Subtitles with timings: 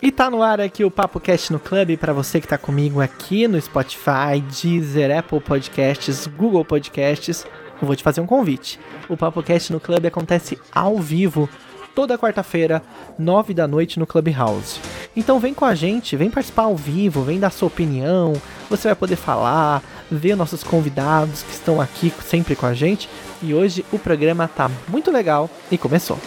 [0.00, 3.00] E tá no ar aqui o Papo Cast no Club para você que tá comigo
[3.00, 7.44] aqui no Spotify, Deezer, Apple Podcasts, Google Podcasts.
[7.80, 8.78] Eu vou te fazer um convite.
[9.08, 11.48] O Papo Cast no Club acontece ao vivo
[11.94, 12.80] toda quarta-feira,
[13.18, 14.80] nove da noite no Clubhouse.
[15.16, 18.34] Então vem com a gente, vem participar ao vivo, vem dar sua opinião.
[18.70, 23.08] Você vai poder falar, ver nossos convidados que estão aqui sempre com a gente.
[23.42, 26.18] E hoje o programa tá muito legal e começou.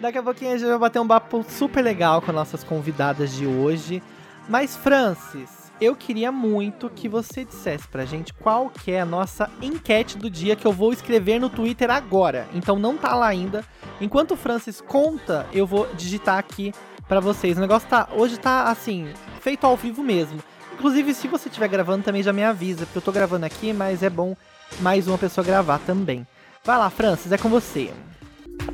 [0.00, 3.46] Daqui a pouquinho a gente vai bater um papo super legal com nossas convidadas de
[3.46, 4.00] hoje.
[4.48, 9.50] Mas, Francis, eu queria muito que você dissesse pra gente qual que é a nossa
[9.60, 12.46] enquete do dia que eu vou escrever no Twitter agora.
[12.54, 13.64] Então não tá lá ainda.
[14.00, 16.72] Enquanto o Francis conta, eu vou digitar aqui
[17.08, 17.58] para vocês.
[17.58, 19.08] O negócio tá hoje tá assim,
[19.40, 20.38] feito ao vivo mesmo.
[20.74, 24.04] Inclusive, se você estiver gravando também já me avisa, porque eu tô gravando aqui, mas
[24.04, 24.36] é bom
[24.78, 26.24] mais uma pessoa gravar também.
[26.64, 27.92] Vai lá, Francis, é com você.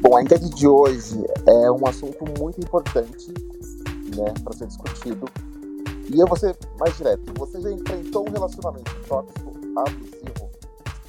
[0.00, 3.32] Bom, a enquete de hoje é um assunto muito importante,
[4.16, 5.26] né, para ser discutido.
[6.12, 7.32] E eu vou ser mais direto.
[7.38, 10.50] Você já enfrentou um relacionamento tóxico, abusivo?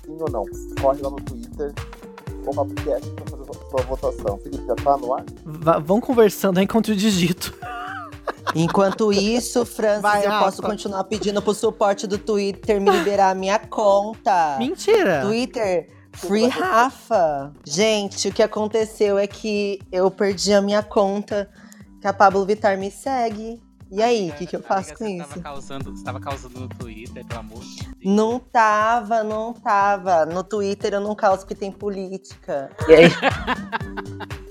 [0.05, 0.45] Sim ou não?
[0.81, 1.73] Corre lá no Twitter
[2.45, 4.37] ou podcast para fazer a sua votação.
[4.37, 5.25] Felipe, já tá no ar?
[5.45, 7.53] V vão conversando enquanto eu digito.
[8.57, 10.45] Enquanto isso, Francis, Vai, eu Rafa.
[10.45, 14.55] posso continuar pedindo pro suporte do Twitter me liberar a minha conta.
[14.57, 15.23] Mentira!
[15.25, 17.53] Twitter, Free Rafa.
[17.65, 21.49] Gente, o que aconteceu é que eu perdi a minha conta,
[22.01, 23.61] que a Pablo Vittar me segue.
[23.91, 25.27] E aí, o que, que eu faço com isso?
[25.27, 27.95] Tava causando, você tava causando no Twitter, pelo amor de Deus.
[28.03, 30.25] Não tava, não tava.
[30.25, 32.71] No Twitter eu não causo porque tem política.
[32.87, 33.09] E aí?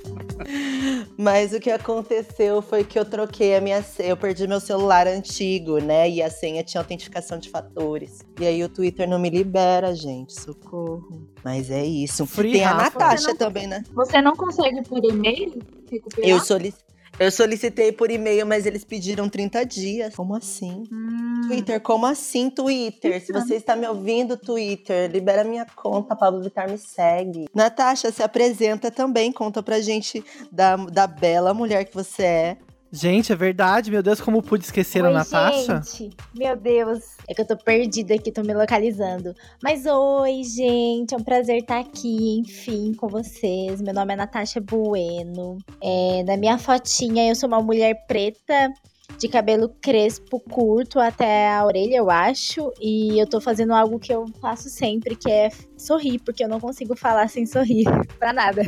[1.17, 4.11] Mas o que aconteceu foi que eu troquei a minha senha.
[4.11, 6.09] Eu perdi meu celular antigo, né?
[6.09, 8.21] E a senha tinha autenticação de fatores.
[8.41, 10.39] E aí o Twitter não me libera, gente.
[10.39, 11.29] Socorro.
[11.45, 12.27] Mas é isso.
[12.27, 13.85] Free Tem a Natasha não, também, né?
[13.93, 15.59] Você não consegue por e-mail
[15.91, 16.31] recuperar?
[16.31, 16.94] Eu solicitei.
[17.19, 20.15] Eu solicitei por e-mail, mas eles pediram 30 dias.
[20.15, 20.85] Como assim?
[20.93, 21.43] Hum.
[21.47, 23.25] Twitter, como assim, Twitter?
[23.25, 27.47] Se você está me ouvindo, Twitter, libera minha conta, Pablo Vittar me segue.
[27.55, 32.57] Natasha, se apresenta também, conta pra gente da, da bela mulher que você é.
[32.95, 33.91] Gente, é verdade.
[33.91, 35.83] Meu Deus, como pude esquecer Oi, a Natasha?
[35.83, 37.01] Gente, meu Deus.
[37.29, 39.35] É que eu tô perdida aqui, tô me localizando.
[39.61, 41.13] Mas oi, gente.
[41.13, 43.83] É um prazer estar aqui, enfim, com vocês.
[43.83, 45.59] Meu nome é Natasha Bueno.
[45.83, 48.73] É, na minha fotinha, eu sou uma mulher preta
[49.19, 52.73] de cabelo crespo, curto até a orelha, eu acho.
[52.81, 56.61] E eu tô fazendo algo que eu faço sempre, que é sorrir, porque eu não
[56.61, 57.85] consigo falar sem sorrir
[58.19, 58.63] pra nada.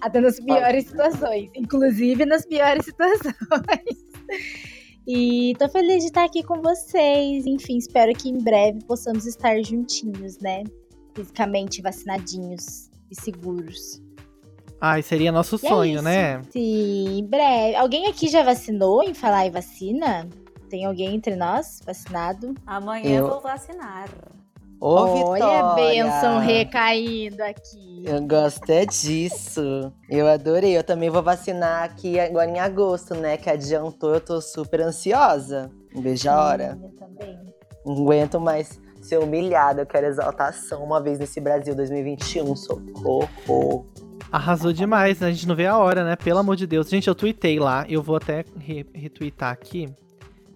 [0.00, 3.34] até nas piores situações, inclusive nas piores situações.
[5.08, 7.46] E tô feliz de estar aqui com vocês.
[7.46, 10.64] Enfim, espero que em breve possamos estar juntinhos, né?
[11.14, 14.02] Fisicamente vacinadinhos e seguros.
[14.80, 16.42] Ai, seria nosso e é sonho, é né?
[16.50, 17.76] Sim, em breve.
[17.76, 20.28] Alguém aqui já vacinou em falar em vacina?
[20.68, 22.54] Tem alguém entre nós vacinado?
[22.66, 24.08] Amanhã eu vou vacinar.
[24.78, 28.02] Ô, Olha a benção recaindo aqui.
[28.04, 29.90] Eu gosto é disso.
[30.08, 30.76] Eu adorei.
[30.76, 33.38] Eu também vou vacinar aqui agora em agosto, né?
[33.38, 35.70] Que adiantou, eu tô super ansiosa.
[35.94, 36.78] Um beijo a hora.
[36.82, 37.38] Eu também.
[37.86, 39.82] Não aguento mais ser humilhada.
[39.82, 42.54] Eu quero exaltação uma vez nesse Brasil 2021.
[42.54, 43.86] Socorro.
[44.36, 45.22] Arrasou demais?
[45.22, 46.14] A gente não vê a hora, né?
[46.14, 46.90] Pelo amor de Deus.
[46.90, 47.86] Gente, eu tuitei lá.
[47.88, 49.88] Eu vou até re retweetar aqui.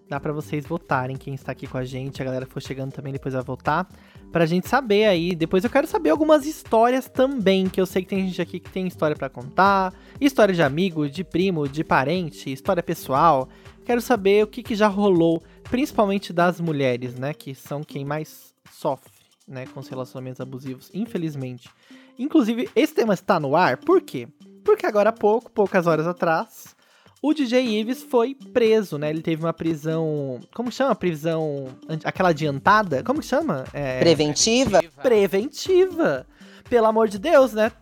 [0.07, 2.21] Dá para vocês votarem quem está aqui com a gente.
[2.21, 3.89] A galera for chegando também depois vai votar.
[4.31, 5.35] Pra gente saber aí.
[5.35, 7.71] Depois eu quero saber algumas histórias também.
[7.71, 9.95] Que eu sei que tem gente aqui que tem história para contar.
[10.21, 13.49] História de amigo, de primo, de parente, história pessoal.
[13.87, 15.43] Quero saber o que, que já rolou.
[15.71, 17.33] Principalmente das mulheres, né?
[17.33, 19.11] Que são quem mais sofre,
[19.49, 19.65] né?
[19.73, 21.71] Com os relacionamentos abusivos, infelizmente.
[22.21, 24.29] Inclusive, esse tema está no ar, por quê?
[24.63, 26.77] Porque agora há pouco, poucas horas atrás,
[27.23, 29.09] o DJ Ives foi preso, né?
[29.09, 30.39] Ele teve uma prisão.
[30.55, 30.95] Como chama?
[30.95, 31.69] Prisão.
[32.05, 33.03] Aquela adiantada?
[33.03, 33.65] Como que chama?
[33.73, 34.01] É...
[34.01, 34.83] Preventiva?
[35.03, 36.27] Preventiva.
[36.69, 37.73] Pelo amor de Deus, né?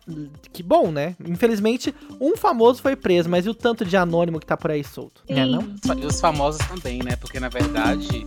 [0.51, 1.15] Que bom, né?
[1.25, 4.83] Infelizmente, um famoso foi preso, mas e o tanto de anônimo que tá por aí
[4.83, 5.21] solto?
[5.27, 5.35] Sim.
[5.35, 5.75] Né, não?
[5.97, 7.15] E os famosos também, né?
[7.17, 8.25] Porque na verdade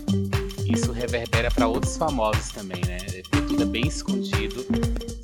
[0.67, 2.99] isso reverbera para outros famosos também, né?
[3.49, 4.65] Tudo é bem escondido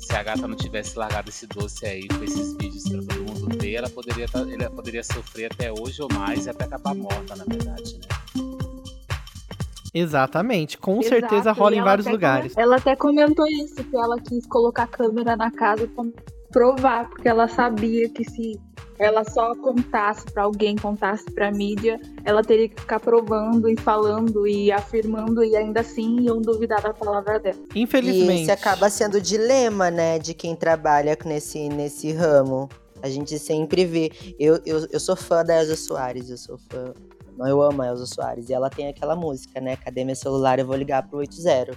[0.09, 3.57] se a gata não tivesse largado esse doce aí com esses vídeos para todo mundo
[3.61, 7.35] ver, ela poderia, tá, ela poderia sofrer até hoje ou mais e até acabar morta,
[7.35, 8.07] na verdade, né?
[9.93, 11.09] Exatamente, com Exato.
[11.09, 12.57] certeza rola em vários lugares.
[12.57, 16.03] Ela até comentou isso, que ela quis colocar a câmera na casa pra
[16.51, 18.59] provar, porque ela sabia que se
[18.97, 24.45] ela só contasse para alguém, contasse para mídia, ela teria que ficar provando e falando
[24.45, 27.57] e afirmando e ainda assim iam duvidar da palavra dela.
[27.73, 28.39] Infelizmente.
[28.39, 32.67] E esse acaba sendo o dilema, né, de quem trabalha nesse, nesse ramo.
[33.01, 34.11] A gente sempre vê.
[34.37, 36.93] Eu, eu, eu sou fã da Elza Soares, eu sou fã.
[37.39, 38.49] Eu amo a Elza Soares.
[38.49, 39.77] E ela tem aquela música, né?
[39.77, 40.59] Cadê meu celular?
[40.59, 41.71] Eu vou ligar pro 80.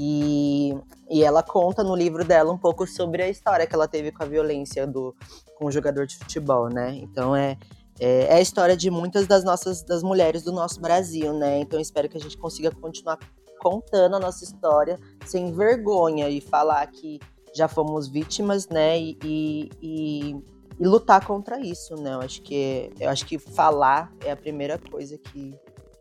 [0.00, 0.76] E,
[1.10, 4.22] e ela conta no livro dela um pouco sobre a história que ela teve com
[4.22, 5.12] a violência do,
[5.56, 6.94] com o jogador de futebol, né?
[6.94, 7.58] Então é,
[7.98, 11.58] é, é, a história de muitas das nossas das mulheres do nosso Brasil, né?
[11.58, 13.18] Então espero que a gente consiga continuar
[13.58, 17.18] contando a nossa história sem vergonha e falar que
[17.52, 19.00] já fomos vítimas, né?
[19.00, 20.36] E, e, e,
[20.78, 22.14] e lutar contra isso, né?
[22.14, 25.52] Eu acho que eu acho que falar é a primeira coisa que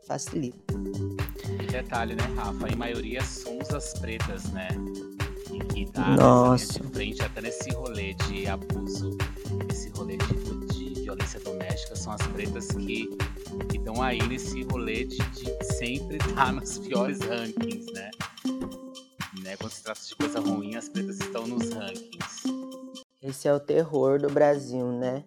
[0.06, 0.76] facilita.
[1.68, 2.70] Detalhe, né, Rafa?
[2.70, 4.68] Em maioria somos as pretas, né?
[5.76, 6.80] E tá Nossa.
[6.80, 9.18] de frente até nesse rolê de abuso,
[9.70, 13.10] esse rolê de, de violência doméstica, são as pretas que
[13.74, 18.12] estão aí nesse rolê de, de sempre estar tá nos piores rankings, né?
[19.44, 19.56] né?
[19.58, 22.44] Quando se trata de coisa ruim, as pretas estão nos rankings.
[23.22, 25.24] Esse é o terror do Brasil, né?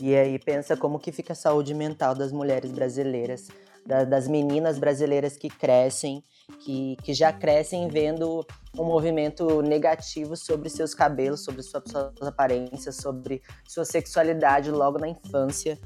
[0.00, 3.48] E aí pensa como que fica a saúde mental das mulheres brasileiras
[3.88, 6.22] da, das meninas brasileiras que crescem,
[6.60, 8.46] que, que já crescem vendo
[8.78, 15.08] um movimento negativo sobre seus cabelos, sobre suas, suas aparências, sobre sua sexualidade logo na
[15.08, 15.78] infância.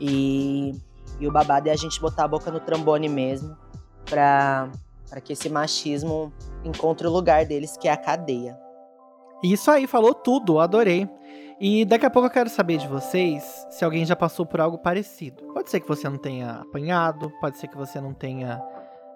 [0.00, 0.74] E,
[1.20, 3.54] e o babado é a gente botar a boca no trombone mesmo,
[4.08, 4.70] para
[5.22, 6.32] que esse machismo
[6.64, 8.58] encontre o lugar deles, que é a cadeia.
[9.44, 11.06] Isso aí, falou tudo, adorei.
[11.64, 14.76] E daqui a pouco eu quero saber de vocês se alguém já passou por algo
[14.78, 15.44] parecido.
[15.54, 18.60] Pode ser que você não tenha apanhado, pode ser que você não tenha,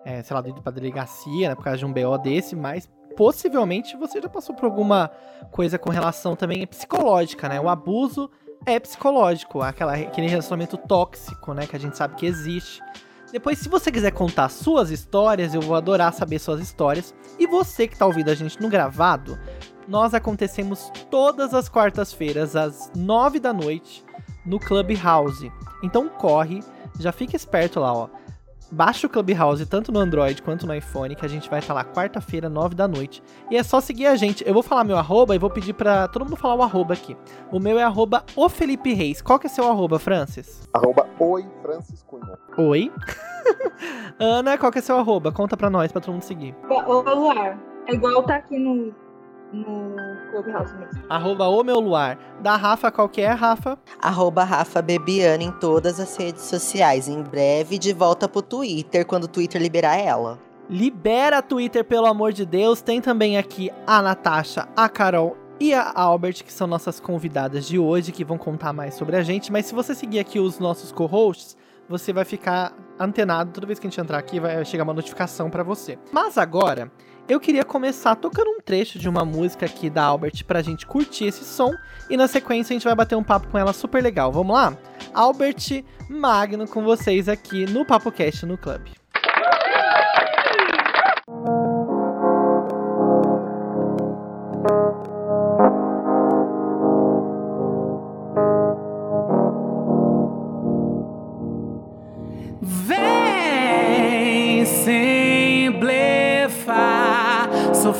[0.04, 3.96] é, sei lá, ido pra delegacia, né, por causa de um BO desse, mas possivelmente
[3.96, 5.10] você já passou por alguma
[5.50, 7.60] coisa com relação também psicológica, né?
[7.60, 8.30] O abuso
[8.64, 12.80] é psicológico, aquela, aquele relacionamento tóxico, né, que a gente sabe que existe.
[13.32, 17.12] Depois, se você quiser contar suas histórias, eu vou adorar saber suas histórias.
[17.40, 19.36] E você que tá ouvindo a gente no gravado,
[19.88, 24.04] nós acontecemos todas as quartas-feiras, às nove da noite,
[24.44, 25.52] no Clubhouse.
[25.82, 26.62] Então corre,
[26.98, 28.08] já fica esperto lá, ó.
[28.70, 31.84] Baixa o Clubhouse tanto no Android quanto no iPhone, que a gente vai estar lá
[31.84, 33.22] quarta-feira, nove da noite.
[33.48, 34.46] E é só seguir a gente.
[34.46, 37.16] Eu vou falar meu arroba e vou pedir pra todo mundo falar o arroba aqui.
[37.52, 39.22] O meu é arroba o Felipe Reis.
[39.22, 40.68] Qual que é seu arroba, Francis?
[40.74, 42.36] Arroba oi, Francis Cunha.
[42.58, 42.92] Oi.
[44.18, 45.30] Ana, qual que é seu arroba?
[45.30, 46.52] Conta pra nós, pra todo mundo seguir.
[46.68, 47.56] O Luar.
[47.86, 48.92] É igual tá aqui no
[49.56, 49.96] no
[50.30, 51.02] Clubhouse mesmo.
[51.08, 52.18] Arroba o meu luar.
[52.40, 53.78] Da Rafa, qual que é, Rafa?
[54.00, 57.08] Arroba Rafa Bebiana em todas as redes sociais.
[57.08, 60.38] Em breve de volta pro Twitter, quando o Twitter liberar ela.
[60.68, 62.82] Libera Twitter, pelo amor de Deus.
[62.82, 67.78] Tem também aqui a Natasha, a Carol e a Albert, que são nossas convidadas de
[67.78, 69.50] hoje, que vão contar mais sobre a gente.
[69.50, 71.56] Mas se você seguir aqui os nossos co-hosts,
[71.88, 75.48] você vai ficar antenado toda vez que a gente entrar aqui, vai chegar uma notificação
[75.48, 75.98] para você.
[76.12, 76.90] Mas agora,
[77.28, 81.26] eu queria começar tocando um trecho de uma música aqui da Albert pra gente curtir
[81.26, 81.72] esse som
[82.08, 84.30] e na sequência a gente vai bater um papo com ela super legal.
[84.30, 84.76] Vamos lá?
[85.12, 88.92] Albert Magno com vocês aqui no Papo Cast no Clube.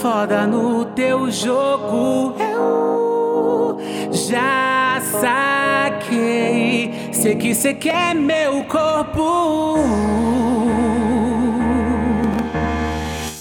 [0.00, 2.34] Foda no teu jogo.
[2.38, 3.78] Eu
[4.12, 6.92] já saquei.
[7.12, 9.78] Sei que cê quer meu corpo.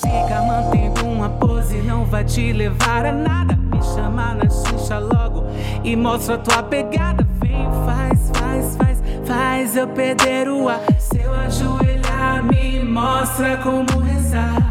[0.01, 3.55] Fica mantendo uma pose, não vai te levar a nada.
[3.55, 5.45] Me chama na xixa logo
[5.83, 7.27] e mostra tua pegada.
[7.41, 10.79] Vem, faz, faz, faz, faz eu perder o ar.
[10.99, 14.64] Se eu ajoelhar, me mostra como rezar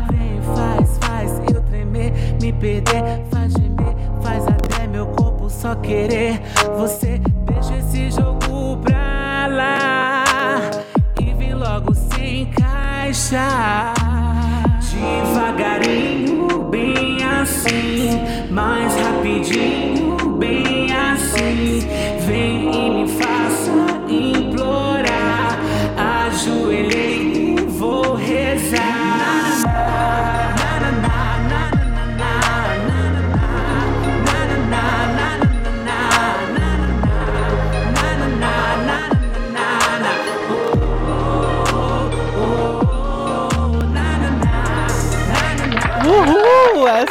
[2.44, 6.42] me perder, faz gemer, faz até meu corpo só querer.
[6.76, 10.24] Você deixa esse jogo pra lá
[11.18, 13.94] e vem logo se encaixar.
[14.92, 18.20] Devagarinho, bem assim,
[18.50, 18.93] mais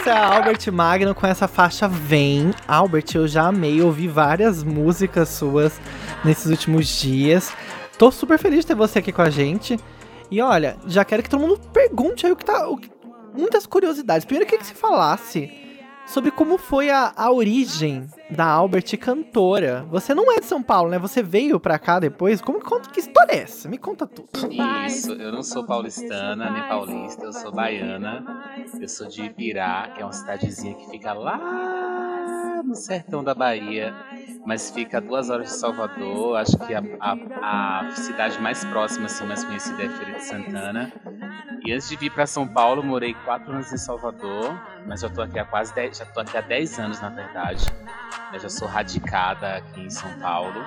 [0.04, 2.52] essa é Albert Magno com essa faixa Vem.
[2.68, 5.80] Albert, eu já amei ouvir várias músicas suas
[6.26, 7.54] nesses últimos dias.
[7.98, 9.80] Tô super feliz de ter você aqui com a gente.
[10.30, 12.68] E olha, já quero que todo mundo pergunte aí o que tá.
[12.68, 12.82] O,
[13.34, 14.26] muitas curiosidades.
[14.26, 15.50] Primeiro, eu queria que você falasse
[16.06, 19.86] sobre como foi a, a origem da Albert cantora.
[19.90, 21.00] Você não é de São Paulo, né?
[21.00, 22.42] Você veio pra cá depois.
[22.42, 23.70] Como conta que história é essa?
[23.70, 24.28] Me conta tudo.
[24.86, 28.24] Isso, eu não sou paulistana nem paulista, eu sou baiana.
[28.80, 33.94] Eu sou de Ibirá, que é uma cidadezinha que fica lá no sertão da Bahia,
[34.46, 36.38] mas fica a duas horas de Salvador.
[36.38, 40.94] Acho que a, a, a cidade mais próxima, assim, mais conhecida é Feira de Santana.
[41.66, 45.22] E antes de vir para São Paulo, morei quatro anos em Salvador, mas já tô
[45.22, 47.66] aqui há quase 10, já tô aqui há 10 anos, na verdade.
[48.32, 50.66] Eu já sou radicada aqui em São Paulo.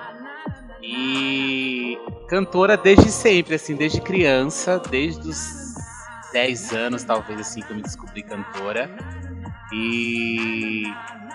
[0.81, 1.97] E
[2.27, 5.73] cantora desde sempre, assim, desde criança, desde os
[6.31, 8.89] 10 anos, talvez, assim, que eu me descobri cantora.
[9.73, 10.83] E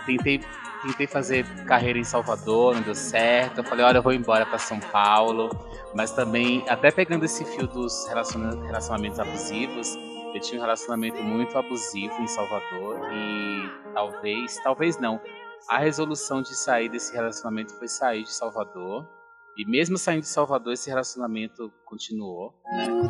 [0.06, 0.40] tentei,
[0.82, 3.58] tentei fazer carreira em Salvador, não deu certo.
[3.58, 5.50] Eu falei, olha, eu vou embora para São Paulo.
[5.94, 9.98] Mas também, até pegando esse fio dos relacionamentos abusivos,
[10.34, 15.20] eu tinha um relacionamento muito abusivo em Salvador e talvez, talvez não.
[15.68, 19.08] A resolução de sair desse relacionamento foi sair de Salvador.
[19.56, 23.08] E mesmo saindo de Salvador, esse relacionamento continuou, né?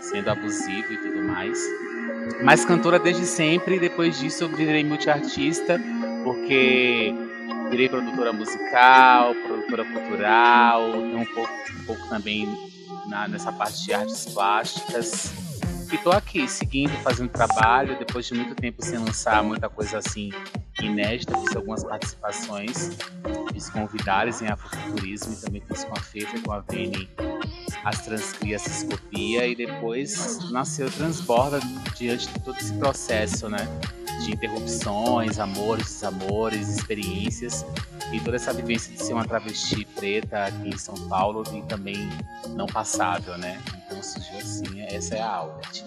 [0.00, 1.58] Sendo abusivo e tudo mais.
[2.44, 5.78] Mas cantora desde sempre, depois disso eu virei multiartista,
[6.22, 7.14] porque
[7.70, 12.46] virei produtora musical, produtora cultural, um pouco, um pouco também
[13.08, 15.32] na, nessa parte de artes plásticas.
[15.92, 20.30] E tô aqui, seguindo, fazendo trabalho, depois de muito tempo sem lançar muita coisa assim
[20.86, 22.96] inédita, fiz algumas participações,
[23.52, 23.88] fiz com
[24.42, 27.08] em Afrofuturismo, e também fiz com a Fefa com a Vene
[27.84, 31.60] as Transcria Ciscopia, e depois nasceu Transborda
[31.96, 33.66] diante de todo esse processo, né?
[34.20, 37.64] de interrupções, amores, desamores, experiências
[38.12, 41.96] e toda essa vivência de ser uma travesti preta aqui em São Paulo e também
[42.50, 43.58] não passável, né?
[44.00, 45.84] Essa é a Albert.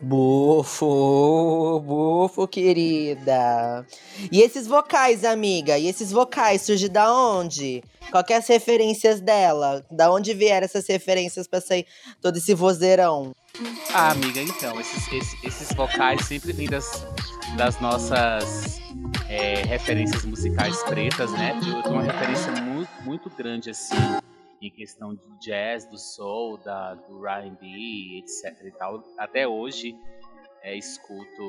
[0.00, 3.84] Bufo, bufo, querida.
[4.30, 5.76] E esses vocais, amiga?
[5.76, 7.82] E esses vocais surgem da onde?
[8.12, 9.84] Qual que é as referências dela?
[9.90, 11.84] Da onde vieram essas referências para sair
[12.20, 13.34] todo esse vozeirão?
[13.92, 17.04] Ah, amiga, então, esses, esses, esses vocais sempre vêm das,
[17.56, 18.80] das nossas
[19.28, 21.58] é, referências musicais pretas, né?
[21.58, 23.96] Eu tenho uma referência muito, muito grande, assim,
[24.66, 29.02] em questão do jazz, do soul, da, do R&B, etc e tal.
[29.18, 29.94] Até hoje,
[30.62, 31.42] é, escuto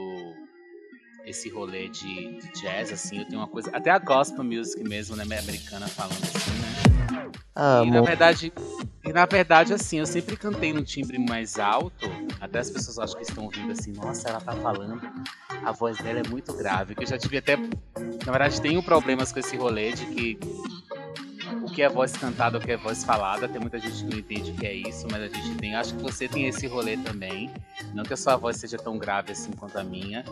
[1.26, 3.70] esse rolê de, de, jazz, assim, eu tenho uma coisa...
[3.72, 6.84] Até a gospel music mesmo, né, americana falando assim, né?
[7.56, 7.92] Amo.
[7.92, 8.54] E na verdade,
[9.06, 12.08] e na verdade, assim, eu sempre cantei no timbre mais alto.
[12.42, 15.02] Até as pessoas acham que estão ouvindo assim, nossa, ela tá falando.
[15.64, 16.96] A voz dela é muito grave.
[16.96, 17.56] Que eu já tive até.
[17.58, 20.40] Na verdade, tenho problemas com esse rolê de que
[21.74, 23.50] que é voz cantada, o que é voz falada.
[23.50, 25.76] Tem muita gente que não entende o que é isso, mas a gente tem.
[25.76, 27.52] Acho que você tem esse rolê também.
[27.94, 30.24] Não que a sua voz seja tão grave assim quanto a minha,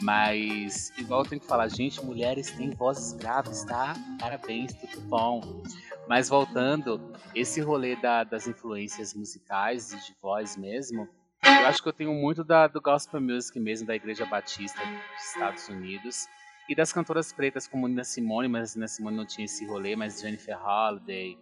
[0.00, 3.94] mas igual eu tenho que falar, gente, mulheres têm vozes graves, tá?
[4.20, 5.62] Parabéns, tudo bom.
[6.08, 11.08] Mas voltando, esse rolê da, das influências musicais e de voz mesmo,
[11.44, 15.24] eu acho que eu tenho muito da, do gospel music mesmo, da Igreja Batista dos
[15.26, 16.26] Estados Unidos.
[16.68, 20.20] E das cantoras pretas como Nina Simone, mas Nina Simone não tinha esse rolê, mas
[20.20, 21.38] Jennifer Holliday,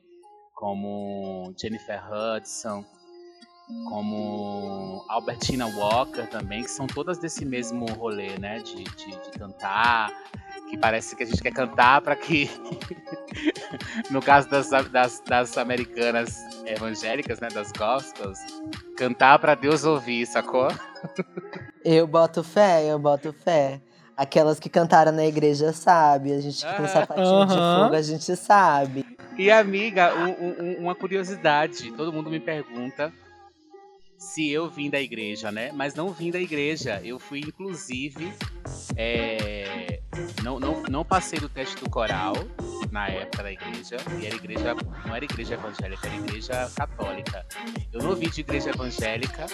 [0.55, 2.85] como Jennifer Hudson,
[3.89, 8.61] como Albertina Walker também, que são todas desse mesmo rolê, né?
[8.61, 10.13] De, de, de cantar,
[10.71, 12.49] que parece que a gente quer cantar para que,
[14.11, 17.49] no caso das, das, das, americanas evangélicas, né?
[17.53, 18.39] Das gospels,
[18.97, 20.69] cantar para Deus ouvir, sacou?
[21.85, 23.81] Eu boto fé, eu boto fé.
[24.17, 27.47] Aquelas que cantaram na igreja sabe, a gente que tem sapatinho uhum.
[27.47, 29.05] de fogo, a gente sabe.
[29.37, 33.13] E amiga, um, um, uma curiosidade, todo mundo me pergunta
[34.19, 35.71] se eu vim da igreja, né?
[35.73, 37.01] Mas não vim da igreja.
[37.05, 38.33] Eu fui, inclusive,
[38.97, 40.01] é...
[40.43, 42.35] não, não, não passei do teste do coral
[42.91, 43.97] na época da igreja.
[44.21, 44.75] E era igreja,
[45.07, 47.47] não era igreja evangélica, era igreja católica.
[47.93, 49.47] Eu não vim de igreja evangélica.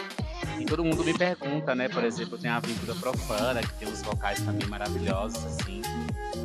[0.58, 1.88] E todo mundo me pergunta, né?
[1.88, 5.82] Por exemplo, tem a Aventura Profana, que tem uns vocais também maravilhosos, assim.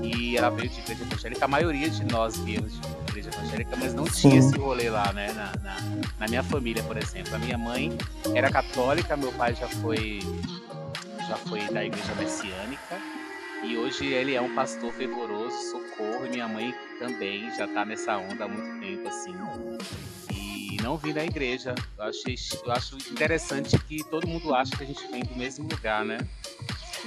[0.02, 1.46] E ela veio de igreja evangélica.
[1.46, 4.30] A maioria de nós viemos de igreja evangélica, mas não Sim.
[4.30, 5.32] tinha esse rolê lá, né?
[5.34, 5.78] Na, na,
[6.20, 7.36] na, minha família, por exemplo.
[7.36, 7.98] A minha mãe
[8.34, 10.20] era católica, meu pai já foi,
[11.28, 12.98] já foi da igreja messiânica.
[13.64, 18.18] E hoje ele é um pastor fervoroso, socorro, e minha mãe também já tá nessa
[18.18, 19.34] onda há muito tempo, assim.
[20.78, 21.74] E não vim da igreja.
[21.98, 25.68] Eu, achei, eu acho interessante que todo mundo acha que a gente vem do mesmo
[25.68, 26.18] lugar, né?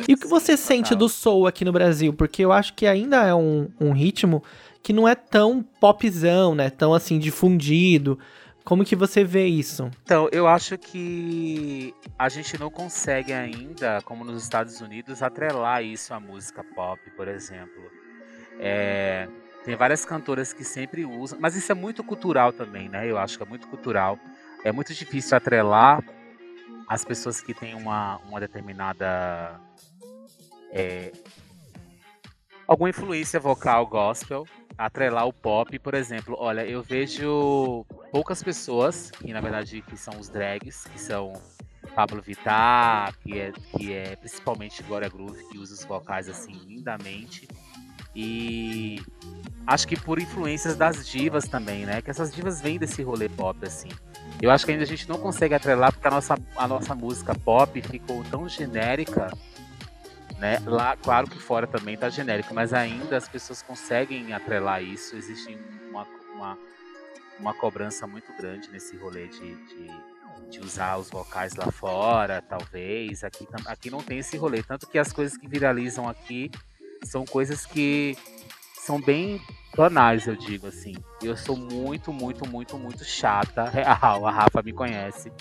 [0.08, 2.12] E o que você sente do soul aqui no Brasil?
[2.12, 4.42] Porque eu acho que ainda é um, um ritmo
[4.82, 6.70] que não é tão popzão, né?
[6.70, 8.18] Tão assim, difundido
[8.64, 9.90] Como que você vê isso?
[10.04, 16.14] Então, eu acho que a gente não consegue ainda, como nos Estados Unidos, atrelar isso
[16.14, 17.82] à música pop, por exemplo.
[18.58, 19.28] É,
[19.64, 23.10] tem várias cantoras que sempre usam, mas isso é muito cultural também, né?
[23.10, 24.18] Eu acho que é muito cultural.
[24.64, 26.02] É muito difícil atrelar
[26.88, 29.60] as pessoas que têm uma, uma determinada.
[30.72, 31.12] É,
[32.66, 34.46] alguma influência vocal gospel,
[34.78, 36.36] atrelar o pop, por exemplo.
[36.38, 41.32] Olha, eu vejo poucas pessoas, que na verdade que são os drags, que são
[41.94, 47.46] Pablo Vittar, que é, que é principalmente Glória Groove, que usa os vocais assim lindamente.
[48.14, 49.02] E
[49.66, 52.02] acho que por influências das divas também, né?
[52.02, 53.88] Que essas divas vêm desse rolê pop, assim.
[54.42, 57.34] Eu acho que ainda a gente não consegue atrelar porque a nossa, a nossa música
[57.34, 59.30] pop ficou tão genérica,
[60.38, 60.58] né?
[60.64, 65.14] Lá, claro que fora também tá genérico, mas ainda as pessoas conseguem atrelar isso.
[65.14, 65.56] Existe
[65.90, 66.58] uma, uma,
[67.38, 69.90] uma cobrança muito grande nesse rolê de, de,
[70.50, 73.22] de usar os vocais lá fora, talvez.
[73.22, 74.62] Aqui, aqui não tem esse rolê.
[74.62, 76.50] Tanto que as coisas que viralizam aqui
[77.04, 78.16] são coisas que
[78.78, 79.40] são bem
[79.76, 80.94] banais, eu digo assim.
[81.22, 84.26] Eu sou muito, muito, muito, muito chata, real.
[84.26, 85.32] A Rafa me conhece.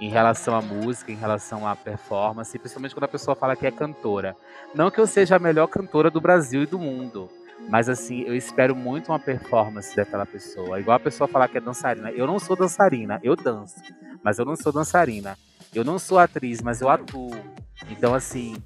[0.00, 3.70] Em relação à música, em relação à performance, principalmente quando a pessoa fala que é
[3.70, 4.36] cantora.
[4.74, 7.28] Não que eu seja a melhor cantora do Brasil e do mundo,
[7.68, 10.78] mas assim, eu espero muito uma performance daquela pessoa.
[10.78, 12.12] Igual a pessoa falar que é dançarina.
[12.12, 13.82] Eu não sou dançarina, eu danço,
[14.22, 15.36] mas eu não sou dançarina.
[15.74, 17.30] Eu não sou atriz, mas eu atuo.
[17.90, 18.56] Então, assim,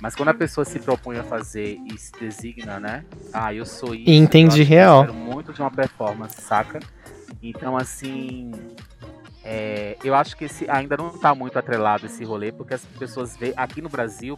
[0.00, 3.04] mas quando a pessoa se propõe a fazer e se designa, né?
[3.32, 4.10] Ah, eu sou isso.
[4.10, 5.04] Entendi eu real.
[5.04, 6.80] Eu muito de uma performance, saca?
[7.42, 8.52] Então, assim.
[9.48, 13.36] É, eu acho que esse ainda não tá muito atrelado esse rolê, porque as pessoas
[13.36, 14.36] vê aqui no Brasil,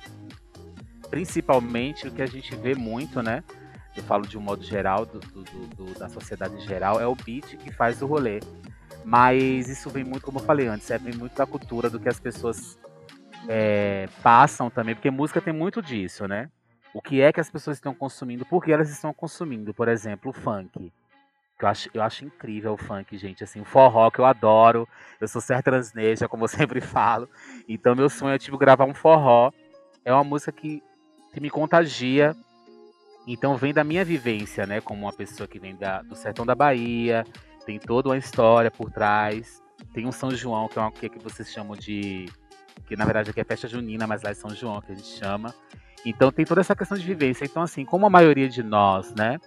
[1.09, 3.43] principalmente o que a gente vê muito, né?
[3.97, 7.15] Eu falo de um modo geral, do, do, do, da sociedade em geral, é o
[7.17, 8.41] beat que faz o rolê.
[9.03, 12.09] Mas isso vem muito, como eu falei antes, é, vem muito da cultura do que
[12.09, 12.79] as pessoas
[13.47, 16.51] é, passam também, porque música tem muito disso, né?
[16.93, 20.31] O que é que as pessoas estão consumindo, por que elas estão consumindo, por exemplo,
[20.31, 20.93] o funk.
[21.59, 23.43] Que eu acho, eu acho incrível o funk, gente.
[23.43, 24.89] Assim, o forró que eu adoro.
[25.21, 27.29] Eu sou sertaneja, como eu sempre falo.
[27.69, 29.51] Então, meu sonho é tipo gravar um forró.
[30.05, 30.83] É uma música que,
[31.33, 32.35] que me contagia.
[33.27, 34.81] Então, vem da minha vivência, né?
[34.81, 37.25] Como uma pessoa que vem da, do sertão da Bahia.
[37.67, 39.61] Tem toda uma história por trás.
[39.93, 42.27] Tem um São João, que é uma que, que vocês chamam de
[42.87, 45.09] que na verdade aqui é festa junina, mas lá é São João que a gente
[45.09, 45.55] chama.
[46.05, 47.45] Então tem toda essa questão de vivência.
[47.45, 49.39] Então, assim, como a maioria de nós, né,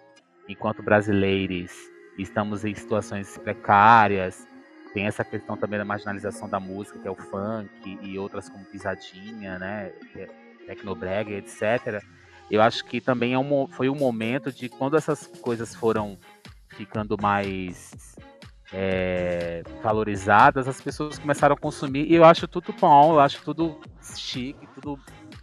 [0.48, 1.72] enquanto brasileiros,
[2.18, 4.46] estamos em situações precárias,
[4.94, 8.66] tem essa questão também da marginalização da música, que é o funk, e outras como
[8.66, 10.28] pisadinha, né, é
[10.68, 12.04] tecnobrega, etc.
[12.50, 16.18] Eu acho que também é um, foi um momento de quando essas coisas foram
[16.70, 18.16] ficando mais
[18.74, 23.80] é, valorizadas, as pessoas começaram a consumir e eu acho tudo bom, eu acho tudo
[24.16, 25.00] chique, tudo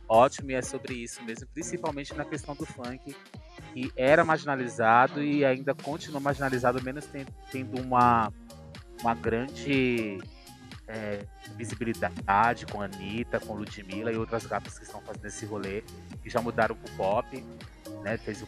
[0.08, 3.14] ótimo e é sobre isso mesmo, principalmente na questão do funk,
[3.74, 7.06] que era marginalizado e ainda continua marginalizado, menos
[7.50, 8.32] tendo uma,
[9.02, 10.18] uma grande
[10.88, 11.20] é,
[11.54, 15.82] visibilidade com a Anitta, com Ludmilla e outras gatas que estão fazendo esse rolê,
[16.22, 17.44] que já mudaram pro pop,
[18.02, 18.16] né?
[18.16, 18.42] Fez,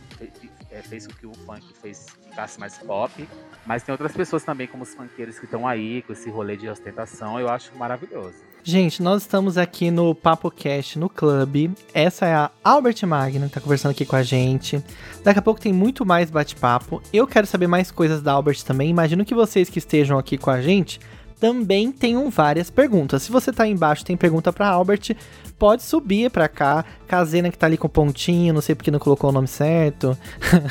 [0.71, 3.29] é, fez com que o funk fez, ficasse mais pop.
[3.67, 6.69] Mas tem outras pessoas também, como os funkeiros que estão aí, com esse rolê de
[6.69, 8.51] ostentação, eu acho maravilhoso.
[8.63, 11.73] Gente, nós estamos aqui no Papo Cast no Clube.
[11.95, 14.85] Essa é a Albert Magno que tá conversando aqui com a gente.
[15.25, 17.03] Daqui a pouco tem muito mais bate-papo.
[17.11, 18.91] Eu quero saber mais coisas da Albert também.
[18.91, 21.01] Imagino que vocês que estejam aqui com a gente
[21.41, 23.23] também tenham várias perguntas.
[23.23, 25.17] Se você tá aí embaixo tem pergunta para Albert,
[25.59, 26.85] pode subir para cá.
[27.09, 30.17] Casena que tá ali com pontinho, não sei porque não colocou o nome certo.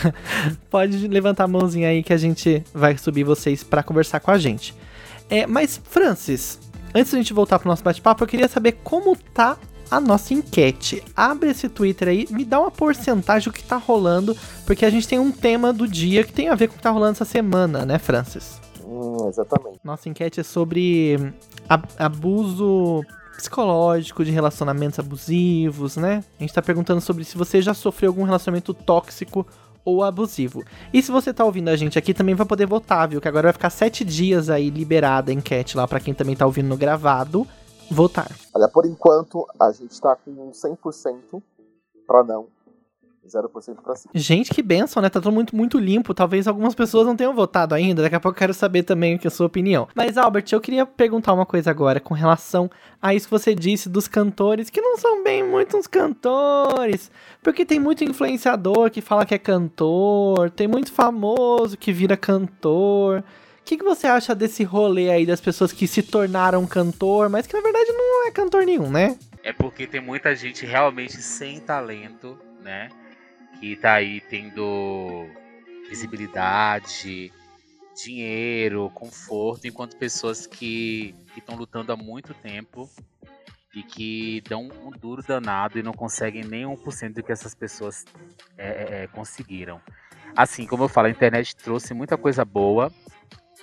[0.69, 4.37] pode levantar a mãozinha aí que a gente vai subir vocês para conversar com a
[4.37, 4.75] gente.
[5.27, 6.59] É, mas Francis,
[6.93, 9.57] antes da gente voltar pro nosso bate-papo, eu queria saber como tá
[9.89, 11.03] a nossa enquete.
[11.15, 15.07] Abre esse Twitter aí, me dá uma porcentagem do que tá rolando, porque a gente
[15.07, 17.25] tem um tema do dia que tem a ver com o que tá rolando essa
[17.25, 18.68] semana, né, Francis?
[18.89, 19.79] Hum, exatamente.
[19.83, 21.15] Nossa enquete é sobre
[21.97, 23.03] abuso
[23.37, 26.23] psicológico de relacionamentos abusivos, né?
[26.39, 29.45] A gente tá perguntando sobre se você já sofreu algum relacionamento tóxico
[29.85, 30.63] ou abusivo.
[30.91, 33.21] E se você tá ouvindo a gente aqui, também vai poder votar, viu?
[33.21, 36.45] Que agora vai ficar sete dias aí liberada a enquete lá para quem também tá
[36.45, 37.47] ouvindo no gravado
[37.91, 38.29] votar.
[38.53, 41.41] Olha, por enquanto a gente tá com 100%
[42.07, 42.47] para não
[43.29, 44.11] 0% pra cima.
[44.13, 45.09] Gente, que benção, né?
[45.09, 46.13] Tá tudo muito, muito limpo.
[46.13, 48.01] Talvez algumas pessoas não tenham votado ainda.
[48.01, 49.87] Daqui a pouco eu quero saber também o que é a sua opinião.
[49.95, 52.69] Mas, Albert, eu queria perguntar uma coisa agora com relação
[53.01, 57.11] a isso que você disse dos cantores, que não são bem muitos cantores.
[57.41, 63.23] Porque tem muito influenciador que fala que é cantor, tem muito famoso que vira cantor.
[63.59, 67.45] O que, que você acha desse rolê aí das pessoas que se tornaram cantor, mas
[67.45, 69.17] que na verdade não é cantor nenhum, né?
[69.43, 72.89] É porque tem muita gente realmente sem talento, né?
[73.59, 75.27] Que tá aí tendo
[75.89, 77.31] visibilidade,
[78.03, 82.89] dinheiro, conforto, enquanto pessoas que estão lutando há muito tempo
[83.75, 88.05] e que dão um duro danado e não conseguem nem 1% do que essas pessoas
[88.57, 89.81] é, é, é, conseguiram.
[90.35, 92.91] Assim, como eu falo, a internet trouxe muita coisa boa,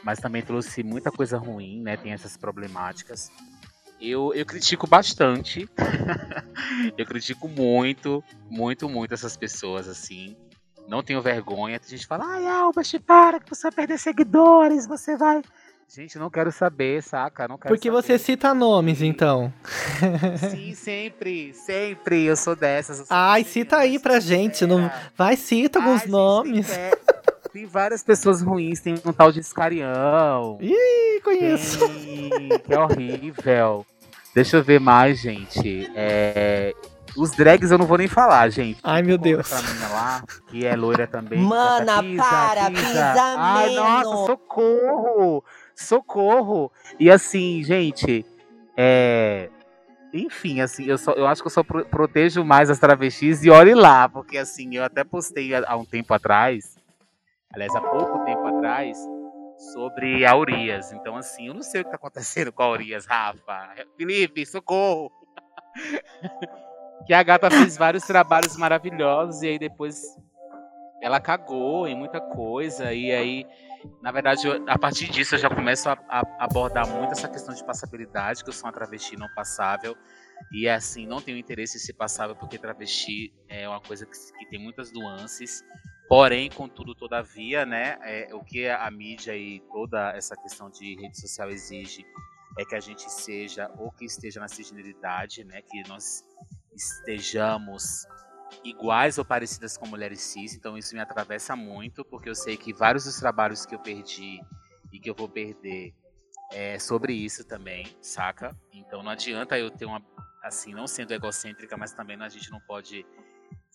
[0.04, 1.96] mas também trouxe muita coisa ruim, né?
[1.96, 3.30] Tem essas problemáticas.
[4.00, 5.68] Eu, eu critico bastante.
[6.96, 10.36] eu critico muito, muito, muito essas pessoas, assim.
[10.88, 11.80] Não tenho vergonha.
[11.80, 15.42] Tem gente que fala, ai, Albert, para, que você vai perder seguidores, você vai.
[15.88, 17.46] Gente, não quero saber, saca?
[17.46, 18.02] Não quero Porque saber.
[18.02, 19.52] você cita nomes, então.
[20.50, 22.24] Sim, sempre, sempre.
[22.24, 22.98] Eu sou dessas.
[22.98, 24.66] Eu sou Ai, cita aí pra gente.
[24.66, 24.90] Não...
[25.16, 26.66] Vai, cita alguns Ai, gente, nomes.
[26.66, 26.90] Tem,
[27.56, 28.80] tem várias pessoas ruins.
[28.80, 30.58] Tem um tal de Escarião.
[30.60, 31.78] Ih, conheço.
[31.88, 32.58] Tem...
[32.58, 33.86] Que é horrível.
[34.34, 35.90] Deixa eu ver mais, gente.
[35.94, 36.74] É...
[37.16, 38.78] Os drags eu não vou nem falar, gente.
[38.84, 39.50] Ai, meu Deus.
[39.50, 41.38] Essa menina lá, que é loira também.
[41.38, 42.82] Mana, Pisa, para, pisa.
[42.82, 44.26] pisa Ai, nossa, menos.
[44.26, 45.44] socorro!
[45.74, 46.70] Socorro!
[47.00, 48.26] E assim, gente,
[48.76, 49.48] é.
[50.12, 53.50] Enfim, assim, eu, só, eu acho que eu só pro- protejo mais as travestis e
[53.50, 56.75] olhe lá, porque assim, eu até postei há um tempo atrás,
[57.56, 58.96] aliás, há pouco tempo atrás,
[59.74, 60.92] sobre a Urias.
[60.92, 63.74] Então, assim, eu não sei o que tá acontecendo com a Urias, Rafa.
[63.96, 65.10] Felipe, socorro!
[67.06, 70.02] que a gata fez vários trabalhos maravilhosos e aí depois
[71.00, 73.46] ela cagou em muita coisa e aí
[74.02, 77.54] na verdade eu- a partir disso eu já começo a, a abordar muito essa questão
[77.54, 79.96] de passabilidade que eu sou uma travesti não passável
[80.52, 84.50] e assim não tenho interesse em ser passável porque travesti é uma coisa que, que
[84.50, 85.62] tem muitas nuances
[86.08, 91.20] porém contudo todavia né é, o que a mídia e toda essa questão de rede
[91.20, 92.06] social exige
[92.58, 96.24] é que a gente seja ou que esteja na cisgeneridade né que nós
[96.74, 98.06] estejamos
[98.64, 102.72] iguais ou parecidas com mulheres cis, então isso me atravessa muito, porque eu sei que
[102.72, 104.40] vários dos trabalhos que eu perdi
[104.92, 105.94] e que eu vou perder
[106.52, 108.56] é sobre isso também, saca?
[108.72, 110.02] Então não adianta eu ter uma,
[110.42, 113.04] assim, não sendo egocêntrica, mas também a gente não pode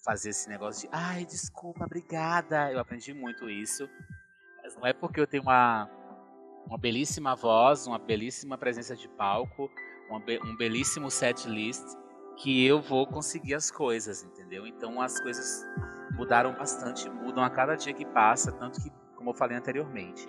[0.04, 2.72] fazer esse negócio de, ai, desculpa, obrigada.
[2.72, 3.90] Eu aprendi muito isso,
[4.64, 5.90] mas não é porque eu tenho uma,
[6.66, 9.70] uma belíssima voz, uma belíssima presença de palco,
[10.10, 11.86] uma um belíssimo set list,
[12.38, 14.66] que eu vou conseguir as coisas, entendeu?
[14.66, 15.66] Então as coisas
[16.14, 20.28] mudaram bastante, mudam a cada dia que passa, tanto que, como eu falei anteriormente,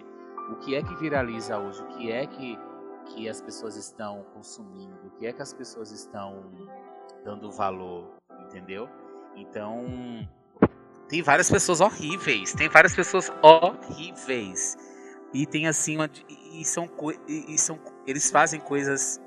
[0.50, 2.58] o que é que viraliza hoje, o que é que,
[3.06, 6.68] que as pessoas estão consumindo, o que é que as pessoas estão
[7.24, 8.10] dando valor,
[8.44, 8.88] entendeu?
[9.36, 10.28] Então,
[11.08, 14.76] tem várias pessoas horríveis, tem várias pessoas horríveis.
[15.34, 16.10] E tem assim, uma,
[16.52, 16.88] e, são,
[17.26, 19.20] e são eles fazem coisas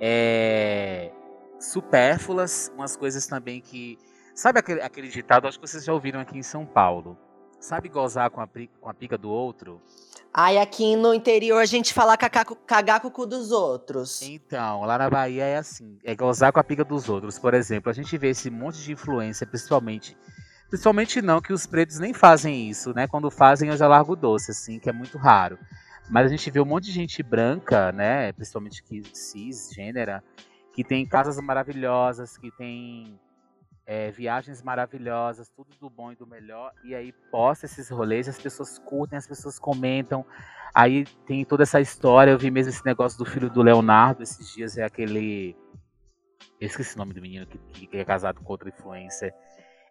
[0.00, 1.12] é,
[1.58, 3.98] supérfluas, umas coisas também que.
[4.34, 5.48] Sabe aquele, aquele ditado?
[5.48, 7.18] Acho que vocês já ouviram aqui em São Paulo.
[7.60, 8.48] Sabe gozar com a,
[8.80, 9.80] com a pica do outro?
[10.32, 14.22] Ai, aqui no interior a gente fala cagar com, cagar com o cu dos outros.
[14.22, 17.38] Então, lá na Bahia é assim, é gozar com a pica dos outros.
[17.38, 20.16] Por exemplo, a gente vê esse monte de influência, principalmente.
[20.68, 23.06] Principalmente não, que os pretos nem fazem isso, né?
[23.08, 25.58] Quando fazem, eu já largo doce, assim, que é muito raro.
[26.10, 28.32] Mas a gente vê um monte de gente branca, né?
[28.32, 30.22] Principalmente que cisgênera,
[30.74, 33.18] que tem casas maravilhosas, que tem
[33.88, 36.74] é, viagens maravilhosas, tudo do bom e do melhor.
[36.84, 40.26] E aí posta esses rolês, as pessoas curtem, as pessoas comentam.
[40.74, 42.30] Aí tem toda essa história.
[42.30, 44.76] Eu vi mesmo esse negócio do filho do Leonardo esses dias.
[44.76, 45.56] É aquele.
[46.60, 49.32] Eu esqueci o nome do menino que, que é casado com outra influencer.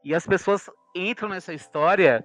[0.03, 2.23] E as pessoas entram nessa história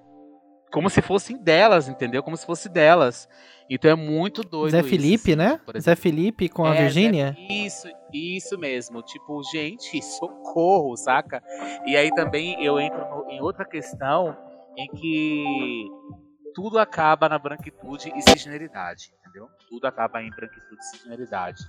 [0.72, 2.22] como se fossem delas, entendeu?
[2.22, 3.28] Como se fosse delas.
[3.70, 4.72] Então é muito doido.
[4.72, 5.61] Zé isso, Felipe, assim, né?
[5.78, 5.94] Zé.
[5.96, 7.37] Felipe com a É, Zé- Virgínia?
[7.48, 9.02] Isso, isso mesmo.
[9.02, 11.42] Tipo, gente, socorro, saca?
[11.87, 14.37] E aí também eu entro no- em outra questão
[14.76, 15.85] em que
[16.54, 19.49] tudo acaba na branquitude e cisgeneridade, entendeu?
[19.68, 21.66] Tudo acaba em branquitude e.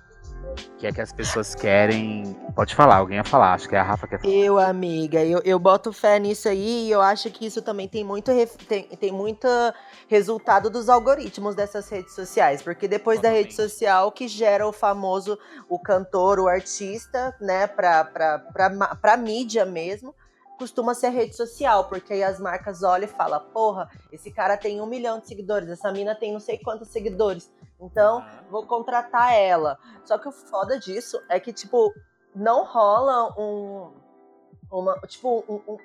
[0.77, 2.33] Que é que as pessoas querem.
[2.55, 4.33] Pode falar, alguém ia falar, acho que é a Rafa que quer falar.
[4.33, 8.03] Eu, amiga, eu, eu boto fé nisso aí e eu acho que isso também tem
[8.03, 9.47] muito, ref- tem, tem muito
[10.09, 12.61] resultado dos algoritmos dessas redes sociais.
[12.61, 13.71] Porque depois da rede Totalmente.
[13.71, 19.65] social que gera o famoso, o cantor, o artista, né, pra, pra, pra, pra mídia
[19.65, 20.13] mesmo,
[20.63, 21.85] costuma ser rede social.
[21.89, 25.69] Porque aí as marcas olham e falam, porra, esse cara tem um milhão de seguidores,
[25.69, 27.51] essa mina tem não sei quantos seguidores.
[27.79, 29.77] Então, vou contratar ela.
[30.05, 31.93] Só que o foda disso é que, tipo,
[32.33, 33.91] não rola um.
[34.71, 35.77] Uma, tipo, um, um-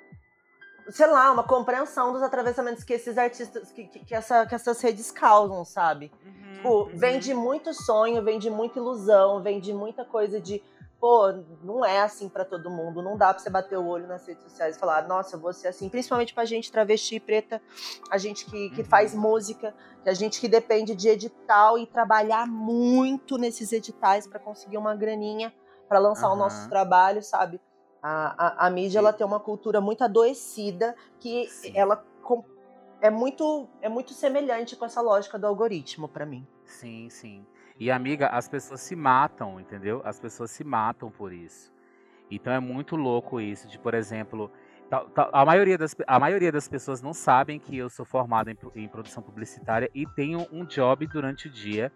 [0.91, 5.11] sei lá, uma compreensão dos atravessamentos que esses artistas, que, que, essa, que essas redes
[5.11, 6.11] causam, sabe?
[6.25, 6.97] Uhum, Tipo, uhum.
[6.97, 10.61] vem de muito sonho, vem de muita ilusão, vem de muita coisa de,
[10.99, 11.31] pô,
[11.63, 14.43] não é assim pra todo mundo, não dá pra você bater o olho nas redes
[14.43, 17.61] sociais e falar, nossa, eu vou ser assim, principalmente pra gente travesti preta,
[18.11, 18.87] a gente que, que Uhum.
[18.87, 24.39] faz música, que a gente que depende de edital e trabalhar muito nesses editais pra
[24.39, 25.53] conseguir uma graninha
[25.87, 26.39] pra lançar o Aham.
[26.39, 27.61] nosso trabalho, sabe?
[28.01, 31.71] A, a, a mídia ela tem uma cultura muito adoecida que Sim.
[31.75, 32.03] ela
[33.01, 36.45] é muito é muito semelhante com essa lógica do algoritmo pra mim.
[36.69, 37.45] Sim, sim.
[37.79, 40.01] E amiga, as pessoas se matam, entendeu?
[40.05, 41.73] As pessoas se matam por isso.
[42.29, 44.51] Então é muito louco isso, de por exemplo,
[45.15, 48.87] a maioria das, a maioria das pessoas não sabem que eu sou formado em, em
[48.87, 51.91] produção publicitária e tenho um job durante o dia,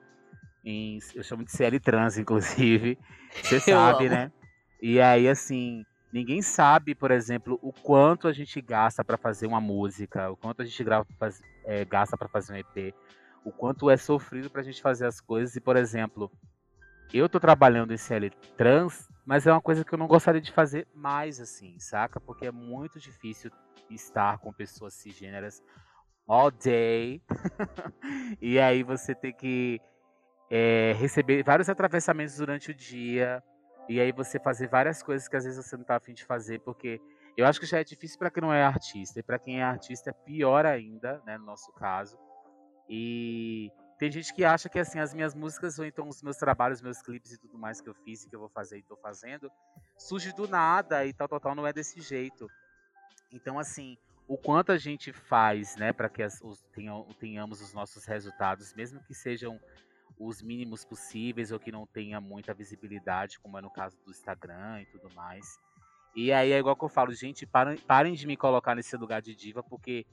[0.65, 2.97] em, eu chamo de CL Trans, inclusive,
[3.31, 4.31] você sabe, né?
[4.81, 9.61] E aí, assim, ninguém sabe, por exemplo, o quanto a gente gasta para fazer uma
[9.61, 11.05] música, o quanto a gente grava,
[11.65, 12.93] eh, gasta para fazer um EP,
[13.43, 15.55] o quanto é sofrido pra gente fazer as coisas.
[15.55, 16.31] E, por exemplo,
[17.13, 20.51] eu tô trabalhando em CL trans, mas é uma coisa que eu não gostaria de
[20.51, 22.19] fazer mais assim, saca?
[22.19, 23.51] Porque é muito difícil
[23.89, 25.61] estar com pessoas cisgêneras
[26.27, 27.21] all day.
[28.41, 29.79] e aí você tem que
[30.49, 33.43] é, receber vários atravessamentos durante o dia.
[33.89, 36.59] E aí você fazer várias coisas que às vezes você não tá afim de fazer,
[36.61, 37.01] porque
[37.35, 39.19] eu acho que já é difícil para quem não é artista.
[39.19, 42.17] E para quem é artista é pior ainda, né, no nosso caso.
[42.89, 46.81] E tem gente que acha que assim as minhas músicas ou então os meus trabalhos,
[46.81, 48.95] meus clipes e tudo mais que eu fiz e que eu vou fazer e tô
[48.97, 49.51] fazendo,
[49.97, 52.49] surge do nada e tal, tal, tal, não é desse jeito.
[53.31, 57.73] Então assim, o quanto a gente faz, né, para que as, os, tenham, tenhamos os
[57.73, 59.59] nossos resultados, mesmo que sejam
[60.19, 64.81] os mínimos possíveis ou que não tenha muita visibilidade, como é no caso do Instagram
[64.81, 65.59] e tudo mais.
[66.15, 69.21] E aí é igual que eu falo, gente, parem, parem de me colocar nesse lugar
[69.21, 70.05] de diva, porque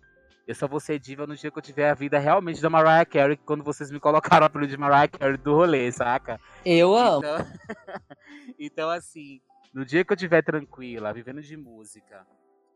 [0.47, 3.05] eu só vou ser diva no dia que eu tiver a vida realmente da Mariah
[3.05, 6.41] Carey, quando vocês me colocaram o apelido de Mariah Carey do rolê, saca?
[6.65, 7.19] Eu amo.
[7.19, 7.37] Então,
[8.59, 9.41] então, assim,
[9.73, 12.27] no dia que eu estiver tranquila, vivendo de música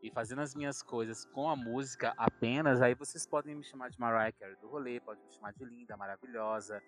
[0.01, 3.99] e fazendo as minhas coisas com a música apenas, aí vocês podem me chamar de
[3.99, 6.81] Mariah Carey do rolê, podem me chamar de linda, maravilhosa,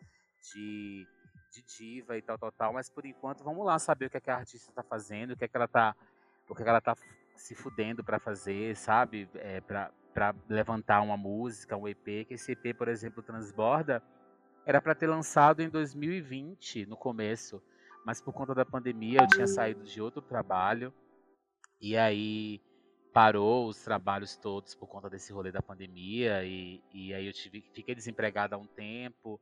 [0.54, 1.06] de,
[1.52, 2.74] de diva e tal, tal, tal.
[2.74, 5.38] Mas por enquanto, vamos lá saber o que, é que a artista tá fazendo, o
[5.38, 5.96] que é que ela tá,
[6.48, 6.96] o que, é que ela tá
[7.36, 9.30] se fudendo pra fazer, sabe?
[9.36, 14.01] É, pra, pra levantar uma música, um EP, que esse EP, por exemplo, Transborda,
[14.65, 17.62] era pra ter lançado em 2020, no começo.
[18.03, 20.91] Mas por conta da pandemia, eu tinha saído de outro trabalho.
[21.80, 22.60] E aí
[23.13, 26.43] parou os trabalhos todos por conta desse rolê da pandemia.
[26.43, 29.39] E, e aí eu tive, fiquei desempregado há um tempo.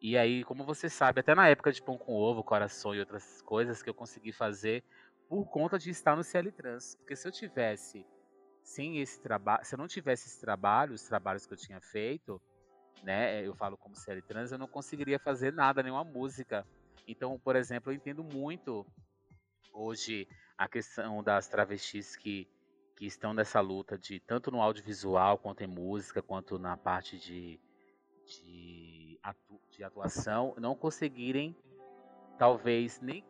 [0.00, 3.42] E aí, como você sabe, até na época de Pão com Ovo, Coração e outras
[3.42, 4.82] coisas que eu consegui fazer
[5.28, 6.94] por conta de estar no CL Trans.
[6.94, 8.06] Porque se eu tivesse
[8.64, 12.40] sem esse trabalho, se eu não tivesse esse trabalho, os trabalhos que eu tinha feito,
[13.02, 16.66] né, eu falo como CL Trans, eu não conseguiria fazer nada, nenhuma música.
[17.06, 18.86] Então, por exemplo, eu entendo muito
[19.72, 22.48] hoje a questão das travestis que,
[22.96, 27.60] que estão nessa luta de tanto no audiovisual quanto em música, quanto na parte de,
[28.24, 31.54] de, atu, de atuação, não conseguirem
[32.38, 33.22] talvez nem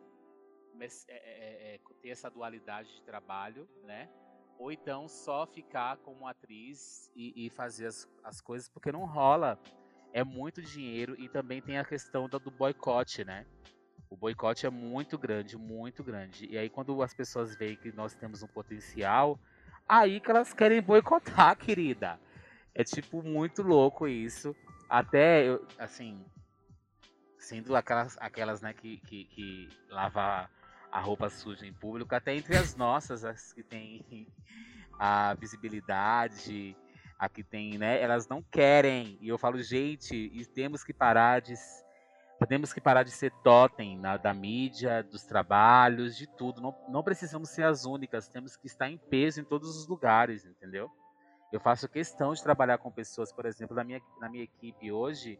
[0.79, 4.09] é, é, é, ter essa dualidade de trabalho, né?
[4.57, 9.59] Ou então só ficar como atriz e, e fazer as, as coisas, porque não rola.
[10.13, 13.45] É muito dinheiro e também tem a questão do, do boicote, né?
[14.09, 16.47] O boicote é muito grande, muito grande.
[16.49, 19.37] E aí quando as pessoas veem que nós temos um potencial,
[19.87, 22.17] aí que elas querem boicotar, querida.
[22.73, 24.55] É tipo muito louco isso.
[24.89, 26.23] Até, eu, assim,
[27.37, 30.49] sendo aquelas, aquelas né, que, que, que lava
[30.95, 34.25] a roupa suja em público, até entre as nossas, as que têm
[34.97, 36.73] a visibilidade,
[37.19, 39.17] a que tem, né, elas não querem.
[39.19, 41.53] E eu falo, gente, e temos que parar de
[42.47, 46.61] temos que parar de ser totem na, da mídia, dos trabalhos, de tudo.
[46.61, 50.45] Não, não precisamos ser as únicas, temos que estar em peso em todos os lugares,
[50.45, 50.89] entendeu?
[51.51, 55.39] Eu faço questão de trabalhar com pessoas, por exemplo, na minha, na minha equipe hoje.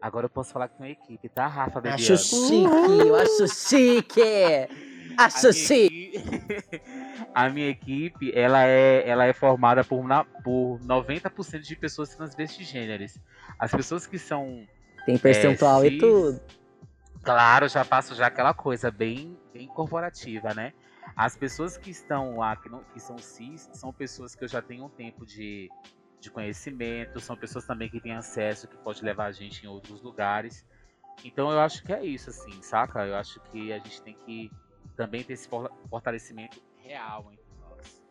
[0.00, 1.80] Agora eu posso falar que tem uma equipe, tá, Rafa?
[1.80, 2.14] Bebiano?
[2.14, 4.91] Acho chique, eu acho chique.
[5.16, 5.48] A chique.
[5.52, 6.82] minha equipe,
[7.34, 13.18] a minha equipe, ela é, ela é formada por, na, por 90% de pessoas transvestigêneres.
[13.58, 14.66] As pessoas que são
[15.06, 16.00] Tem percentual É, e cis.
[16.00, 16.40] tudo.
[17.22, 20.72] Claro, já faço já aquela coisa bem, bem corporativa, né?
[21.14, 24.60] As pessoas que estão lá, que, não, que são cis, são pessoas que eu já
[24.62, 25.70] tenho um tempo de,
[26.20, 30.00] de conhecimento, são pessoas também que têm acesso, que pode levar a gente em outros
[30.02, 30.66] lugares.
[31.24, 33.06] Então eu acho que é isso, assim, saca?
[33.06, 34.50] Eu acho que a gente tem que
[35.02, 38.02] também ter esse for- fortalecimento real entre nós.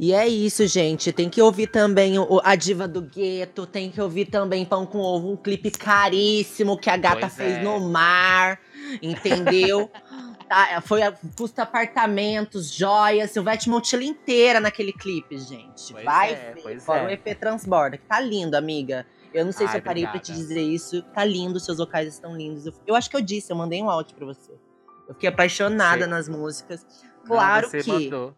[0.00, 1.12] E é isso, gente.
[1.12, 3.66] Tem que ouvir também o, a Diva do Gueto.
[3.66, 7.56] Tem que ouvir também Pão com Ovo, um clipe caríssimo que a gata Pois fez
[7.56, 7.62] é.
[7.62, 8.60] no mar.
[9.02, 9.90] Entendeu?
[10.46, 13.30] Tá, foi a, custa apartamentos, joias.
[13.30, 15.90] Silvete Montilla inteira naquele clipe, gente.
[15.90, 16.80] Pois Vai é, ver.
[16.80, 17.06] Fora é.
[17.06, 19.06] o EP Transborda, que tá lindo, amiga.
[19.32, 21.02] Eu não sei se Ai, eu parei pra te dizer isso.
[21.14, 22.66] Tá lindo, seus vocais estão lindos.
[22.66, 24.52] Eu, eu acho que eu disse, eu mandei um áudio pra você.
[25.08, 26.86] Eu fiquei apaixonada Você- nas músicas.
[27.20, 27.90] Não, Claro você que.
[27.90, 28.34] mandou.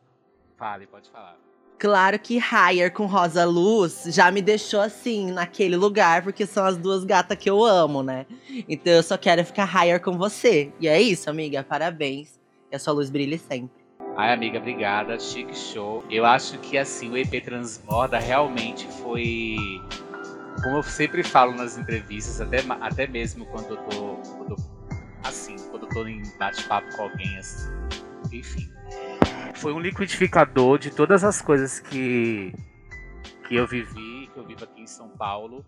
[0.56, 1.36] Fale, pode falar.
[1.78, 6.76] Claro que Higher com Rosa Luz já me deixou assim, naquele lugar, porque são as
[6.78, 8.24] duas gatas que eu amo, né?
[8.66, 10.72] Então eu só quero ficar Higher com você.
[10.80, 11.62] E é isso, amiga.
[11.62, 12.40] Parabéns.
[12.70, 13.84] Que a sua luz brilhe sempre.
[14.16, 15.18] Ai, amiga, obrigada.
[15.20, 16.02] Chique show.
[16.08, 19.56] Eu acho que assim, o EP Transborda realmente foi.
[20.62, 24.14] Como eu sempre falo nas entrevistas, até, até mesmo quando eu tô.
[24.38, 24.75] quando eu-
[25.28, 27.68] assim, quando eu tô em bate-papo com alguém, assim,
[28.32, 28.70] enfim.
[29.56, 32.52] Foi um liquidificador de todas as coisas que,
[33.48, 35.64] que eu vivi, que eu vivo aqui em São Paulo.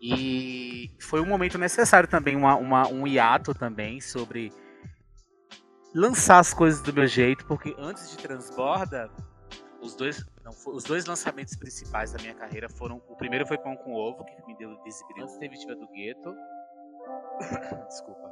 [0.00, 4.52] E foi um momento necessário também, uma, uma- um hiato também sobre
[5.94, 9.10] lançar as coisas do meu jeito, porque antes de Transborda,
[9.82, 13.02] os dois, não, os dois lançamentos principais da minha carreira foram.
[13.08, 15.24] O primeiro foi Pão com Ovo, que me deu visibilidade.
[15.24, 16.34] Antes teve Tiva do Gueto.
[17.88, 18.30] Desculpa.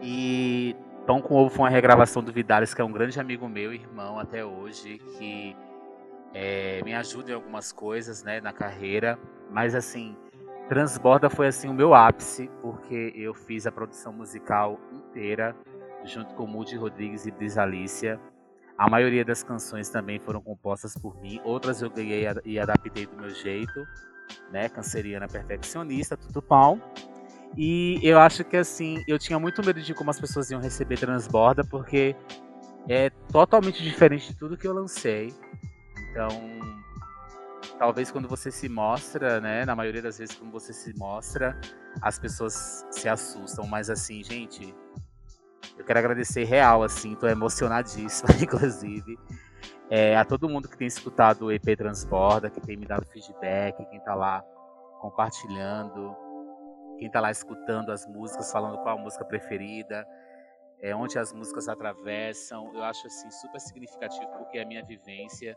[0.00, 3.72] E Pão com Ovo foi uma regravação do Vidalis, que é um grande amigo meu,
[3.72, 5.56] irmão até hoje, que
[6.34, 9.18] é, me ajuda em algumas coisas né, na carreira.
[9.50, 10.16] Mas assim,
[10.68, 15.56] Transborda foi assim o meu ápice, porque eu fiz a produção musical inteira
[16.04, 18.20] junto com Moody Rodrigues e Brisa Alicia.
[18.76, 23.16] A maioria das canções também foram compostas por mim, outras eu ganhei e adaptei do
[23.16, 23.84] meu jeito,
[24.52, 24.68] né?
[24.68, 26.78] Canceriana perfeccionista, tudo pau.
[27.56, 30.98] E eu acho que assim, eu tinha muito medo de como as pessoas iam receber
[30.98, 32.14] Transborda, porque
[32.88, 35.34] é totalmente diferente de tudo que eu lancei.
[36.10, 36.28] Então,
[37.78, 39.64] talvez quando você se mostra, né?
[39.64, 41.58] Na maioria das vezes quando você se mostra,
[42.02, 44.74] as pessoas se assustam, mas assim, gente,
[45.76, 49.18] eu quero agradecer real, assim, tô emocionadíssima, inclusive.
[49.90, 53.76] É, a todo mundo que tem escutado o EP Transborda, que tem me dado feedback,
[53.88, 54.42] quem tá lá
[55.00, 56.14] compartilhando,
[56.98, 60.06] quem tá lá escutando as músicas, falando qual a música preferida,
[60.80, 62.74] é, onde as músicas atravessam.
[62.74, 65.56] Eu acho assim super significativo porque é a minha vivência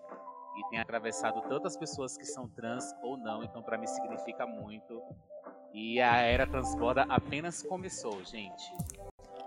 [0.56, 5.02] e tem atravessado tantas pessoas que são trans ou não, então para mim significa muito.
[5.74, 8.74] E a era Transborda apenas começou, gente.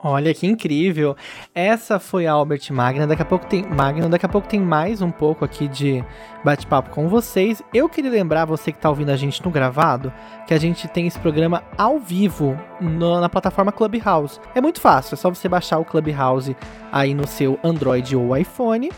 [0.06, 1.16] Olha que incrível.
[1.54, 3.06] Essa foi a Albert Magna.
[3.06, 6.04] Daqui a pouco tem Magna, daqui a pouco tem mais um pouco aqui de
[6.44, 7.62] bate-papo com vocês.
[7.72, 10.12] Eu queria lembrar você que tá ouvindo a gente no gravado,
[10.46, 14.38] que a gente tem esse programa ao vivo no- na plataforma Clubhouse.
[14.54, 16.54] É muito fácil, é só você baixar o Clubhouse
[16.92, 18.90] aí no seu Android ou iPhone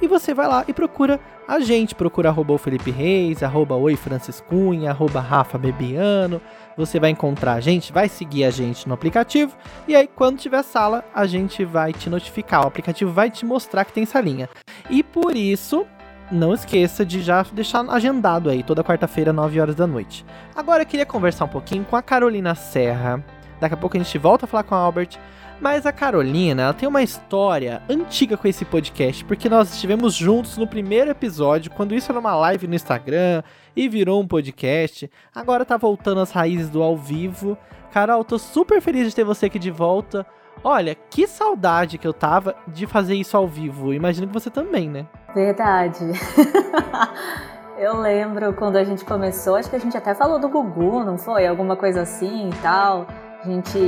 [0.00, 3.96] e você vai lá e procura a gente, procura arroba o Felipe Reis, arroba Oi
[3.96, 6.40] Francis Cunha, arroba Rafa Bebiano.
[6.76, 9.54] Você vai encontrar a gente, vai seguir a gente no aplicativo
[9.86, 12.64] e aí, quando tiver sala, a gente vai te notificar.
[12.64, 14.48] O aplicativo vai te mostrar que tem salinha.
[14.88, 15.86] E por isso,
[16.30, 20.24] não esqueça de já deixar agendado aí, toda quarta-feira, 9 horas da noite.
[20.54, 23.24] Agora eu queria conversar um pouquinho com a Carolina Serra.
[23.60, 25.18] Daqui a pouco a gente volta a falar com a Albert.
[25.60, 30.56] Mas a Carolina, ela tem uma história antiga com esse podcast, porque nós estivemos juntos
[30.56, 33.42] no primeiro episódio, quando isso era uma live no Instagram
[33.76, 35.10] e virou um podcast.
[35.34, 37.58] Agora tá voltando às raízes do ao vivo.
[37.92, 40.26] Carol, tô super feliz de ter você aqui de volta.
[40.64, 43.92] Olha, que saudade que eu tava de fazer isso ao vivo.
[43.92, 45.06] Imagino que você também, né?
[45.34, 46.04] Verdade.
[47.78, 51.16] Eu lembro quando a gente começou, acho que a gente até falou do Gugu, não
[51.16, 51.46] foi?
[51.46, 53.06] Alguma coisa assim e tal.
[53.42, 53.78] A gente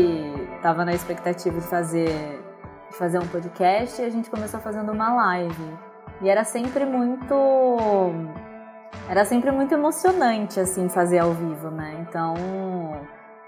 [0.62, 2.42] tava na expectativa de fazer,
[2.90, 5.78] de fazer um podcast e a gente começou fazendo uma live.
[6.20, 7.34] E era sempre muito.
[9.08, 12.06] Era sempre muito emocionante, assim, fazer ao vivo, né?
[12.08, 12.34] Então.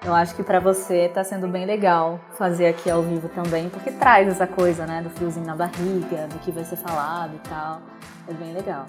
[0.05, 3.91] Eu acho que pra você tá sendo bem legal fazer aqui ao vivo também, porque
[3.91, 7.81] traz essa coisa, né, do friozinho na barriga, do que vai ser falado e tal.
[8.29, 8.85] É bem legal.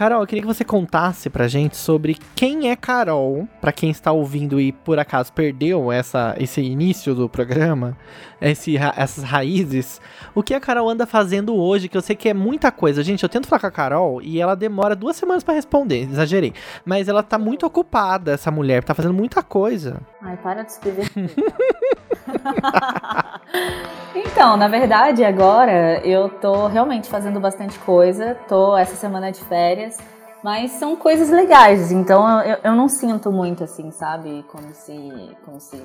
[0.00, 4.10] Carol, eu queria que você contasse pra gente sobre quem é Carol, pra quem está
[4.10, 7.94] ouvindo e por acaso perdeu essa, esse início do programa,
[8.40, 10.00] esse, essas raízes.
[10.34, 13.02] O que a Carol anda fazendo hoje, que eu sei que é muita coisa.
[13.02, 16.54] Gente, eu tento falar com a Carol e ela demora duas semanas pra responder, exagerei.
[16.82, 20.00] Mas ela tá muito ocupada, essa mulher, tá fazendo muita coisa.
[20.22, 21.28] Ai, para de se divertir.
[24.14, 28.36] então, na verdade, agora eu tô realmente fazendo bastante coisa.
[28.48, 29.98] Tô essa semana de férias
[30.42, 34.42] Mas são coisas legais, então eu, eu não sinto muito assim, sabe?
[34.48, 35.76] Como se, como se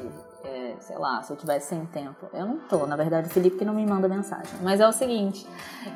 [0.46, 2.28] é, sei lá, se eu tivesse sem tempo.
[2.34, 4.54] Eu não tô, na verdade, o Felipe que não me manda mensagem.
[4.62, 5.46] Mas é o seguinte,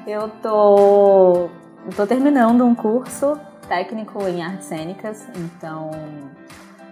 [0.05, 1.49] eu tô,
[1.85, 5.91] eu tô terminando um curso técnico em artes cênicas, então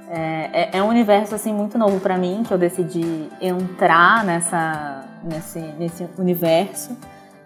[0.09, 5.05] é, é, é um universo assim muito novo para mim que eu decidi entrar nessa,
[5.23, 6.97] nesse, nesse universo.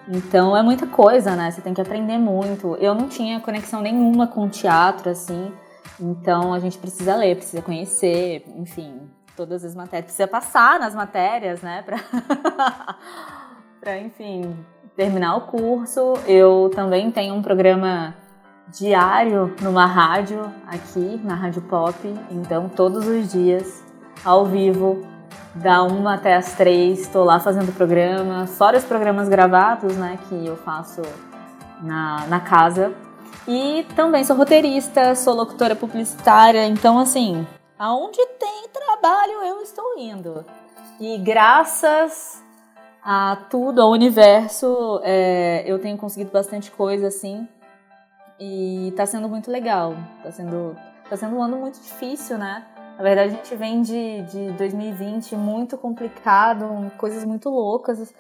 [0.08, 1.50] Então é muita coisa, né?
[1.52, 2.76] Você tem que aprender muito.
[2.76, 5.52] Eu não tinha conexão nenhuma com teatro, assim.
[6.00, 10.06] Então a gente precisa ler, precisa conhecer, enfim, todas as matérias.
[10.06, 11.84] Precisa passar nas matérias, né?
[11.86, 12.96] Pra,
[13.80, 14.56] pra enfim,
[14.96, 16.14] terminar o curso.
[16.28, 18.16] Eu também tenho um programa
[18.74, 21.96] diário numa rádio aqui, na Rádio Pop.
[22.32, 23.84] Então todos os dias,
[24.24, 25.06] ao vivo,
[25.56, 30.46] da uma até as três, estou lá fazendo programa, fora os programas gravados, né, que
[30.46, 31.02] eu faço
[31.82, 32.94] na, na casa.
[33.48, 37.46] E também sou roteirista, sou locutora publicitária, então assim,
[37.78, 40.46] aonde tem trabalho eu estou indo.
[41.00, 42.42] E graças
[43.04, 47.48] a tudo, ao universo, é, eu tenho conseguido bastante coisa assim.
[48.44, 49.96] E tá sendo muito legal.
[50.24, 50.76] Tá sendo,
[51.08, 52.66] tá sendo um ano muito difícil, né?
[52.98, 58.12] Na verdade, a gente vem de, de 2020 muito complicado, coisas muito loucas,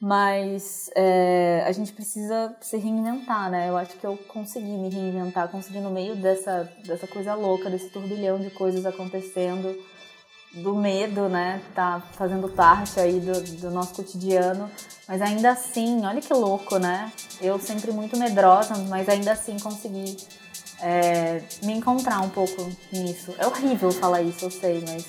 [0.00, 3.68] mas é, a gente precisa se reinventar, né?
[3.68, 7.90] Eu acho que eu consegui me reinventar, consegui no meio dessa, dessa coisa louca, desse
[7.90, 9.76] turbilhão de coisas acontecendo,
[10.56, 11.60] do medo, né?
[11.74, 14.70] Tá fazendo parte aí do, do nosso cotidiano,
[15.06, 17.12] mas ainda assim, olha que louco, né?
[17.40, 20.16] Eu sempre muito medrosa, mas ainda assim consegui
[20.80, 23.34] é, me encontrar um pouco nisso.
[23.38, 25.06] É horrível falar isso, eu sei, mas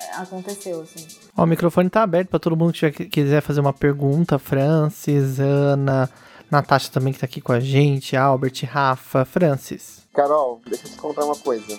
[0.00, 1.06] é, aconteceu, assim.
[1.36, 4.38] Ó, o microfone tá aberto para todo mundo que quiser fazer uma pergunta.
[4.38, 6.10] Francis, Ana,
[6.50, 10.02] Natasha também que tá aqui com a gente, Albert, Rafa, Francis.
[10.12, 11.78] Carol, deixa eu te contar uma coisa.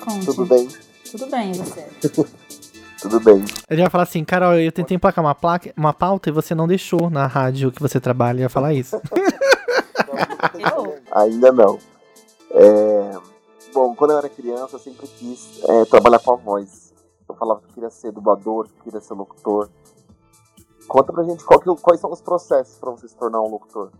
[0.00, 0.26] Conte.
[0.26, 0.68] Tudo bem?
[1.10, 1.86] Tudo bem, você.
[3.00, 3.44] Tudo bem.
[3.70, 6.66] Ele ia falar assim, Carol, eu tentei emplacar uma, placa, uma pauta e você não
[6.66, 8.38] deixou na rádio que você trabalha.
[8.38, 9.00] Ele ia falar isso.
[10.54, 10.98] Eu?
[11.14, 11.78] Ainda não.
[12.50, 13.12] É,
[13.72, 16.92] Bom, quando eu era criança, eu sempre quis é, trabalhar com a voz.
[17.28, 19.68] Eu falava que eu queria ser dublador, que eu queria ser locutor.
[20.88, 23.92] Conta pra gente qual que- quais são os processos pra você se tornar um locutor.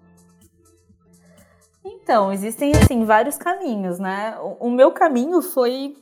[1.84, 4.36] Então, existem, assim, vários caminhos, né?
[4.40, 5.96] O, o meu caminho foi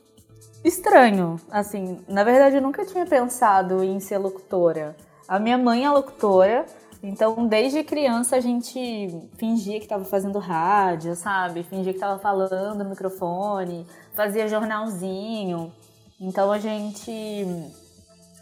[0.67, 2.01] estranho, assim.
[2.07, 4.95] Na verdade, eu nunca tinha pensado em ser locutora.
[5.27, 6.65] A minha mãe é locutora,
[7.01, 11.63] então desde criança a gente fingia que estava fazendo rádio, sabe?
[11.63, 15.71] Fingia que estava falando no microfone, fazia jornalzinho.
[16.19, 17.45] Então a gente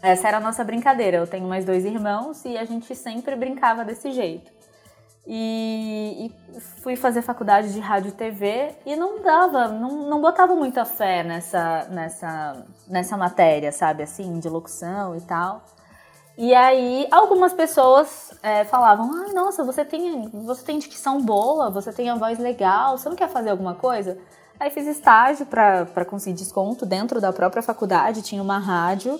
[0.02, 1.16] essa era a nossa brincadeira.
[1.16, 4.55] Eu tenho mais dois irmãos e a gente sempre brincava desse jeito.
[5.28, 10.54] E, e fui fazer faculdade de rádio e TV e não dava, não, não botava
[10.54, 15.64] muita fé nessa, nessa, nessa matéria, sabe, assim, de locução e tal.
[16.38, 21.92] E aí algumas pessoas é, falavam, ai, nossa, você tem, você tem dicção boa, você
[21.92, 24.18] tem a voz legal, você não quer fazer alguma coisa?
[24.60, 29.18] Aí fiz estágio para conseguir desconto dentro da própria faculdade, tinha uma rádio.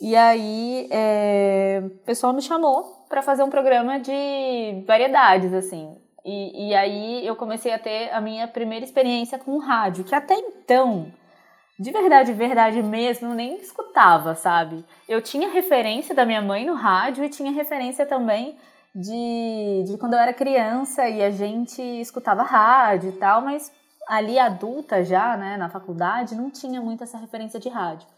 [0.00, 5.94] E aí é, o pessoal me chamou para fazer um programa de variedades, assim.
[6.24, 10.34] E, e aí eu comecei a ter a minha primeira experiência com rádio, que até
[10.34, 11.12] então,
[11.78, 14.82] de verdade, verdade mesmo, nem escutava, sabe?
[15.06, 18.56] Eu tinha referência da minha mãe no rádio e tinha referência também
[18.94, 23.70] de, de quando eu era criança e a gente escutava rádio e tal, mas
[24.08, 28.08] ali adulta já, né, na faculdade, não tinha muito essa referência de rádio.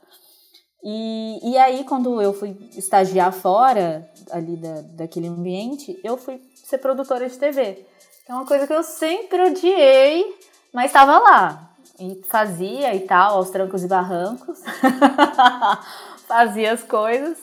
[0.86, 6.76] E, e aí, quando eu fui estagiar fora ali da, daquele ambiente, eu fui ser
[6.76, 7.86] produtora de TV.
[8.28, 10.38] É uma coisa que eu sempre odiei,
[10.74, 11.70] mas estava lá.
[11.98, 14.60] E fazia e tal, aos trancos e barrancos.
[16.28, 17.38] fazia as coisas.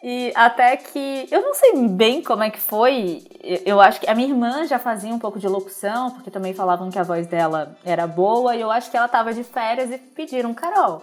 [0.00, 1.26] E até que.
[1.32, 3.24] Eu não sei bem como é que foi.
[3.64, 6.90] Eu acho que a minha irmã já fazia um pouco de locução, porque também falavam
[6.90, 8.54] que a voz dela era boa.
[8.54, 11.02] E eu acho que ela estava de férias e pediram, Carol.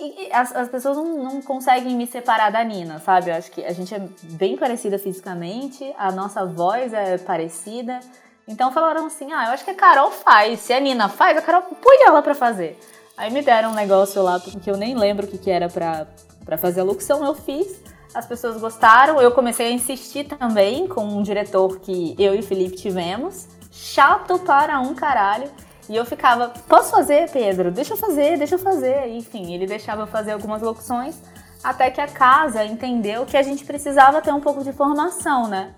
[0.00, 3.30] E as, as pessoas não, não conseguem me separar da Nina, sabe?
[3.30, 7.98] Eu acho que a gente é bem parecida fisicamente, a nossa voz é parecida.
[8.46, 10.60] Então falaram assim: ah, eu acho que a Carol faz.
[10.60, 12.78] Se a Nina faz, a Carol põe ela pra fazer.
[13.16, 16.06] Aí me deram um negócio lá, porque eu nem lembro o que, que era pra,
[16.44, 17.82] pra fazer a locução, eu fiz.
[18.14, 22.76] As pessoas gostaram, eu comecei a insistir também com um diretor que eu e Felipe
[22.76, 23.48] tivemos.
[23.72, 25.50] Chato para um caralho.
[25.88, 27.70] E eu ficava, posso fazer, Pedro?
[27.70, 29.08] Deixa eu fazer, deixa eu fazer.
[29.08, 31.16] Enfim, ele deixava eu fazer algumas locuções,
[31.64, 35.74] até que a casa entendeu que a gente precisava ter um pouco de formação, né?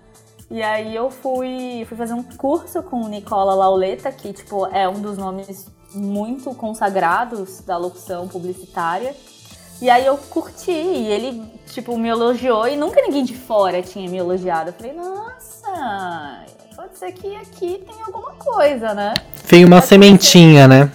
[0.49, 4.99] E aí eu fui, fui fazer um curso com Nicola Lauleta, que tipo, é um
[5.01, 9.15] dos nomes muito consagrados da locução publicitária.
[9.81, 14.07] E aí eu curti, e ele, tipo, me elogiou e nunca ninguém de fora tinha
[14.09, 14.69] me elogiado.
[14.69, 16.45] Eu falei, nossa,
[16.91, 19.13] pode ser que aqui tem alguma coisa, né?
[19.45, 20.91] Veio uma sementinha, né?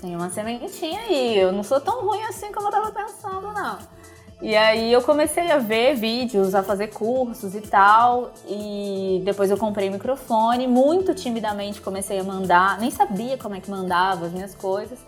[0.00, 1.38] Tem uma sementinha aí.
[1.38, 3.78] Eu não sou tão ruim assim como eu tava pensando, não.
[4.40, 8.32] E aí eu comecei a ver vídeos, a fazer cursos e tal.
[8.46, 13.70] E depois eu comprei microfone, muito timidamente comecei a mandar, nem sabia como é que
[13.70, 14.98] mandava as minhas coisas.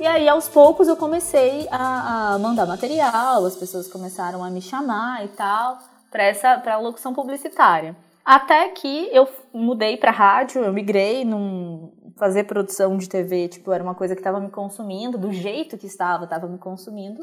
[0.00, 4.62] E aí aos poucos eu comecei a, a mandar material, as pessoas começaram a me
[4.62, 5.78] chamar e tal
[6.10, 7.94] para essa para locução publicitária.
[8.24, 13.82] Até que eu mudei para rádio, eu migrei num fazer produção de TV, tipo, era
[13.82, 17.22] uma coisa que estava me consumindo, do jeito que estava, estava me consumindo.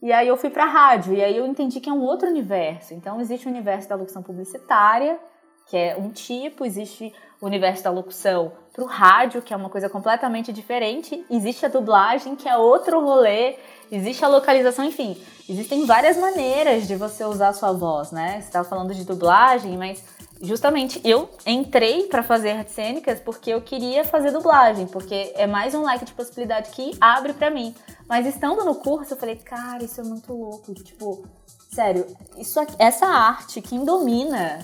[0.00, 2.94] E aí eu fui para rádio, e aí eu entendi que é um outro universo.
[2.94, 5.18] Então existe o universo da locução publicitária,
[5.66, 9.68] que é um tipo, existe o universo da locução para o rádio, que é uma
[9.68, 13.56] coisa completamente diferente, existe a dublagem, que é outro rolê,
[13.90, 18.40] existe a localização, enfim, existem várias maneiras de você usar a sua voz, né?
[18.40, 20.04] Você estava falando de dublagem, mas
[20.42, 25.74] justamente eu entrei para fazer artes cênicas porque eu queria fazer dublagem, porque é mais
[25.74, 27.74] um leque de possibilidade que abre para mim.
[28.08, 30.72] Mas estando no curso, eu falei, cara, isso é muito louco.
[30.74, 31.24] Tipo,
[31.72, 32.06] sério,
[32.38, 34.58] isso essa arte, quem domina,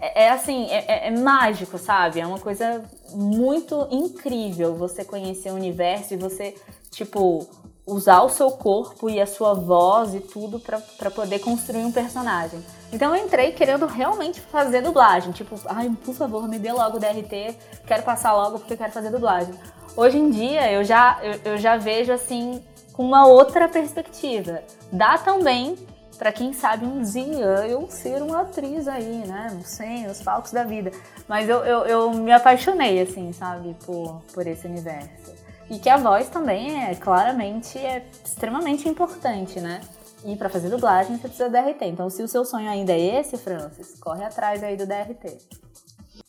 [0.00, 2.20] é, é assim, é, é, é, mágico, sabe?
[2.20, 6.54] É uma coisa muito incrível você conhecer o universo e você,
[6.90, 7.46] tipo,
[7.86, 12.62] usar o seu corpo e a sua voz e tudo para poder construir um personagem.
[12.92, 17.56] Então eu entrei querendo realmente fazer dublagem, tipo, ai, por favor, me dê logo DRT,
[17.86, 19.54] quero passar logo porque quero fazer dublagem.
[19.96, 22.62] Hoje em dia eu já, eu, eu já vejo assim
[22.92, 24.62] com uma outra perspectiva.
[24.90, 25.76] Dá também
[26.18, 29.50] para quem sabe um dia eu ser uma atriz aí, né?
[29.52, 30.90] Não sei, os palcos da vida.
[31.28, 35.32] Mas eu, eu, eu me apaixonei, assim, sabe, por, por esse universo.
[35.70, 39.80] E que a voz também é claramente é extremamente importante, né?
[40.24, 41.84] E para fazer dublagem você precisa do DRT.
[41.86, 45.38] Então, se o seu sonho ainda é esse, Francis, corre atrás aí do DRT.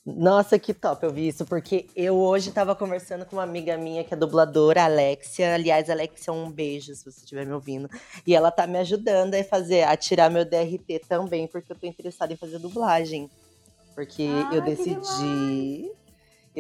[0.06, 4.04] Nossa, que top eu vi isso, porque eu hoje tava conversando com uma amiga minha
[4.04, 5.54] que é dubladora, Alexia.
[5.54, 7.90] Aliás, Alexia, um beijo se você estiver me ouvindo.
[8.26, 11.86] E ela tá me ajudando a fazer, a tirar meu DRT também, porque eu tô
[11.86, 13.30] interessada em fazer dublagem.
[13.94, 15.92] Porque ah, eu decidi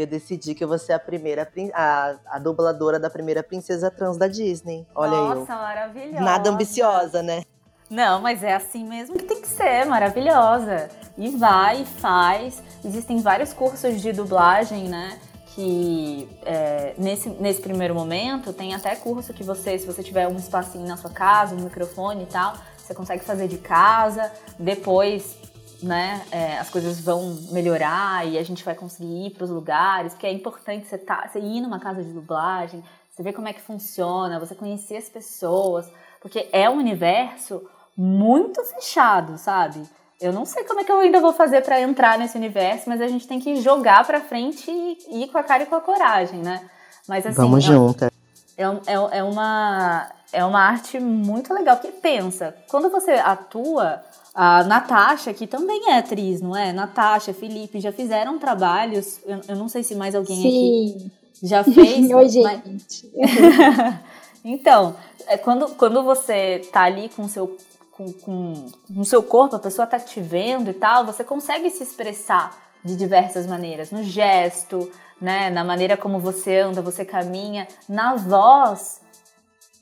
[0.02, 4.18] eu decidi que eu vou ser a primeira, a, a dubladora da primeira princesa trans
[4.18, 4.88] da Disney.
[4.96, 5.40] Olha Nossa, eu.
[5.40, 6.20] Nossa, maravilhosa.
[6.20, 7.44] Nada ambiciosa, né?
[7.90, 10.90] Não, mas é assim mesmo que tem que ser, maravilhosa.
[11.18, 12.62] E vai, faz.
[12.86, 15.20] Existem vários cursos de dublagem, né?
[15.56, 20.38] Que é, nesse, nesse primeiro momento tem até curso que você, se você tiver um
[20.38, 24.32] espacinho na sua casa, um microfone e tal, você consegue fazer de casa.
[24.60, 25.36] Depois
[25.82, 30.14] né, é, as coisas vão melhorar e a gente vai conseguir ir para os lugares,
[30.14, 33.54] porque é importante você, tá, você ir numa casa de dublagem, você ver como é
[33.54, 35.90] que funciona, você conhecer as pessoas,
[36.22, 37.62] porque é um universo
[37.96, 39.84] muito fechado, sabe?
[40.22, 43.00] Eu não sei como é que eu ainda vou fazer para entrar nesse universo, mas
[43.02, 45.82] a gente tem que jogar para frente e ir com a cara e com a
[45.82, 46.70] coragem, né?
[47.08, 48.06] Mas assim, Vamos é, junto.
[48.06, 48.12] É,
[48.58, 54.04] é, é, uma é uma arte muito legal que pensa, quando você atua
[54.42, 56.72] a Natasha, que também é atriz, não é?
[56.72, 59.20] Natasha, Felipe, já fizeram trabalhos.
[59.26, 60.96] Eu, eu não sei se mais alguém Sim.
[60.96, 61.12] aqui
[61.44, 62.08] já fez.
[62.10, 63.12] Oi, gente.
[63.18, 63.96] Mas...
[64.46, 64.96] então,
[65.28, 67.58] é quando, quando você tá ali com o seu.
[67.92, 71.84] Com, com, no seu corpo, a pessoa tá te vendo e tal, você consegue se
[71.84, 78.16] expressar de diversas maneiras, no gesto, né, na maneira como você anda, você caminha, na
[78.16, 79.02] voz,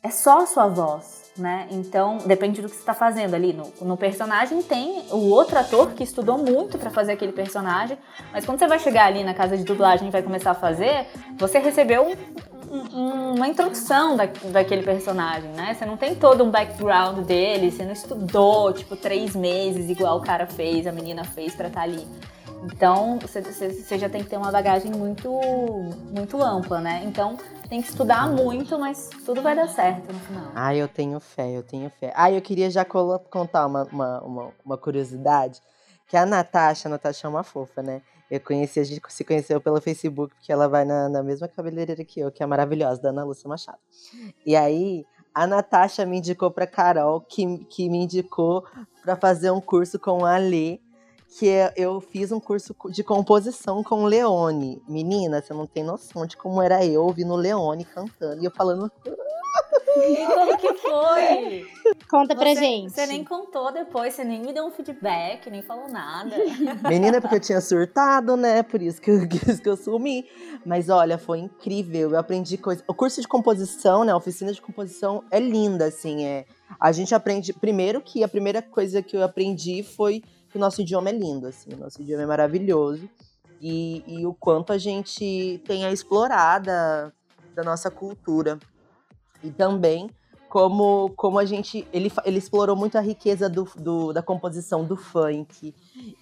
[0.02, 1.68] é só a sua voz né?
[1.72, 3.54] Então, depende do que você está fazendo ali.
[3.54, 7.98] No, no, personagem tem o outro ator que estudou muito para fazer aquele personagem,
[8.32, 11.08] mas quando você vai chegar ali na casa de dublagem e vai começar a fazer,
[11.38, 12.06] você recebeu
[12.72, 15.74] um, um, uma introdução da, daquele personagem, né?
[15.74, 20.22] Você não tem todo um background dele, você não estudou, tipo, três meses igual o
[20.22, 22.06] cara fez, a menina fez para estar tá ali.
[22.64, 25.30] Então, você já tem que ter uma bagagem muito,
[26.12, 27.04] muito ampla, né?
[27.06, 27.38] Então,
[27.68, 30.52] tem que estudar muito, mas tudo vai dar certo no final.
[30.56, 32.12] Ah, eu tenho fé, eu tenho fé.
[32.16, 35.62] Ah, eu queria já contar uma, uma, uma, uma curiosidade.
[36.08, 38.02] Que a Natasha, a Natasha é uma fofa, né?
[38.32, 42.04] Eu conheci, a gente se conheceu pelo Facebook, porque ela vai na, na mesma cabeleireira
[42.06, 43.80] que eu, que é maravilhosa, da Ana Lúcia Machado.
[44.46, 48.66] E aí, a Natasha me indicou pra Carol, que, que me indicou
[49.04, 50.80] para fazer um curso com a Lê,
[51.38, 54.82] que é, eu fiz um curso de composição com o Leone.
[54.88, 58.52] Menina, você não tem noção de como era eu ouvindo o Leone cantando e eu
[58.52, 58.92] falando.
[59.04, 61.68] Como que foi?
[62.10, 62.92] Conta pra Você- gente.
[62.92, 66.36] Você nem contou depois, você nem me deu um feedback, nem falou nada.
[66.90, 68.64] Menina, é porque eu tinha surtado, né?
[68.64, 70.26] Por isso que eu, por isso que eu sumi.
[70.66, 72.12] Mas olha, foi incrível.
[72.12, 72.84] Eu aprendi coisa.
[72.88, 74.12] O curso de composição, né?
[74.12, 76.26] A oficina de composição é linda, assim.
[76.26, 76.46] É...
[76.80, 77.54] A gente aprende.
[77.54, 81.48] Primeiro que a primeira coisa que eu aprendi foi que o nosso idioma é lindo,
[81.48, 81.74] assim.
[81.74, 83.10] O nosso idioma é maravilhoso.
[83.60, 87.14] E, e o quanto a gente tem a explorada
[87.56, 88.60] da nossa cultura.
[89.44, 90.10] E também
[90.50, 91.88] como, como a gente.
[91.92, 95.74] Ele, ele explorou muito a riqueza do, do- da composição do funk.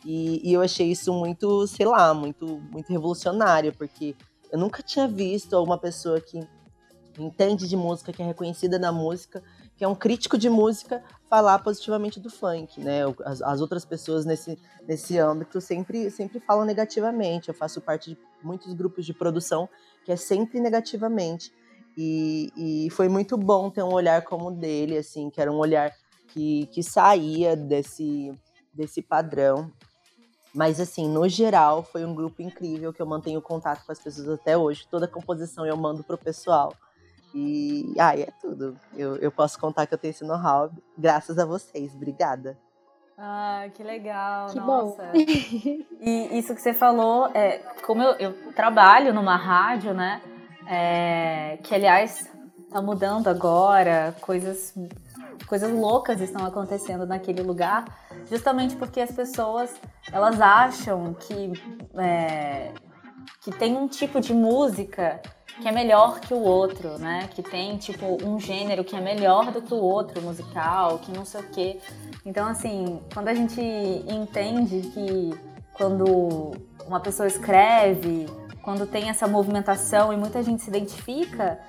[0.06, 4.16] E, e eu achei isso muito, sei lá, muito, muito revolucionário, porque
[4.52, 6.40] eu nunca tinha visto uma pessoa que
[7.20, 9.42] entende de música, que é reconhecida na música,
[9.78, 13.02] que é um crítico de música, falar positivamente do funk, né?
[13.26, 14.58] As, as outras pessoas nesse,
[14.88, 17.50] nesse âmbito sempre, sempre falam negativamente.
[17.50, 19.68] Eu faço parte de muitos grupos de produção
[20.06, 21.52] que é sempre negativamente.
[21.98, 25.58] E, e foi muito bom ter um olhar como o dele, assim, que era um
[25.58, 25.92] olhar
[26.30, 28.34] que, que saía desse,
[28.74, 29.72] desse padrão.
[30.54, 34.30] Mas, assim, no geral, foi um grupo incrível que eu mantenho contato com as pessoas
[34.30, 34.88] até hoje.
[34.90, 36.74] Toda composição eu mando pro pessoal.
[37.36, 38.80] E, ai, é tudo.
[38.96, 41.94] Eu, eu posso contar que eu tenho esse know-how graças a vocês.
[41.94, 42.58] Obrigada.
[43.18, 44.48] Ah, que legal.
[44.48, 45.04] Que nossa.
[45.04, 45.14] bom.
[46.00, 50.22] E isso que você falou, é, como eu, eu trabalho numa rádio, né?
[50.66, 52.30] é, que aliás
[52.72, 54.74] tá mudando agora, coisas,
[55.48, 57.86] coisas loucas estão acontecendo naquele lugar,
[58.30, 59.74] justamente porque as pessoas
[60.12, 61.54] elas acham que
[61.98, 62.74] é,
[63.42, 65.22] que tem um tipo de música
[65.62, 67.30] que é melhor que o outro, né?
[67.34, 71.26] Que tem tipo um gênero que é melhor do que o outro musical, que não
[71.26, 71.80] sei o quê.
[72.26, 75.32] Então assim, quando a gente entende que
[75.74, 76.52] quando
[76.88, 78.28] uma pessoa escreve,
[78.64, 81.60] quando tem essa movimentação e muita gente se identifica,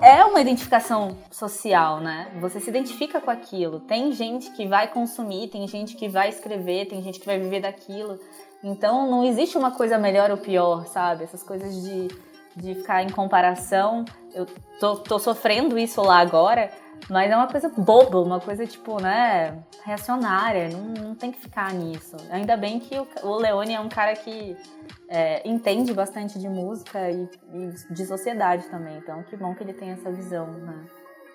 [0.00, 2.30] é uma identificação social, né?
[2.40, 3.80] Você se identifica com aquilo.
[3.80, 7.60] Tem gente que vai consumir, tem gente que vai escrever, tem gente que vai viver
[7.60, 8.18] daquilo.
[8.62, 11.24] Então não existe uma coisa melhor ou pior, sabe?
[11.24, 12.08] Essas coisas de,
[12.56, 14.04] de ficar em comparação.
[14.34, 14.46] Eu
[14.78, 16.70] tô, tô sofrendo isso lá agora,
[17.08, 20.68] mas é uma coisa boba, uma coisa tipo, né, reacionária.
[20.68, 22.16] Não, não tem que ficar nisso.
[22.30, 24.56] Ainda bem que o, o Leone é um cara que
[25.08, 28.98] é, entende bastante de música e, e de sociedade também.
[28.98, 30.86] Então, que bom que ele tem essa visão né,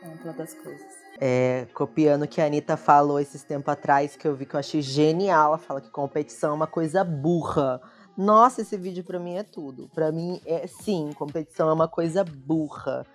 [0.05, 1.05] ampla das coisas.
[1.19, 4.59] É, copiando o que a Anitta falou esses tempos atrás, que eu vi que eu
[4.59, 5.47] achei genial.
[5.47, 7.81] Ela fala que competição é uma coisa burra.
[8.17, 9.89] Nossa, esse vídeo pra mim é tudo.
[9.93, 13.05] Pra mim é sim, competição é uma coisa burra.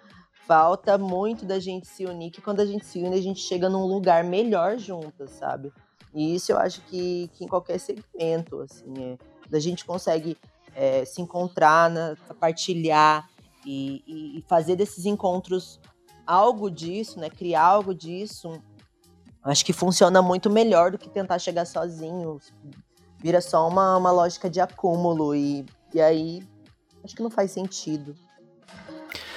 [0.46, 3.68] Falta muito da gente se unir, que quando a gente se une, a gente chega
[3.68, 5.72] num lugar melhor juntas, sabe?
[6.12, 9.16] E isso eu acho que, que em qualquer segmento, assim, é,
[9.48, 10.36] da gente consegue
[10.74, 13.28] é, se encontrar, né, partilhar
[13.64, 15.80] e, e- e fazer desses encontros
[16.26, 17.30] algo disso, né?
[17.30, 18.61] Criar algo disso.
[19.42, 22.38] Acho que funciona muito melhor do que tentar chegar sozinho.
[23.20, 26.42] Vira só uma, uma lógica de acúmulo e, e aí
[27.04, 28.14] acho que não faz sentido.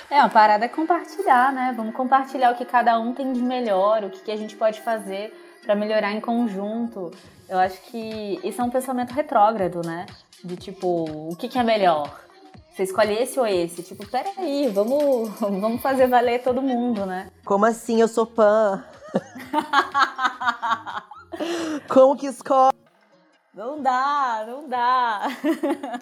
[0.10, 1.74] É, a parada é compartilhar, né?
[1.76, 4.80] Vamos compartilhar o que cada um tem de melhor, o que, que a gente pode
[4.82, 7.12] fazer pra melhorar em conjunto.
[7.50, 10.06] Eu acho que isso é um pensamento retrógrado, né?
[10.44, 12.22] De tipo, o que, que é melhor?
[12.70, 13.84] Você escolhe esse ou esse?
[13.84, 17.30] Tipo, peraí, vamos, vamos fazer valer todo mundo, né?
[17.44, 18.84] Como assim eu sou pan?
[21.90, 22.83] Como que escolhe?
[23.54, 25.28] Não dá, não dá.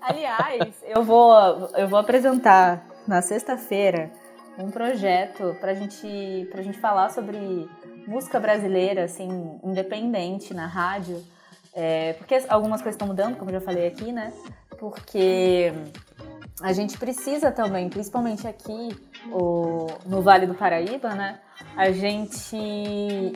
[0.00, 1.34] Aliás, eu vou,
[1.76, 4.10] eu vou apresentar na sexta-feira
[4.58, 7.68] um projeto pra gente, pra gente falar sobre
[8.06, 11.22] música brasileira, assim, independente na rádio.
[11.74, 14.30] É, porque algumas coisas estão mudando, como eu já falei aqui, né?
[14.78, 15.72] Porque
[16.60, 18.88] a gente precisa também, principalmente aqui
[19.32, 21.38] o- no Vale do Paraíba, né?
[21.76, 22.56] A gente.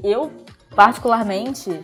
[0.02, 0.30] Eu,
[0.74, 1.82] particularmente,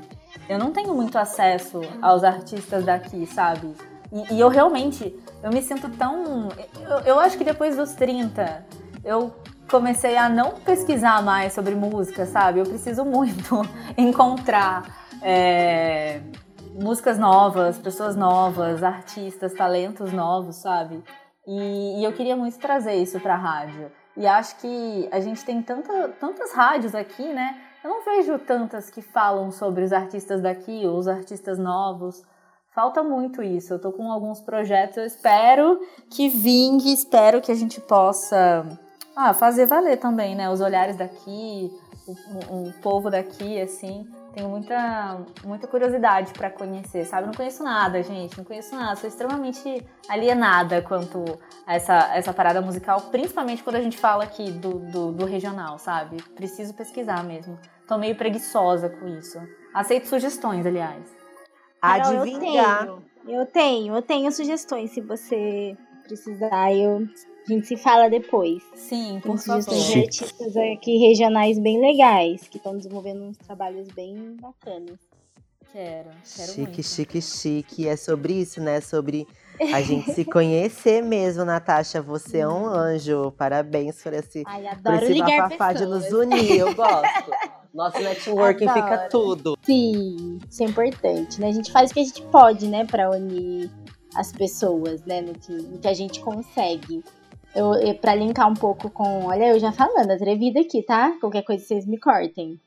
[0.49, 3.75] eu não tenho muito acesso aos artistas daqui, sabe?
[4.13, 6.49] E, e eu realmente, eu me sinto tão.
[6.81, 8.67] Eu, eu acho que depois dos 30,
[9.05, 9.35] eu
[9.71, 12.61] comecei a não pesquisar mais sobre música, sabe?
[12.61, 13.63] Eu preciso muito
[13.97, 14.85] encontrar
[15.23, 16.21] é,
[16.75, 21.03] músicas novas, pessoas novas, artistas, talentos novos, sabe?
[21.47, 23.91] E, e eu queria muito trazer isso pra rádio.
[24.17, 27.59] E acho que a gente tem tanta, tantas rádios aqui, né?
[27.83, 32.23] Eu não vejo tantas que falam sobre os artistas daqui ou os artistas novos.
[32.75, 33.75] Falta muito isso.
[33.75, 35.81] Eu tô com alguns projetos, eu espero
[36.11, 38.65] que vingue, espero que a gente possa
[39.17, 40.49] ah, fazer valer também, né?
[40.49, 41.71] Os olhares daqui,
[42.07, 44.07] o, o- povo daqui, assim.
[44.33, 47.27] Tenho muita, muita curiosidade para conhecer, sabe?
[47.27, 48.97] Não conheço nada, gente, não conheço nada.
[48.97, 51.25] Sou extremamente alienada quanto
[51.67, 55.79] a essa, essa parada musical, principalmente quando a gente fala aqui do, do, do regional,
[55.79, 56.23] sabe?
[56.35, 57.59] Preciso pesquisar mesmo.
[57.87, 59.39] Tô meio preguiçosa com isso.
[59.75, 61.05] Aceito sugestões, aliás.
[61.81, 62.79] Carol, eu Adivinhar.
[62.81, 66.73] tenho, eu tenho, eu tenho sugestões se você precisar.
[66.73, 67.07] Eu,
[67.49, 68.63] a gente se fala depois.
[68.75, 69.75] Sim, Tem por favor.
[69.75, 70.01] Chique.
[70.01, 74.99] artistas aqui regionais bem legais, que estão desenvolvendo uns trabalhos bem bacanas.
[75.73, 76.83] Quero, quero Chique, muito.
[76.83, 77.89] chique, chique.
[77.89, 78.81] É sobre isso, né?
[78.83, 79.27] Sobre
[79.73, 82.03] a gente se conhecer mesmo, Natasha.
[82.03, 83.33] Você é um anjo.
[83.39, 86.59] Parabéns por esse, Ai, por adoro esse ligar bafafá de nos unir.
[86.59, 87.31] Eu gosto.
[87.73, 88.83] Nosso networking Adoro.
[88.85, 89.59] fica tudo.
[89.63, 91.49] Sim, isso é importante, né?
[91.49, 93.71] A gente faz o que a gente pode, né, pra unir
[94.15, 97.03] as pessoas, né, no que, no que a gente consegue.
[97.55, 99.27] Eu, eu, pra linkar um pouco com.
[99.27, 101.13] Olha, eu já falando, atrevida aqui, tá?
[101.21, 102.59] Qualquer coisa vocês me cortem.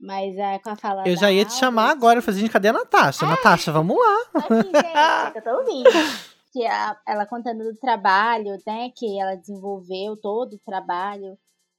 [0.00, 1.06] Mas é, com a fala.
[1.06, 2.20] Eu já ia te chamar Albert- agora.
[2.32, 3.24] Gente, cadê a Natasha?
[3.24, 4.18] Natasha, vamos lá.
[4.34, 5.90] Aqui, gente, que eu tô ouvindo.
[6.52, 8.90] Que a- ela contando do trabalho, né?
[8.94, 11.38] Que ela desenvolveu todo o trabalho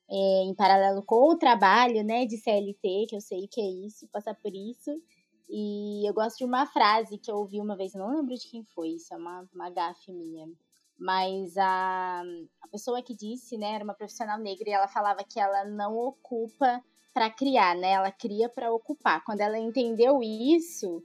[0.10, 2.26] é, em paralelo com o trabalho, né?
[2.26, 4.90] De CLT, que eu sei que é isso, passar por isso.
[5.48, 8.64] E eu gosto de uma frase que eu ouvi uma vez, não lembro de quem
[8.74, 10.48] foi, isso é uma, uma gafe minha.
[10.98, 12.24] Mas a,
[12.62, 15.98] a pessoa que disse, né, era uma profissional negra e ela falava que ela não
[15.98, 16.82] ocupa
[17.14, 17.92] para criar, né?
[17.92, 19.24] Ela cria para ocupar.
[19.24, 21.04] Quando ela entendeu isso,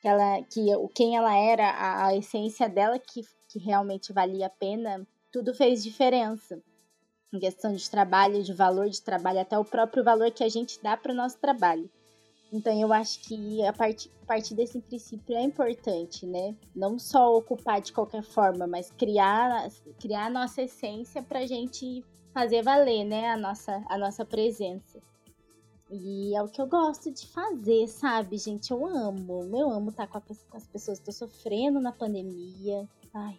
[0.00, 4.46] que ela que o quem ela era, a, a essência dela que, que realmente valia
[4.46, 6.62] a pena, tudo fez diferença.
[7.32, 10.80] Em questão de trabalho, de valor de trabalho, até o próprio valor que a gente
[10.82, 11.90] dá para o nosso trabalho.
[12.52, 16.54] Então eu acho que a partir, a partir desse princípio é importante, né?
[16.76, 22.04] Não só ocupar de qualquer forma, mas criar, criar a nossa essência para a gente
[22.34, 23.30] fazer valer, né?
[23.30, 25.00] A nossa, a nossa presença.
[25.90, 28.70] E é o que eu gosto de fazer, sabe, gente?
[28.70, 29.48] Eu amo.
[29.54, 32.86] Eu amo estar com, a com as pessoas que estão sofrendo na pandemia.
[33.14, 33.38] Ai,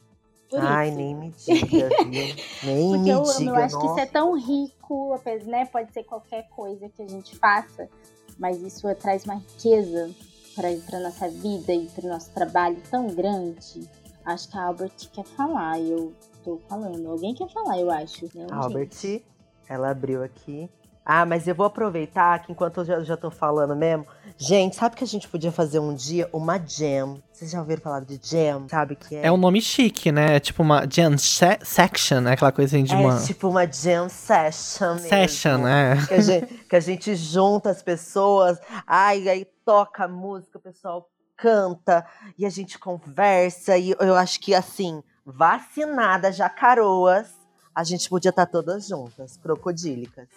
[0.54, 0.98] Ai, isso.
[0.98, 2.36] nem me diga, viu?
[2.64, 3.50] Nem Porque me eu amo, diga.
[3.50, 4.12] eu acho que isso é nossa.
[4.12, 5.66] tão rico, apesar, né?
[5.66, 7.90] Pode ser qualquer coisa que a gente faça,
[8.38, 10.10] mas isso traz uma riqueza
[10.56, 13.90] para nossa vida e para nosso trabalho tão grande.
[14.26, 16.14] Acho que a Albert quer falar, eu
[16.44, 17.10] tô falando.
[17.10, 18.30] Alguém quer falar, eu acho.
[18.36, 19.22] Não, Albert,
[19.68, 20.70] ela abriu aqui.
[21.06, 24.06] Ah, mas eu vou aproveitar que enquanto eu já, já tô falando mesmo.
[24.38, 27.22] Gente, sabe que a gente podia fazer um dia uma jam?
[27.32, 28.68] Vocês já ouviram falar de jam?
[28.70, 29.28] Sabe o que é?
[29.28, 30.38] É um nome chique, né?
[30.38, 32.32] É tipo uma jam se- section, né?
[32.34, 35.10] Aquela coisa assim de É uma tipo uma jam session mesmo.
[35.10, 36.06] session, né?
[36.08, 40.62] Que a, gente, que a gente junta as pessoas, ai, aí toca a música, o
[40.62, 42.06] pessoal canta
[42.38, 43.78] e a gente conversa.
[43.78, 47.28] E eu acho que assim, vacinada, jacaroas,
[47.76, 50.28] a gente podia estar todas juntas, crocodílicas.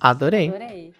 [0.00, 0.48] Adorei.
[0.48, 0.94] Adorei.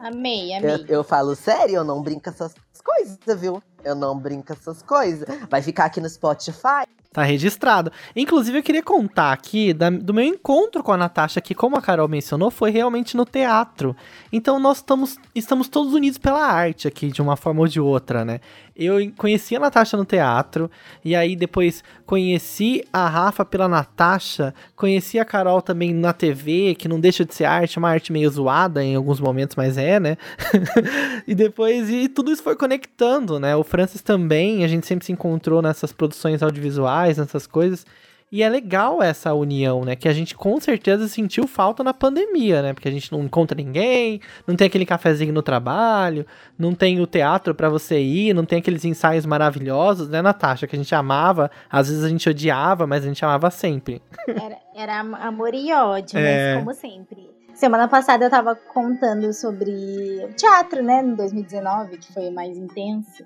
[0.00, 0.70] Amei, amei.
[0.70, 3.62] Eu, eu falo sério, eu não brinco essas coisas, viu?
[3.84, 5.26] Eu não brinco essas coisas.
[5.48, 6.86] Vai ficar aqui no Spotify.
[7.14, 7.92] Tá registrado.
[8.16, 11.80] Inclusive, eu queria contar aqui da- do meu encontro com a Natasha, que, como a
[11.80, 13.94] Carol mencionou, foi realmente no teatro.
[14.32, 18.24] Então, nós estamos, estamos todos unidos pela arte aqui, de uma forma ou de outra,
[18.24, 18.40] né?
[18.76, 20.68] Eu conheci a Natasha no teatro,
[21.04, 26.88] e aí depois conheci a Rafa pela Natasha, conheci a Carol também na TV, que
[26.88, 30.16] não deixa de ser arte, uma arte meio zoada em alguns momentos, mas é, né?
[31.28, 33.54] e depois, e tudo isso foi conectando, né?
[33.54, 37.86] O Francis também, a gente sempre se encontrou nessas produções audiovisuais, nessas coisas.
[38.32, 39.94] E é legal essa união, né?
[39.94, 42.72] Que a gente com certeza sentiu falta na pandemia, né?
[42.72, 46.26] Porque a gente não encontra ninguém, não tem aquele cafezinho no trabalho,
[46.58, 50.66] não tem o teatro pra você ir, não tem aqueles ensaios maravilhosos, né, Natasha?
[50.66, 54.02] Que a gente amava, às vezes a gente odiava, mas a gente amava sempre.
[54.26, 56.54] Era, era am- amor e ódio, É.
[56.56, 57.30] mas como sempre.
[57.54, 63.22] Semana passada eu tava contando sobre o teatro, né, no 2019, que foi mais intenso.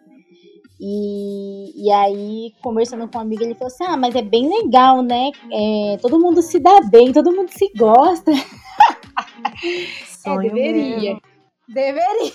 [0.81, 5.03] E, e aí, conversando com um amigo, ele falou assim: Ah, mas é bem legal,
[5.03, 5.31] né?
[5.53, 8.31] É, todo mundo se dá bem, todo mundo se gosta.
[10.07, 11.01] Sonho é, deveria.
[11.01, 11.23] mesmo.
[11.69, 12.33] Deveria.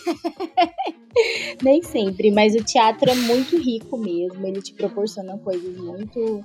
[1.64, 4.46] Nem sempre, mas o teatro é muito rico mesmo.
[4.46, 6.44] Ele te proporciona coisas muito.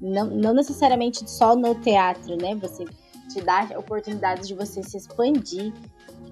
[0.00, 2.54] Não, não necessariamente só no teatro, né?
[2.56, 2.84] Você
[3.32, 5.72] te dá oportunidades de você se expandir.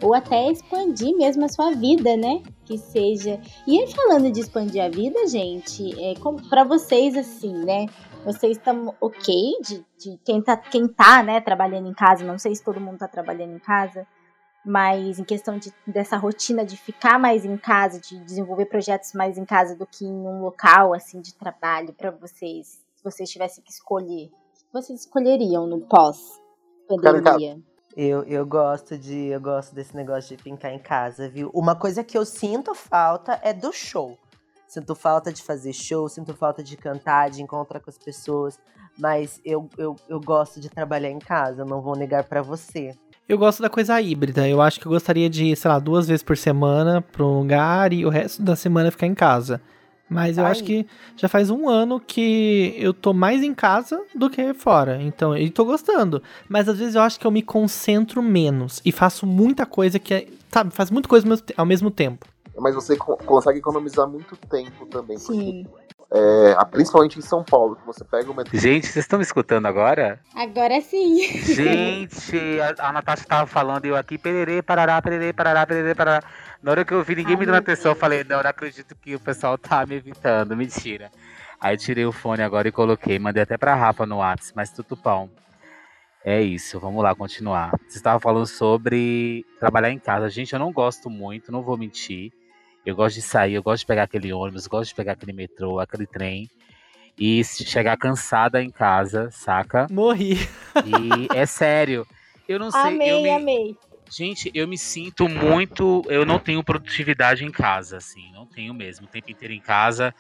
[0.02, 2.42] Ou até expandir mesmo a sua vida, né?
[2.64, 3.40] Que seja.
[3.66, 7.86] E aí, falando de expandir a vida, gente, é como para vocês, assim, né?
[8.24, 12.24] Vocês estão ok de, de quem, tá, quem tá, né, trabalhando em casa.
[12.24, 14.06] Não sei se todo mundo tá trabalhando em casa
[14.64, 19.36] mas em questão de, dessa rotina de ficar mais em casa, de desenvolver projetos mais
[19.36, 23.62] em casa do que em um local assim de trabalho para vocês, se vocês tivessem
[23.62, 24.30] que escolher,
[24.72, 26.40] vocês escolheriam no pós
[26.88, 27.60] pandemia?
[27.96, 31.48] Eu, eu gosto de eu gosto desse negócio de pintar em casa, viu?
[31.54, 34.18] Uma coisa que eu sinto falta é do show.
[34.66, 38.58] Sinto falta de fazer show, sinto falta de cantar, de encontrar com as pessoas.
[38.98, 42.92] Mas eu, eu, eu gosto de trabalhar em casa, não vou negar pra você.
[43.28, 44.48] Eu gosto da coisa híbrida.
[44.48, 47.38] Eu acho que eu gostaria de ir, sei lá, duas vezes por semana pra um
[47.38, 49.62] lugar e o resto da semana ficar em casa.
[50.08, 50.50] Mas eu Ai.
[50.52, 50.86] acho que
[51.16, 55.00] já faz um ano que eu tô mais em casa do que fora.
[55.02, 56.22] Então, eu tô gostando.
[56.48, 60.12] Mas às vezes eu acho que eu me concentro menos e faço muita coisa que,
[60.14, 62.26] é- sabe, faz muita coisa ao mesmo te- ao mesmo tempo.
[62.56, 65.18] Mas você co- consegue economizar muito tempo também.
[65.18, 65.66] porque, Sim.
[66.12, 68.58] É, principalmente em São Paulo, que você pega o metrô.
[68.58, 70.20] Gente, vocês estão me escutando agora?
[70.34, 71.26] Agora sim.
[71.42, 76.22] Gente, a, a Natasha tava falando e eu aqui, pererê, parará, pererê, parará, pererê, parará.
[76.62, 78.50] Na hora que eu vi ninguém Ai, me dando meu atenção, eu falei, não, não
[78.50, 81.10] acredito que o pessoal tá me evitando, mentira.
[81.60, 84.96] Aí tirei o fone agora e coloquei, mandei até pra Rafa no WhatsApp, mas tudo
[84.96, 85.30] pão.
[86.24, 87.72] É isso, vamos lá continuar.
[87.86, 90.30] Você estava falando sobre trabalhar em casa.
[90.30, 92.32] Gente, eu não gosto muito, não vou mentir.
[92.84, 95.32] Eu gosto de sair, eu gosto de pegar aquele ônibus, eu gosto de pegar aquele
[95.32, 96.48] metrô, aquele trem
[97.18, 99.86] e chegar cansada em casa, saca?
[99.90, 100.36] Morri.
[100.84, 102.06] E é sério.
[102.48, 102.80] Eu não sei.
[102.82, 103.30] eu Amei, me...
[103.30, 103.76] amei.
[104.10, 106.04] Gente, eu me sinto muito.
[106.08, 108.30] Eu não tenho produtividade em casa, assim.
[108.32, 109.06] Não tenho mesmo.
[109.06, 110.14] O tempo inteiro em casa.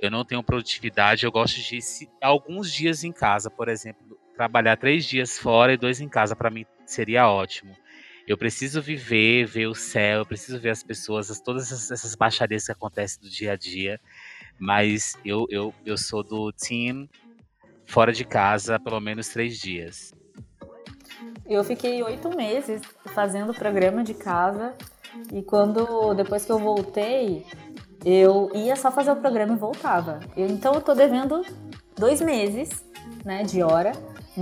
[0.00, 1.24] Eu não tenho produtividade.
[1.26, 4.00] Eu gosto de se- alguns dias em casa, por exemplo,
[4.34, 7.76] trabalhar três dias fora e dois em casa, para mim seria ótimo.
[8.30, 12.14] Eu preciso viver, ver o céu, eu preciso ver as pessoas, as- todas essas, essas
[12.14, 13.98] baixarias que acontecem do dia a dia.
[14.56, 17.08] Mas eu, eu, eu sou do team
[17.86, 20.14] fora de casa pelo menos três dias.
[21.44, 22.80] Eu fiquei oito meses
[23.12, 24.76] fazendo programa de casa
[25.32, 27.44] e quando depois que eu voltei,
[28.04, 30.20] eu ia só fazer o programa e voltava.
[30.36, 31.44] Então eu tô devendo
[31.98, 32.70] dois meses,
[33.24, 33.90] né, de hora,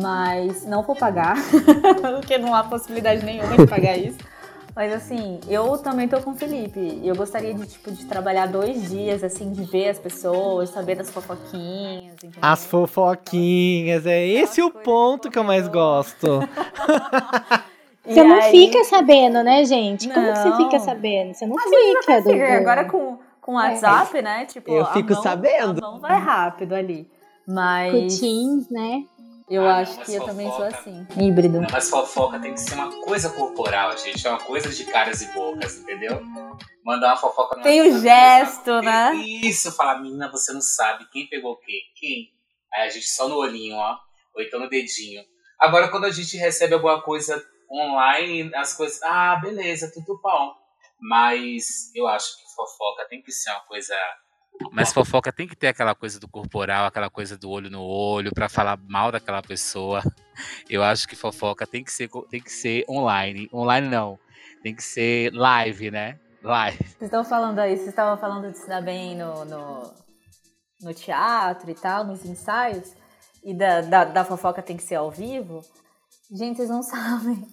[0.00, 1.36] mas não vou pagar,
[2.20, 4.18] porque não há possibilidade nenhuma de pagar isso.
[4.76, 7.00] Mas assim, eu também tô com o Felipe.
[7.02, 11.10] Eu gostaria de, tipo, de trabalhar dois dias, assim, de ver as pessoas, saber das
[11.10, 12.38] fofoquinhas, entendeu?
[12.40, 16.40] As fofoquinhas, é esse o ponto que eu mais gosto.
[18.04, 20.08] Você E não aí- fica sabendo, né, gente?
[20.08, 20.56] Como que você Não.
[20.56, 21.34] fica sabendo?
[21.34, 22.22] Você não Às fica.
[22.22, 22.42] Dudu.
[22.42, 24.46] Agora com, com o WhatsApp, né?
[24.46, 25.84] Tipo, Eu a fico mão- sabendo.
[25.84, 27.06] A mão vai rápido ali.
[27.44, 29.02] Com Mas Teams, né?
[29.50, 31.06] Eu Ah, acho não, que eu também sou assim.
[31.16, 31.60] Híbrido.
[31.60, 34.26] Não, mas fofoca tem que ser uma coisa corporal, gente.
[34.26, 36.20] É uma coisa de caras e bocas, entendeu?
[36.84, 39.14] Mandar uma fofoca no Tem o gesto, né?
[39.14, 41.80] Isso, falar, menina, você não sabe quem pegou o quê?
[41.96, 42.28] Quem?
[42.74, 43.96] Aí a gente só no olhinho, ó.
[44.34, 45.22] Ou então no dedinho.
[45.58, 49.02] Agora, quando a gente recebe alguma coisa online, as coisas.
[49.02, 50.52] Ah, beleza, tudo bom.
[51.00, 53.94] Mas eu acho que fofoca tem que ser uma coisa.
[54.72, 58.32] Mas fofoca tem que ter aquela coisa do corporal, aquela coisa do olho no olho,
[58.32, 60.02] pra falar mal daquela pessoa.
[60.68, 63.48] Eu acho que fofoca tem que ser, tem que ser online.
[63.52, 64.18] Online não.
[64.62, 66.18] Tem que ser live, né?
[66.42, 66.78] Live.
[66.78, 69.94] Vocês estão falando aí, vocês estavam falando de se dar bem no, no,
[70.82, 72.92] no teatro e tal, nos ensaios,
[73.42, 75.62] e da, da, da fofoca tem que ser ao vivo.
[76.30, 77.46] Gente, vocês não sabem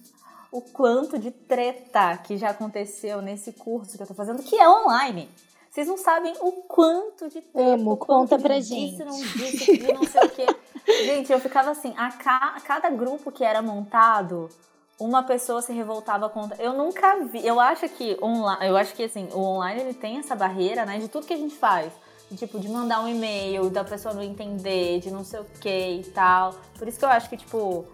[0.52, 4.68] o quanto de treta que já aconteceu nesse curso que eu tô fazendo, que é
[4.68, 5.28] online.
[5.76, 7.74] Vocês não sabem o quanto de treta.
[7.74, 9.04] Amo, conta pra disse, gente.
[9.04, 10.46] não disse, não sei o quê.
[11.04, 14.48] Gente, eu ficava assim, a, ca- a cada grupo que era montado,
[14.98, 16.56] uma pessoa se revoltava contra.
[16.62, 17.46] Eu nunca vi.
[17.46, 20.98] Eu acho que online, eu acho que assim, o online ele tem essa barreira, né,
[20.98, 21.92] de tudo que a gente faz.
[22.36, 26.04] Tipo, de mandar um e-mail, da pessoa não entender, de não sei o que e
[26.14, 26.54] tal.
[26.78, 27.84] Por isso que eu acho que, tipo,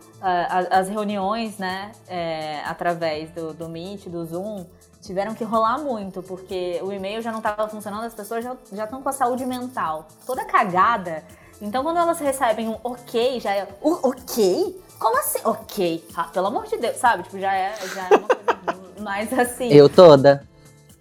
[0.70, 4.64] as reuniões, né, é, através do, do Meet, do Zoom,
[5.03, 8.42] tiveram que rolar muito, porque o e-mail já não estava funcionando, as pessoas
[8.72, 11.22] já estão com a saúde mental toda cagada.
[11.61, 13.68] Então, quando elas recebem um ok, já é.
[13.82, 14.80] "O- ok?
[14.98, 15.38] Como assim?
[15.44, 16.05] Ok.
[16.16, 17.24] Ah, pelo amor de Deus, sabe?
[17.24, 19.68] Tipo, já é, já é uma coisa mais assim.
[19.68, 20.46] Eu toda.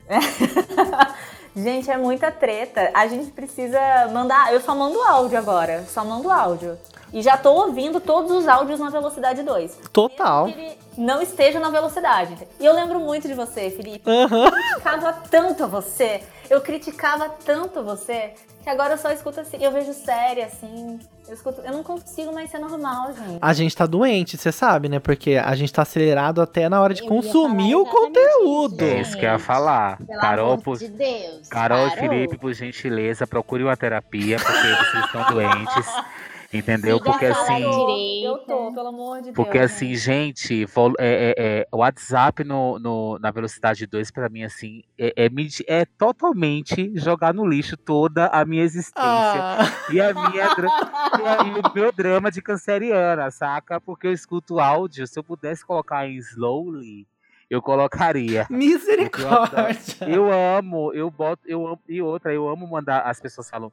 [1.56, 2.92] Gente, é muita treta.
[2.94, 3.80] A gente precisa
[4.12, 4.54] mandar.
[4.54, 5.84] Eu só mando áudio agora.
[5.88, 6.78] Só mando áudio.
[7.14, 9.80] E já tô ouvindo todos os áudios na velocidade 2.
[9.92, 10.46] Total.
[10.46, 12.38] Que ele não esteja na velocidade.
[12.58, 14.10] E eu lembro muito de você, Felipe.
[14.10, 14.46] Aham.
[14.46, 16.24] Eu criticava tanto você.
[16.50, 18.34] Eu criticava tanto você.
[18.64, 19.58] Que agora eu só escuto assim.
[19.60, 21.00] Eu vejo série assim.
[21.28, 21.62] Eu escuto.
[21.62, 23.40] Eu não consigo mais ser normal, gente.
[23.42, 25.00] A gente tá doente, você sabe, né?
[25.00, 28.84] Porque a gente tá acelerado até na hora de Eu consumir o conteúdo.
[28.84, 29.98] É isso que eu ia falar.
[29.98, 31.48] Pelo Carol, amor por, de Deus.
[31.50, 31.92] Carol e.
[31.92, 35.88] Felipe, por gentileza, procure uma terapia, porque vocês estão doentes.
[36.54, 36.98] Entendeu?
[36.98, 37.54] Siga Porque assim.
[37.70, 38.26] direita.
[38.26, 39.36] Eu tô, pelo amor de Deus.
[39.36, 39.64] Porque né?
[39.64, 40.66] assim, gente, é,
[41.00, 45.30] é, é, o WhatsApp no, no- na velocidade 2, pra mim, assim, é, é,
[45.68, 49.02] é totalmente jogar no lixo toda a minha existência.
[49.06, 53.80] Ah, E a minha e a- e o meu drama de canceriana, saca?
[53.80, 57.08] Porque eu escuto áudio, se eu pudesse colocar em slowly,
[57.50, 58.46] eu colocaria.
[58.52, 60.08] misericórdia.
[60.08, 63.72] Eu amo, eu boto, eu amo, e outra, eu amo mandar, as pessoas falam,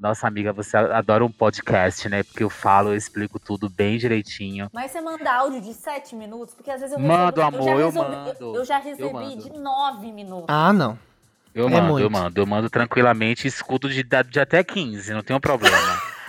[0.00, 2.22] nossa amiga, você adora um podcast, né?
[2.22, 4.68] Porque eu falo, eu explico tudo bem direitinho.
[4.72, 6.54] Mas você manda áudio de 7 minutos?
[6.54, 8.82] Porque às vezes eu Mando, recebo, amor, eu, já eu resolvi- mando, Eu já eu
[8.82, 9.36] recebi mando.
[9.36, 10.46] de 9 minutos.
[10.48, 10.98] Ah, não.
[11.54, 12.02] Eu É mando, muito.
[12.04, 15.76] eu mando, eu mando tranquilamente, escuto de, de até 15, não tenho problema.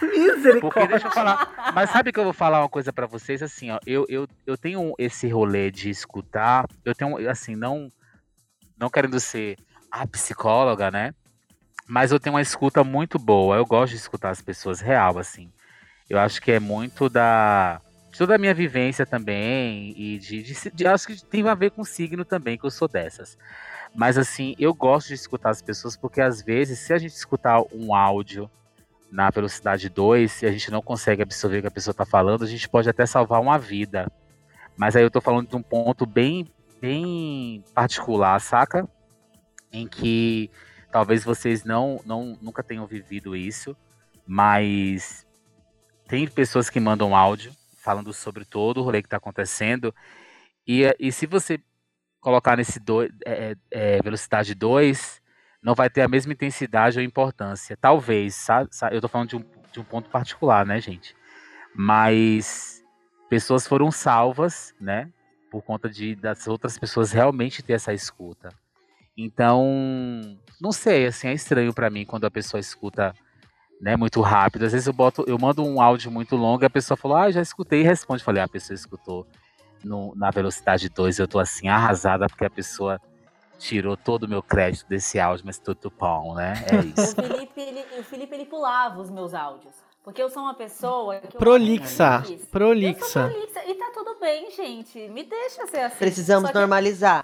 [0.59, 1.71] Porque deixa eu falar.
[1.75, 3.79] Mas sabe que eu vou falar uma coisa pra vocês assim, ó.
[3.85, 6.65] Eu, eu, eu tenho esse rolê de escutar.
[6.83, 7.89] Eu tenho, assim, não.
[8.77, 9.57] Não querendo ser
[9.91, 11.13] a psicóloga, né?
[11.91, 13.57] Mas eu tenho uma escuta muito boa.
[13.57, 15.51] Eu gosto de escutar as pessoas real, assim.
[16.09, 17.81] Eu acho que é muito da.
[18.09, 19.93] de toda a minha vivência também.
[19.97, 22.87] E de, de, de- Acho que tem a ver com signo também, que eu sou
[22.87, 23.37] dessas.
[23.93, 27.61] Mas assim, eu gosto de escutar as pessoas porque às vezes, se a gente escutar
[27.73, 28.49] um áudio
[29.11, 32.45] na velocidade 2, se a gente não consegue absorver o que a pessoa está falando,
[32.45, 34.09] a gente pode até salvar uma vida.
[34.77, 38.87] Mas aí eu tô falando de um ponto bem, bem particular, saca?
[39.73, 40.49] Em que
[40.91, 43.75] talvez vocês não, não nunca tenham vivido isso,
[44.27, 45.25] mas
[46.07, 49.93] tem pessoas que mandam áudio falando sobre todo o rolê que está acontecendo.
[50.67, 51.59] E, e se você
[52.19, 55.21] colocar nesse dois, é, é, velocidade 2,
[55.61, 57.75] não vai ter a mesma intensidade ou importância.
[57.75, 58.69] Talvez, sabe?
[58.91, 61.15] Eu tô falando de um, de um ponto particular, né, gente?
[61.75, 62.83] Mas
[63.29, 65.09] pessoas foram salvas, né?
[65.49, 68.49] Por conta de das outras pessoas realmente ter essa escuta.
[69.17, 73.13] Então, não sei, assim, é estranho pra mim quando a pessoa escuta,
[73.79, 74.65] né, muito rápido.
[74.65, 77.31] Às vezes eu boto, eu mando um áudio muito longo e a pessoa falou: "Ah,
[77.31, 78.23] já escutei" e responde.
[78.23, 79.27] Falei: "Ah, a pessoa escutou
[79.83, 81.19] no- na velocidade 2".
[81.19, 82.99] Eu tô assim arrasada porque a pessoa
[83.59, 86.53] tirou todo o meu crédito desse áudio, mas tudo bom, né?
[86.71, 87.19] É isso.
[87.19, 89.73] O Felipe, ele, o Felipe, ele pulava os meus áudios.
[90.03, 92.23] Porque eu sou uma pessoa que eu Prolixa.
[92.27, 93.05] Eu Prolixa.
[93.05, 93.63] sou prolixa.
[93.67, 94.97] E tá tudo bem, gente.
[95.09, 95.97] Me deixa ser assim.
[95.97, 97.23] Precisamos que- normalizar.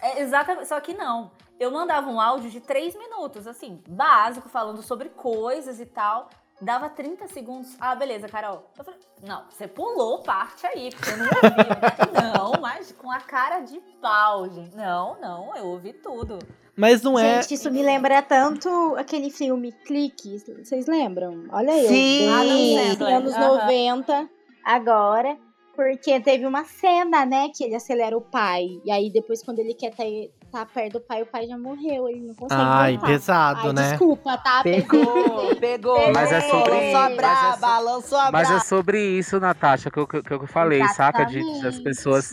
[0.00, 1.30] É, exatamente, só que não.
[1.58, 6.28] Eu mandava um áudio de 3 minutos, assim, básico, falando sobre coisas e tal.
[6.60, 7.76] Dava 30 segundos.
[7.80, 8.70] Ah, beleza, Carol.
[8.78, 12.38] Eu falei, não, você pulou parte aí, porque eu não ouvi.
[12.54, 14.74] não, mas com a cara de pau, gente.
[14.76, 16.38] Não, não, eu ouvi tudo.
[16.76, 17.40] Mas não é.
[17.42, 20.38] Gente, isso me lembra tanto aquele filme Clique.
[20.64, 21.44] Vocês lembram?
[21.52, 21.86] Olha aí.
[21.86, 22.24] Sim.
[22.26, 23.06] eu Ah, não lembro.
[23.06, 23.48] anos Aham.
[23.58, 24.30] 90
[24.64, 25.36] agora.
[25.74, 28.64] Porque teve uma cena, né, que ele acelera o pai.
[28.84, 32.08] E aí depois, quando ele quer estar perto do pai, o pai já morreu.
[32.08, 33.06] Ele não consegue Ai, voltar.
[33.06, 33.88] pesado, Ai, né?
[33.90, 34.62] Desculpa, tá?
[34.62, 36.12] Pegou, pegou.
[36.12, 38.62] Mas é sobre- Lançou a mas é braba, so- lançou a Mas braba.
[38.62, 41.24] é sobre isso, Natasha, que eu, que eu- falei, saca?
[41.24, 41.82] De, de as Exatamente.
[41.82, 42.30] pessoas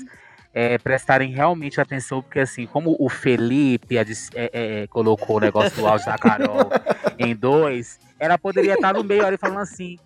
[0.54, 5.72] é, prestarem realmente atenção, porque assim, como o Felipe adi- é, é, colocou o negócio
[5.82, 6.70] do áudio da Carol
[7.18, 9.98] em dois, ela poderia estar no meio ali falando assim.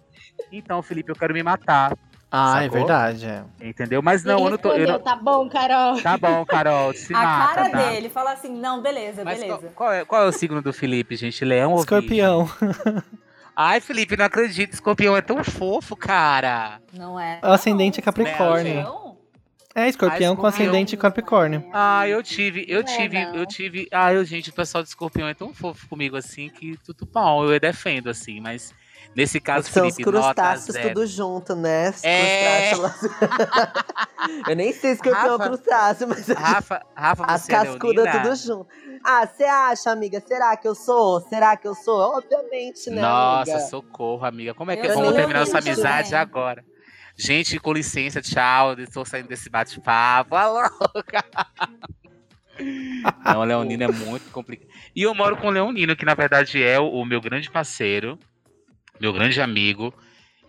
[0.52, 1.98] Então, Felipe, eu quero me matar.
[2.38, 2.78] Ah, é Sacou?
[2.80, 3.26] verdade.
[3.26, 3.44] É.
[3.62, 4.02] Entendeu?
[4.02, 4.72] Mas não, Ele eu não tô.
[4.74, 6.02] eu não- tá bom, Carol.
[6.02, 7.54] Tá bom, Carol, se a mata.
[7.56, 7.78] cara tá?
[7.90, 9.74] dele fala assim: não, beleza, Mas qual, beleza.
[9.76, 11.46] qual é, qual é o signo do Felipe, gente?
[11.46, 11.80] Leão ou?
[11.80, 12.50] Escorpião.
[13.56, 14.74] Ai, Felipe, não acredito.
[14.74, 16.82] Escorpião é tão fofo, cara.
[16.92, 17.40] Não é.
[17.42, 18.84] O ascendente é Capricórnio.
[18.84, 19.06] não.
[19.74, 21.70] É, escorpião Ah, com ascendente Capricórnio.
[21.74, 23.36] Ah, eu tive, eu é, tive, não.
[23.36, 23.88] eu tive.
[23.92, 27.44] Ah, eu, gente, o pessoal do escorpião é tão fofo comigo assim que tudo bom,
[27.46, 28.74] eu defendo assim, mas
[29.16, 31.90] nesse caso, São os Felipe, nota crustáceos tudo junto, né?
[31.90, 32.72] Os É.
[32.72, 33.12] crustáceos.
[34.48, 37.56] Eu nem sei se eu é um Rafa, crustáceo, mas Rafa, Rafa, as você é
[37.56, 38.68] cascudas tudo junto.
[39.04, 40.20] Ah, você acha, amiga?
[40.20, 41.22] Será que eu sou?
[41.22, 42.18] Será que eu sou?
[42.18, 43.68] Obviamente, né, Nossa, amiga?
[43.68, 44.54] socorro, amiga.
[44.56, 46.66] Como é que Eu vamos sou terminar essa leonina amizade agora?
[47.16, 48.74] Gente, com licença, tchau.
[48.80, 50.36] Estou saindo desse bate-papo.
[50.36, 51.24] A louca.
[53.26, 54.70] Não, a Leonina é muito complicado.
[54.96, 58.18] E eu moro com o Leonino, que na verdade é o meu grande parceiro,
[59.00, 59.94] meu grande amigo,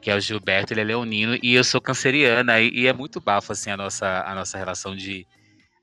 [0.01, 3.21] que é o Gilberto, ele é leonino, e eu sou canceriana, e, e é muito
[3.21, 5.27] bafo, assim, a nossa, a nossa relação de,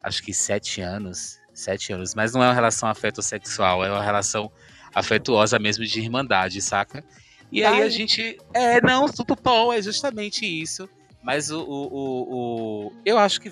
[0.01, 4.51] acho que sete anos, sete anos, mas não é uma relação afeto-sexual, é uma relação
[4.93, 7.03] afetuosa mesmo de irmandade, saca?
[7.51, 10.89] E aí a gente, é, não, tudo bom, é justamente isso,
[11.21, 13.51] mas o, o, o, o- eu acho que,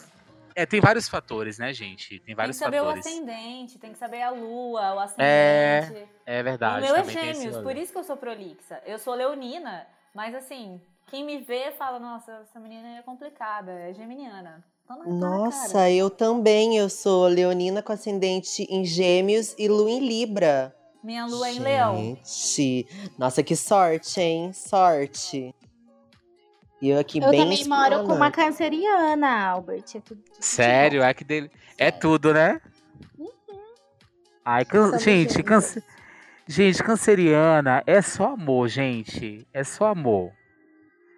[0.55, 2.09] é, tem vários fatores, né, gente?
[2.09, 3.05] Tem Tem que vários saber fatores.
[3.05, 6.09] o ascendente, tem que saber a lua, o É, ascendente.
[6.25, 6.85] É o verdade.
[6.85, 8.81] meu é gêmeos, por isso que eu sou prolixa.
[8.85, 13.93] Eu sou leonina, mas assim, quem me vê fala, nossa, essa menina é complicada, é
[13.93, 14.63] geminiana.
[14.83, 15.91] Então não é Nossa, cara.
[15.91, 16.77] eu também.
[16.77, 20.75] Eu sou leonina com ascendente em gêmeos e lua em libra.
[21.03, 21.95] Minha lua é em leão.
[21.97, 22.87] Gente,
[23.17, 24.53] nossa, que sorte, hein?
[24.53, 25.53] Sorte.
[26.81, 29.83] E eu aqui Eu bem também moro com uma canceriana, Albert.
[29.95, 31.51] É tudo, tudo Sério, é que dele.
[31.77, 32.59] É tudo, né?
[34.43, 35.47] Ai, can- gente, gêmeos.
[35.47, 35.83] cance...
[36.47, 39.47] gente, canceriana é só amor, gente.
[39.53, 40.31] É só amor.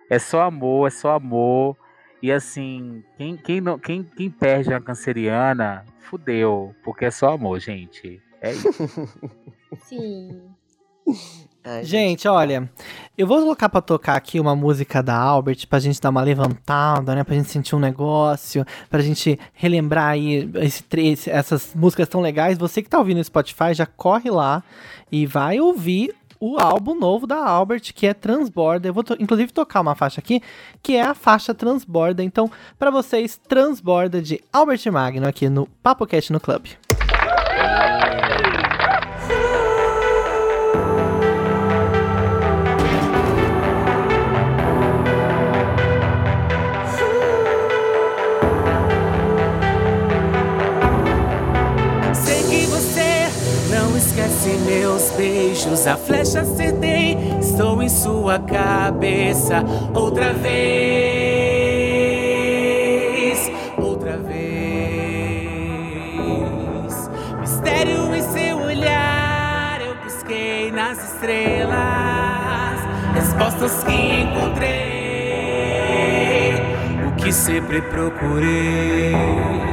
[0.10, 1.78] É só amor, é só amor.
[2.22, 6.76] E assim, quem, quem, não, quem, quem perde a canceriana, fudeu.
[6.84, 8.22] Porque é só amor, gente.
[8.42, 8.70] É isso.
[9.84, 10.42] Sim.
[11.66, 12.70] Ai, Gente, olha,
[13.18, 17.16] eu vou colocar pra tocar aqui uma música da Albert pra gente dar uma levantada,
[17.16, 17.24] né?
[17.24, 22.58] Pra gente sentir um negócio, pra gente relembrar aí esse, esse- essas músicas tão legais.
[22.58, 24.62] Você que tá ouvindo no Spotify, já corre lá
[25.12, 28.90] e vai ouvir o álbum novo da Albert, que é Transborda.
[28.90, 30.42] Eu vou, to- inclusive, tocar uma faixa aqui,
[30.82, 32.22] que é a faixa Transborda.
[32.22, 36.66] Então, pra vocês, Transborda de Albert Magno aqui no PapoCast no Club.
[55.64, 55.88] Beijos.
[55.88, 59.64] A flecha acertei, estou em sua cabeça.
[59.94, 60.52] Outra vez,
[63.78, 64.34] outra vez.
[67.40, 71.74] Mistério em seu olhar, eu busquei nas estrelas.
[73.16, 74.64] Respostas que encontrei,
[77.08, 79.73] o que sempre procurei.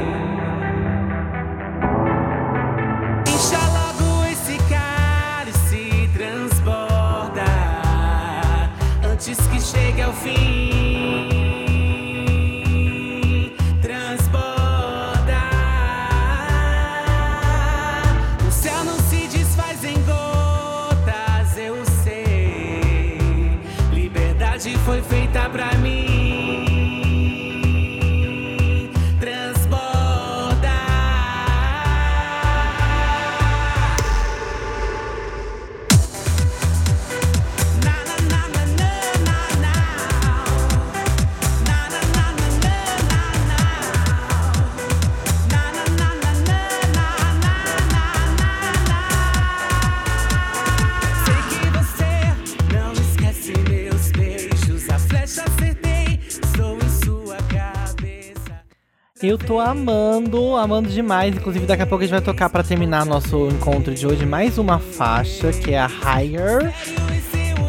[59.45, 61.35] Tô amando, amando demais.
[61.35, 64.57] Inclusive, daqui a pouco a gente vai tocar pra terminar nosso encontro de hoje mais
[64.57, 66.73] uma faixa, que é a Higher.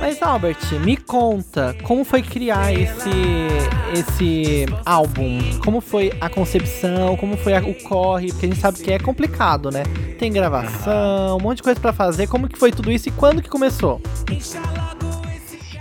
[0.00, 3.08] Mas, Albert, me conta, como foi criar esse,
[3.92, 5.38] esse álbum?
[5.64, 7.16] Como foi a concepção?
[7.16, 8.28] Como foi a- o corre?
[8.32, 9.84] Porque a gente sabe que é complicado, né?
[10.18, 12.26] Tem gravação, um monte de coisa pra fazer.
[12.26, 14.00] Como que foi tudo isso e quando que começou?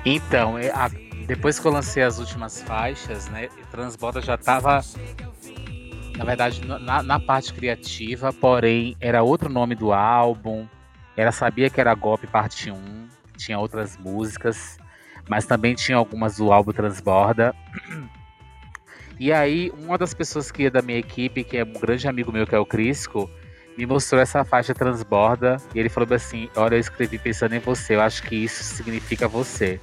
[0.05, 0.91] Então, é, a-
[1.25, 4.81] depois que eu lancei as últimas faixas, né, Transborda já tava,
[6.21, 10.67] na verdade, na- na, parte criativa, porém, era outro nome do álbum,
[11.17, 14.77] era Sabia que era Golpe Parte 1, tinha outras músicas,
[15.27, 17.55] mas também tinha algumas do álbum Transborda.
[19.19, 22.31] E aí, uma das pessoas que é da minha equipe, que é um grande amigo
[22.31, 23.27] meu, que é o Crisco,
[23.75, 27.95] me mostrou essa faixa Transborda, e ele falou assim, olha, eu escrevi pensando em você,
[27.95, 29.81] eu acho que isso significa você.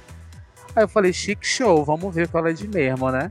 [0.73, 3.29] Aí eu falei, chique show, vamos ver qual é de mesmo, né?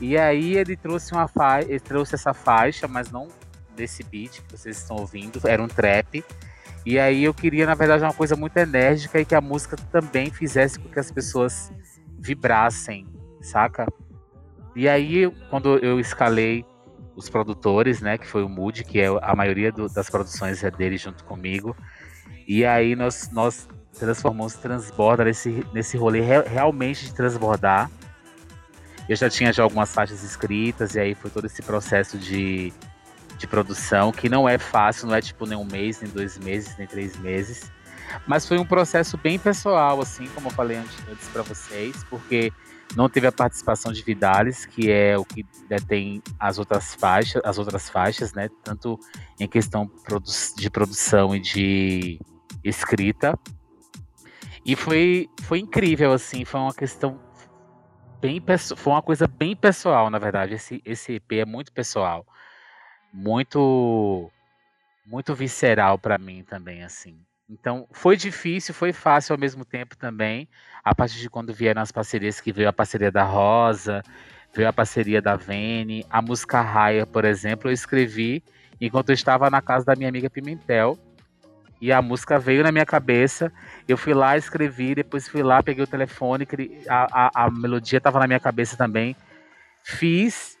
[0.00, 1.28] E aí ele trouxe uma
[1.66, 3.28] ele trouxe essa faixa, mas não
[3.76, 6.24] desse beat que vocês estão ouvindo, era um trap.
[6.84, 10.30] E aí eu queria, na verdade, uma coisa muito enérgica e que a música também
[10.30, 11.70] fizesse com que as pessoas
[12.18, 13.06] vibrassem,
[13.42, 13.86] saca?
[14.74, 16.64] E aí, quando eu escalei
[17.14, 20.70] os produtores, né, que foi o Moody, que é a maioria do- das produções é
[20.70, 21.76] dele junto comigo,
[22.46, 27.90] e aí nós, nós transformamos Transborda nesse, nesse rolê re- realmente de transbordar.
[29.10, 32.72] Eu já tinha já algumas faixas escritas, e aí foi todo esse processo de,
[33.36, 36.76] de produção, que não é fácil, não é tipo nem um mês, nem dois meses,
[36.78, 37.72] nem três meses.
[38.24, 42.52] Mas foi um processo bem pessoal, assim, como eu falei antes, antes para vocês, porque
[42.94, 47.58] não teve a participação de Vidales, que é o que detém as outras faixas, as
[47.58, 48.48] outras faixas, né?
[48.62, 48.96] Tanto
[49.40, 49.90] em questão
[50.56, 52.20] de produção e de
[52.62, 53.36] escrita.
[54.64, 57.18] E foi, foi incrível, assim, foi uma questão
[58.20, 58.42] bem
[58.76, 60.54] foi uma coisa bem pessoal, na verdade.
[60.54, 62.26] Esse, esse EP é muito pessoal.
[63.12, 64.30] Muito
[65.06, 67.18] muito visceral para mim também, assim.
[67.48, 70.48] Então, foi difícil, foi fácil ao mesmo tempo também.
[70.84, 74.04] A partir de quando vieram as parcerias, que veio a parceria da Rosa,
[74.54, 78.42] veio a parceria da Vene, a música Raia, por exemplo, eu escrevi
[78.80, 80.96] enquanto eu estava na casa da minha amiga Pimentel.
[81.80, 83.52] E a música veio na minha cabeça.
[83.88, 86.46] Eu fui lá, escrevi, depois fui lá, peguei o telefone,
[86.88, 89.16] a, a, a melodia estava na minha cabeça também.
[89.82, 90.58] Fiz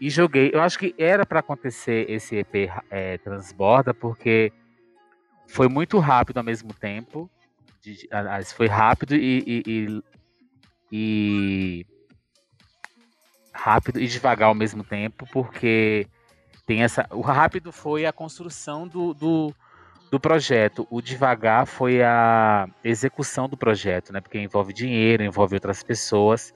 [0.00, 0.50] e joguei.
[0.52, 4.52] Eu acho que era para acontecer esse EP é, Transborda, porque
[5.46, 7.30] foi muito rápido ao mesmo tempo.
[8.56, 10.02] Foi rápido e, e, e,
[10.92, 11.86] e,
[13.52, 16.06] rápido e devagar ao mesmo tempo, porque
[16.66, 17.06] tem essa.
[17.10, 19.54] O rápido foi a construção do, do,
[20.10, 24.20] do projeto, o devagar foi a execução do projeto, né?
[24.20, 26.52] Porque envolve dinheiro, envolve outras pessoas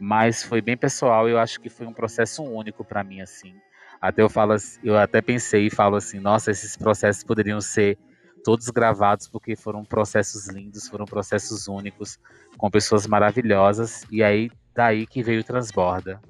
[0.00, 1.28] mas foi bem pessoal.
[1.28, 3.54] Eu acho que foi um processo único para mim assim.
[4.00, 4.54] Até eu falo,
[4.84, 7.98] eu até pensei e falo assim, nossa, esses processos poderiam ser
[8.44, 12.18] todos gravados porque foram processos lindos, foram processos únicos,
[12.58, 16.20] com pessoas maravilhosas e aí daí que veio o Transborda.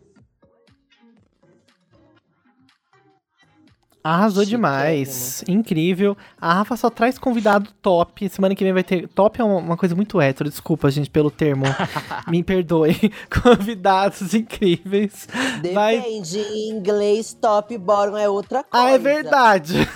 [4.07, 5.43] Arrasou demais.
[5.49, 6.16] Incrível.
[6.41, 8.28] A Rafa só traz convidado top.
[8.28, 9.09] Semana que vem vai ter.
[9.09, 11.65] Top é uma coisa muito hétero, desculpa, gente, pelo termo.
[12.28, 13.12] Me perdoe.
[13.43, 15.27] Convidados incríveis.
[15.57, 15.74] Depende.
[15.74, 15.97] Vai...
[15.99, 18.87] Em inglês, top bottom é outra coisa.
[18.87, 19.89] Ah, é verdade.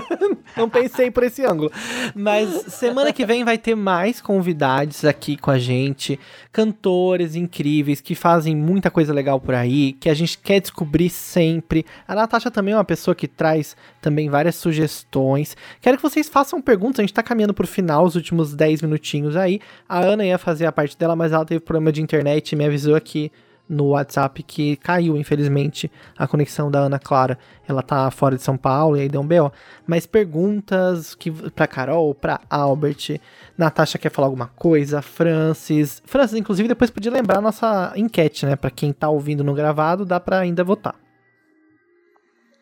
[0.56, 1.70] não pensei por esse ângulo.
[2.14, 6.18] Mas semana que vem vai ter mais convidados aqui com a gente,
[6.52, 11.84] cantores incríveis que fazem muita coisa legal por aí, que a gente quer descobrir sempre.
[12.06, 15.56] A Natasha também é uma pessoa que traz também várias sugestões.
[15.80, 19.36] Quero que vocês façam perguntas, a gente tá caminhando pro final, os últimos 10 minutinhos
[19.36, 19.60] aí.
[19.88, 22.64] A Ana ia fazer a parte dela, mas ela teve problema de internet e me
[22.64, 23.30] avisou aqui
[23.72, 27.38] no WhatsApp que caiu, infelizmente, a conexão da Ana Clara.
[27.66, 29.50] Ela tá fora de São Paulo e aí deu um B.O.
[29.86, 33.18] Mas perguntas que pra Carol, pra Albert,
[33.56, 36.02] Natasha quer falar alguma coisa, Francis.
[36.04, 38.56] Francis, inclusive, depois podia lembrar a nossa enquete, né?
[38.56, 40.94] Pra quem tá ouvindo no gravado, dá pra ainda votar.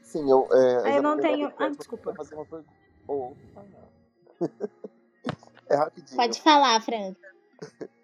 [0.02, 0.48] Sim, eu.
[0.52, 1.52] É, eu não tenho.
[1.58, 2.14] Ah, desculpa.
[2.14, 2.70] Fazer uma pergunta.
[3.08, 3.32] Oh.
[5.68, 6.16] é rapidinho.
[6.16, 7.16] Pode falar, Francis.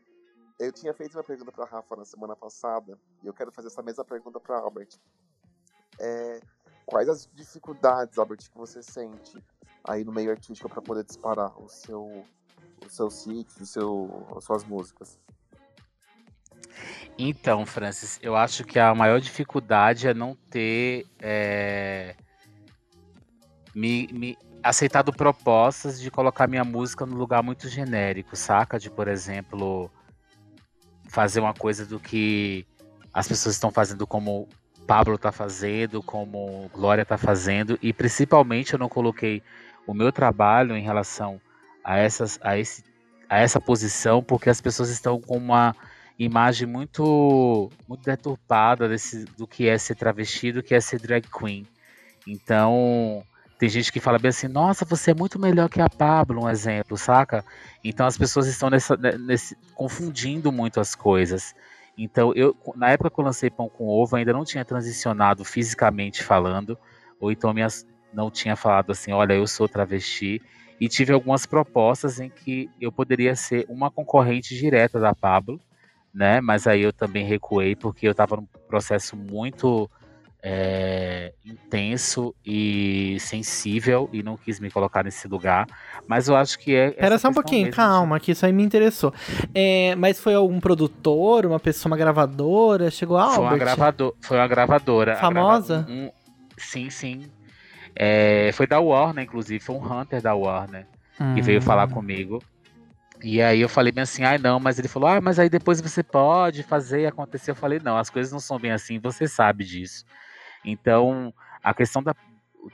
[0.58, 3.82] Eu tinha feito uma pergunta para Rafa na semana passada e eu quero fazer essa
[3.82, 4.88] mesma pergunta para Albert.
[5.98, 6.40] É,
[6.86, 9.42] quais as dificuldades, Albert, que você sente
[9.84, 12.24] aí no meio artístico para poder disparar o seu,
[12.84, 15.18] o seu sítio, o seu, as suas músicas?
[17.18, 22.14] Então, Francis, eu acho que a maior dificuldade é não ter é,
[23.74, 28.78] me, me aceitado propostas de colocar minha música no lugar muito genérico, saca?
[28.78, 29.90] De, por exemplo,
[31.08, 32.66] fazer uma coisa do que
[33.12, 34.48] as pessoas estão fazendo como
[34.86, 39.42] Pablo está fazendo, como Glória está fazendo, e principalmente eu não coloquei
[39.86, 41.40] o meu trabalho em relação
[41.82, 42.84] a, essas, a, esse,
[43.28, 45.74] a essa posição, porque as pessoas estão com uma
[46.18, 51.26] imagem muito, muito deturpada desse, do que é ser travesti, do que é ser drag
[51.28, 51.66] queen.
[52.26, 53.22] Então,
[53.58, 56.48] tem gente que fala bem assim, nossa, você é muito melhor que a Pablo, um
[56.48, 57.44] exemplo, saca?
[57.82, 61.54] Então as pessoas estão nessa, né, nesse, confundindo muito as coisas.
[61.96, 66.22] Então, eu, na época que eu lancei Pão com Ovo, ainda não tinha transicionado fisicamente
[66.22, 66.78] falando,
[67.18, 70.42] ou então minhas, não tinha falado assim, olha, eu sou travesti,
[70.78, 75.58] e tive algumas propostas em que eu poderia ser uma concorrente direta da Pablo,
[76.12, 76.38] né?
[76.40, 79.90] Mas aí eu também recuei porque eu estava num processo muito
[80.42, 85.66] é, intenso e sensível e não quis me colocar nesse lugar.
[86.06, 86.88] Mas eu acho que é.
[86.88, 89.12] Espera só um pouquinho, calma, que isso aí me interessou.
[89.54, 92.90] É, mas foi algum produtor, uma pessoa, uma gravadora?
[92.90, 95.16] Chegou a foi uma, gravador, foi uma gravadora.
[95.16, 95.82] Famosa?
[95.82, 96.10] Grava, um,
[96.56, 97.30] sim, sim.
[97.94, 100.86] É, foi da Warner, inclusive, foi um Hunter da Warner
[101.20, 101.34] hum.
[101.34, 102.42] que veio falar comigo.
[103.22, 105.48] E aí eu falei bem assim, ai ah, não, mas ele falou, ah, mas aí
[105.48, 107.50] depois você pode fazer e acontecer.
[107.50, 110.04] Eu falei, não, as coisas não são bem assim, você sabe disso.
[110.66, 111.32] Então,
[111.62, 112.14] a questão da,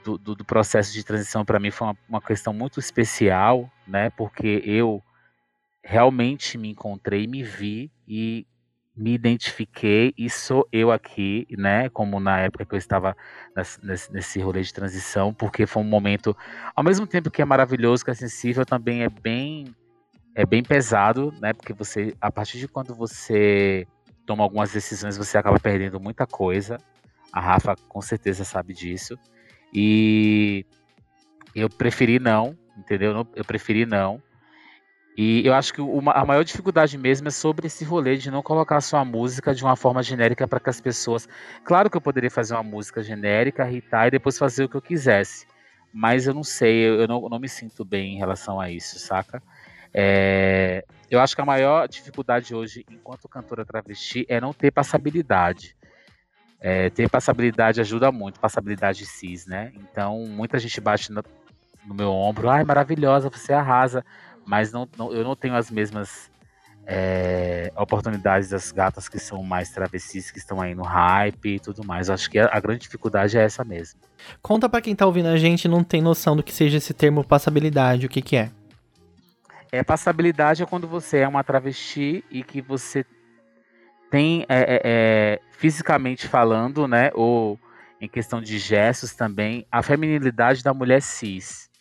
[0.03, 4.09] do, do, do processo de transição para mim foi uma, uma, questão muito especial, né?
[4.09, 5.01] Porque eu
[5.83, 8.47] realmente me encontrei, me vi e
[8.95, 11.89] me identifiquei e sou eu aqui, né?
[11.89, 13.15] Como na época que eu estava
[13.83, 16.35] nesse, nesse rolê de transição, porque foi um momento,
[16.75, 19.75] ao mesmo tempo que é maravilhoso, que é sensível, também é bem
[20.35, 21.53] é bem pesado, né?
[21.53, 23.87] Porque você, a partir de quando você
[24.25, 26.79] toma algumas decisões, você acaba perdendo muita coisa,
[27.33, 29.17] a Rafa com certeza sabe disso.
[29.73, 30.63] E
[31.55, 33.27] eu preferi não, entendeu?
[33.35, 34.21] Eu preferi não.
[35.17, 38.41] E eu acho que uma, a maior dificuldade mesmo é sobre esse rolê de não
[38.41, 41.27] colocar sua música de uma forma genérica para que as pessoas.
[41.63, 44.81] Claro que eu poderia fazer uma música genérica, irritar e depois fazer o que eu
[44.81, 45.47] quisesse.
[45.91, 48.97] Mas eu não sei, eu não, eu não me sinto bem em relação a isso,
[48.97, 49.41] saca?
[49.93, 55.75] É, eu acho que a maior dificuldade hoje, enquanto cantora travesti, é não ter passabilidade.
[56.65, 59.73] É, ter passabilidade ajuda muito, passabilidade cis, né?
[59.75, 61.21] Então, muita gente bate na,
[61.85, 64.03] no meu ombro, ai, maravilhosa, você arrasa.
[64.45, 66.31] Mas não, não eu não tenho as mesmas
[66.85, 71.85] é, oportunidades das gatas que são mais travestis, que estão aí no hype e tudo
[71.85, 72.07] mais.
[72.07, 73.99] Eu acho que a, a grande dificuldade é essa mesmo.
[74.41, 76.93] Conta para quem tá ouvindo a gente e não tem noção do que seja esse
[76.93, 78.51] termo passabilidade, o que que é?
[79.71, 83.05] É, passabilidade é quando você é uma travesti e que você
[84.13, 87.59] tem, é, é, é, fisicamente falando, né, ou
[87.99, 91.71] em questão de gestos também, a feminilidade da mulher cis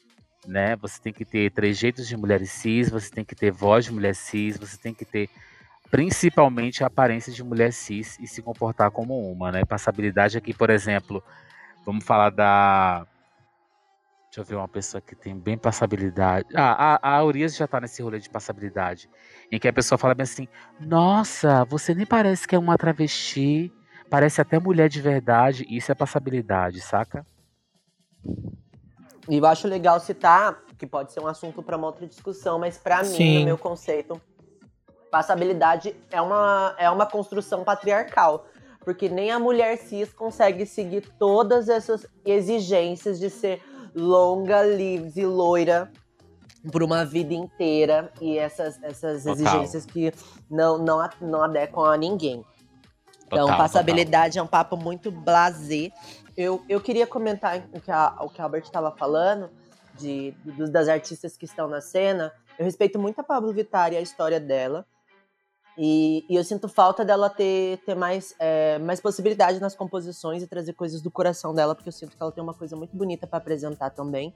[0.46, 0.76] né?
[0.76, 4.14] Você tem que ter trejeitos de mulher cis, você tem que ter voz de mulher
[4.14, 5.28] cis, você tem que ter
[5.90, 9.64] principalmente a aparência de mulher cis e se comportar como uma, né?
[9.64, 11.22] Passabilidade aqui, por exemplo,
[11.84, 13.06] vamos falar da
[14.32, 16.48] Deixa eu ver uma pessoa que tem bem passabilidade.
[16.56, 19.10] Ah, a, a Urias já tá nesse rolê de passabilidade.
[19.50, 20.48] Em que a pessoa fala bem assim:
[20.80, 23.70] Nossa, você nem parece que é uma travesti.
[24.08, 25.66] Parece até mulher de verdade.
[25.68, 27.26] Isso é passabilidade, saca?
[29.28, 32.78] E eu acho legal citar, que pode ser um assunto para uma outra discussão, mas
[32.78, 34.18] para mim, no meu conceito,
[35.10, 38.46] passabilidade é uma, é uma construção patriarcal.
[38.82, 43.62] Porque nem a mulher cis consegue seguir todas essas exigências de ser
[43.94, 45.90] longa, livre e loira
[46.70, 50.12] por uma vida inteira e essas, essas exigências que
[50.50, 52.44] não, não, não adequam a ninguém.
[53.26, 54.44] Então, total, passabilidade total.
[54.44, 55.90] é um papo muito blasé
[56.36, 59.50] eu, eu queria comentar o que a, o que a Albert estava falando,
[59.98, 62.32] de, de, das artistas que estão na cena.
[62.58, 64.86] Eu respeito muito a Pablo Vittar e a história dela.
[65.76, 70.46] E, e eu sinto falta dela ter, ter mais, é, mais possibilidade nas composições e
[70.46, 73.26] trazer coisas do coração dela, porque eu sinto que ela tem uma coisa muito bonita
[73.26, 74.34] para apresentar também.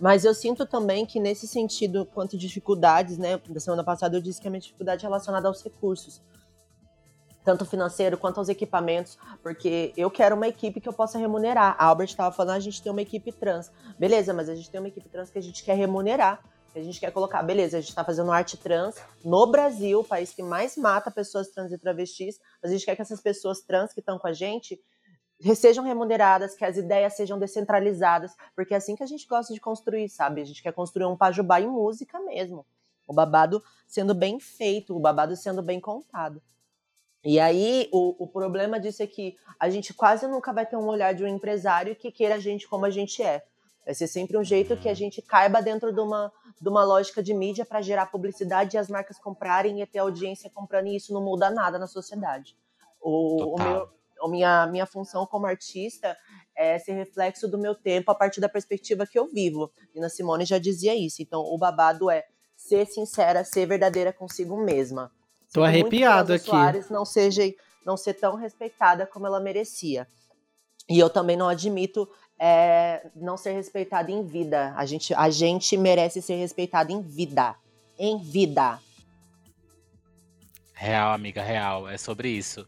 [0.00, 3.38] Mas eu sinto também que, nesse sentido, quanto dificuldades, né?
[3.48, 6.22] Da semana passada eu disse que a minha dificuldade é relacionada aos recursos
[7.44, 11.76] tanto financeiro quanto aos equipamentos, porque eu quero uma equipe que eu possa remunerar.
[11.78, 13.70] A Albert estava falando, a gente tem uma equipe trans.
[13.98, 16.42] Beleza, mas a gente tem uma equipe trans que a gente quer remunerar.
[16.74, 20.34] A gente quer colocar, beleza, a gente está fazendo arte trans no Brasil, o país
[20.34, 23.92] que mais mata pessoas trans e travestis, mas a gente quer que essas pessoas trans
[23.92, 24.80] que estão com a gente
[25.54, 29.60] sejam remuneradas, que as ideias sejam descentralizadas, porque é assim que a gente gosta de
[29.60, 30.40] construir, sabe?
[30.40, 32.64] A gente quer construir um pajubá em música mesmo.
[33.06, 36.42] O babado sendo bem feito, o babado sendo bem contado.
[37.22, 40.86] E aí, o, o problema disso é que a gente quase nunca vai ter um
[40.86, 43.44] olhar de um empresário que queira a gente como a gente é.
[43.84, 47.22] Vai ser sempre um jeito que a gente caiba dentro de uma, de uma lógica
[47.22, 51.12] de mídia para gerar publicidade e as marcas comprarem e ter audiência comprando, e isso
[51.12, 52.56] não muda nada na sociedade.
[53.00, 53.88] O, o meu,
[54.22, 56.16] a minha, minha função como artista
[56.56, 59.70] é ser reflexo do meu tempo a partir da perspectiva que eu vivo.
[59.94, 61.20] Nina Simone já dizia isso.
[61.20, 62.24] Então, o babado é
[62.56, 65.12] ser sincera, ser verdadeira consigo mesma.
[65.52, 66.46] Tô arrepiado aqui.
[66.46, 67.42] Soares não seja
[67.84, 70.08] não ser tão respeitada como ela merecia.
[70.88, 72.08] E eu também não admito
[72.38, 74.72] é, não ser respeitada em vida.
[74.76, 77.54] A gente, a gente merece ser respeitada em vida.
[77.98, 78.78] Em vida.
[80.72, 81.88] Real, amiga, real.
[81.88, 82.66] É sobre isso.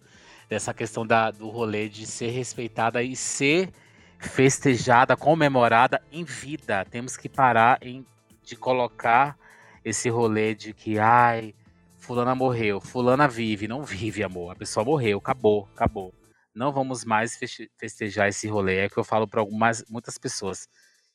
[0.48, 3.72] Dessa questão da, do rolê de ser respeitada e ser
[4.18, 6.84] festejada, comemorada em vida.
[6.84, 8.06] Temos que parar em,
[8.43, 9.36] de colocar
[9.84, 11.55] esse rolê de que, ai,
[11.98, 14.52] fulana morreu, fulana vive, não vive, amor.
[14.52, 16.14] A pessoa morreu, acabou, acabou.
[16.56, 17.38] Não vamos mais
[17.76, 18.78] festejar esse rolê.
[18.78, 20.66] É que eu falo para algumas muitas pessoas.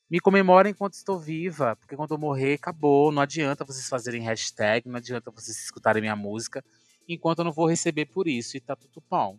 [0.08, 3.10] Me comemorem enquanto estou viva, porque quando eu morrer, acabou.
[3.10, 6.64] Não adianta vocês fazerem hashtag, não adianta vocês escutarem minha música,
[7.08, 9.36] enquanto eu não vou receber por isso, e tá tudo bom.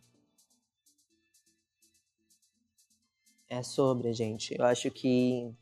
[3.47, 4.55] É sobre, gente.
[4.59, 5.53] Eu acho que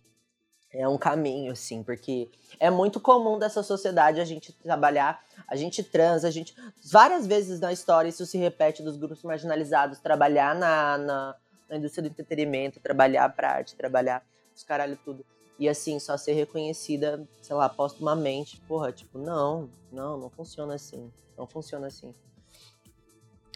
[0.73, 2.29] é um caminho, assim, porque
[2.59, 6.55] é muito comum dessa sociedade a gente trabalhar, a gente trans, a gente.
[6.83, 11.35] Várias vezes na história isso se repete dos grupos marginalizados, trabalhar na, na,
[11.69, 14.23] na indústria do entretenimento, trabalhar pra arte, trabalhar
[14.55, 15.25] os caralho tudo.
[15.59, 18.59] E assim, só ser reconhecida, sei lá, postumamente.
[18.61, 21.11] Porra, tipo, não, não, não funciona assim.
[21.37, 22.13] Não funciona assim.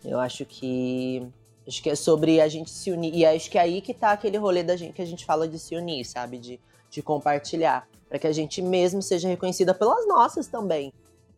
[0.03, 1.27] Eu acho que.
[1.67, 3.15] Acho que é sobre a gente se unir.
[3.15, 5.47] E acho que é aí que tá aquele rolê da gente que a gente fala
[5.47, 6.37] de se unir, sabe?
[6.37, 6.59] De
[6.95, 10.93] de compartilhar, para que a gente mesmo seja reconhecida pelas nossas também.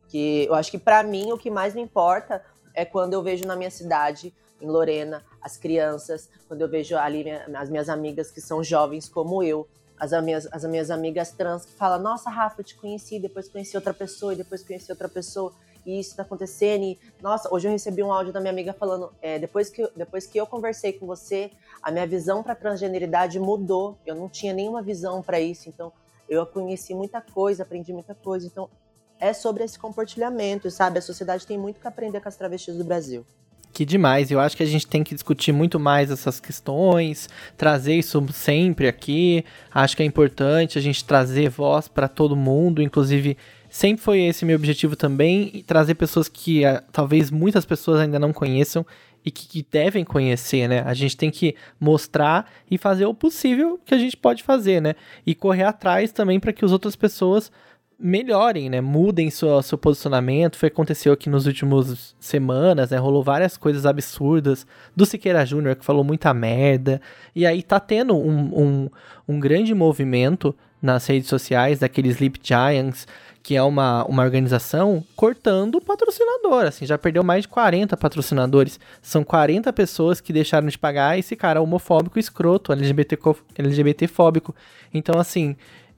[0.07, 2.43] Que eu acho que para mim o que mais me importa
[2.75, 4.31] é quando eu vejo na minha cidade,
[4.61, 7.25] em Lorena, as crianças, quando eu vejo ali
[7.55, 9.67] as minhas amigas que são jovens como eu,
[9.99, 13.75] as minhas, as minhas amigas trans que falam: Nossa, Rafa, eu te conheci, depois conheci
[13.75, 15.51] outra pessoa, e depois conheci outra pessoa,
[15.91, 16.83] isso tá acontecendo.
[16.83, 20.25] E, nossa, hoje eu recebi um áudio da minha amiga falando: é, depois, que, depois
[20.25, 21.51] que eu conversei com você,
[21.81, 23.97] a minha visão para transgeneridade mudou.
[24.05, 25.91] Eu não tinha nenhuma visão para isso, então
[26.29, 28.45] eu conheci muita coisa, aprendi muita coisa.
[28.45, 28.69] Então
[29.19, 30.99] é sobre esse compartilhamento, sabe?
[30.99, 33.25] A sociedade tem muito que aprender com as travestis do Brasil.
[33.73, 34.31] Que demais.
[34.31, 38.87] Eu acho que a gente tem que discutir muito mais essas questões, trazer isso sempre
[38.87, 39.45] aqui.
[39.71, 43.37] Acho que é importante a gente trazer voz para todo mundo, inclusive
[43.77, 48.33] sempre foi esse meu objetivo também, trazer pessoas que ah, talvez muitas pessoas ainda não
[48.33, 48.83] conheçam
[49.23, 50.81] e que, que, devem conhecer, né?
[50.83, 54.95] A gente tem que mostrar e fazer o possível que a gente pode fazer, né?
[55.23, 57.51] E correr atrás também para que as outras pessoas
[57.99, 58.81] melhorem, né?
[58.81, 60.57] Mudem seu, seu posicionamento.
[60.57, 62.97] Foi aconteceu aqui nos últimos semanas, né?
[62.97, 66.99] Rolou várias coisas absurdas do Siqueira Júnior que falou muita merda.
[67.35, 68.89] E aí tá tendo um, um,
[69.27, 73.05] um grande movimento nas redes sociais daqueles Sleep Giants
[73.47, 78.77] que é uma, uma organização cortando o patrocinador, assim, já perdeu mais de 40 patrocinadores.
[79.01, 83.17] São 40 pessoas que deixaram de pagar esse cara homofóbico, escroto, LGBT,
[83.57, 84.53] LGBTfóbico.
[84.93, 85.55] Então, assim,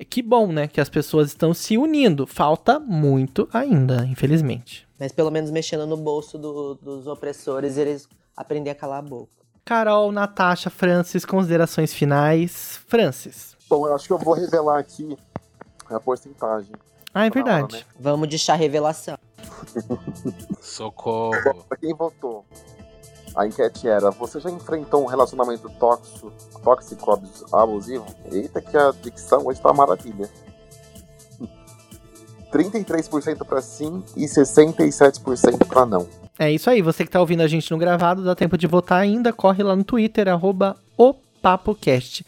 [0.07, 2.27] que bom, né, que as pessoas estão se unindo.
[2.27, 4.87] Falta muito ainda, infelizmente.
[4.99, 8.07] Mas pelo menos mexendo no bolso do, dos opressores, eles
[8.37, 9.31] aprendem a calar a boca.
[9.65, 12.79] Carol, Natasha, Francis, considerações finais.
[12.87, 13.57] Francis.
[13.69, 15.15] Bom, eu acho que eu vou revelar aqui
[15.87, 16.71] a porcentagem.
[17.13, 17.77] Ah, é verdade.
[17.77, 17.83] Né?
[17.99, 19.17] Vamos deixar revelação.
[20.59, 21.63] Socorro.
[21.67, 22.43] Pra quem votou,
[23.35, 26.31] a enquete era: Você já enfrentou um relacionamento tóxico,
[26.63, 27.21] tóxico
[27.51, 28.05] abusivo?
[28.31, 30.29] Eita, que a dicção hoje tá maravilha.
[32.51, 36.07] 33% para sim e 67% para não.
[36.37, 38.99] É isso aí, você que tá ouvindo a gente no gravado, dá tempo de votar
[38.99, 42.25] ainda, corre lá no Twitter, arroba o PapoCast.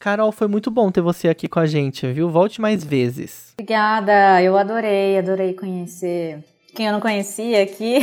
[0.00, 2.30] Carol, foi muito bom ter você aqui com a gente, viu?
[2.30, 3.52] Volte mais vezes.
[3.52, 6.42] Obrigada, eu adorei, adorei conhecer
[6.74, 7.98] quem eu não conhecia aqui.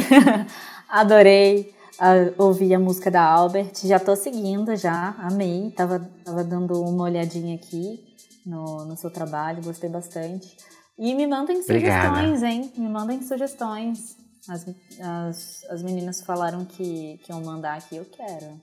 [0.88, 3.72] adorei uh, ouvir a música da Albert.
[3.84, 5.72] Já tô seguindo, já, amei.
[5.72, 8.00] Tava, tava dando uma olhadinha aqui
[8.46, 10.56] no, no seu trabalho, gostei bastante.
[11.00, 12.16] E me mandem Obrigada.
[12.16, 12.72] sugestões, hein?
[12.78, 14.16] Me mandem sugestões.
[14.48, 14.68] As,
[15.02, 18.62] as, as meninas falaram que, que iam mandar aqui, eu quero.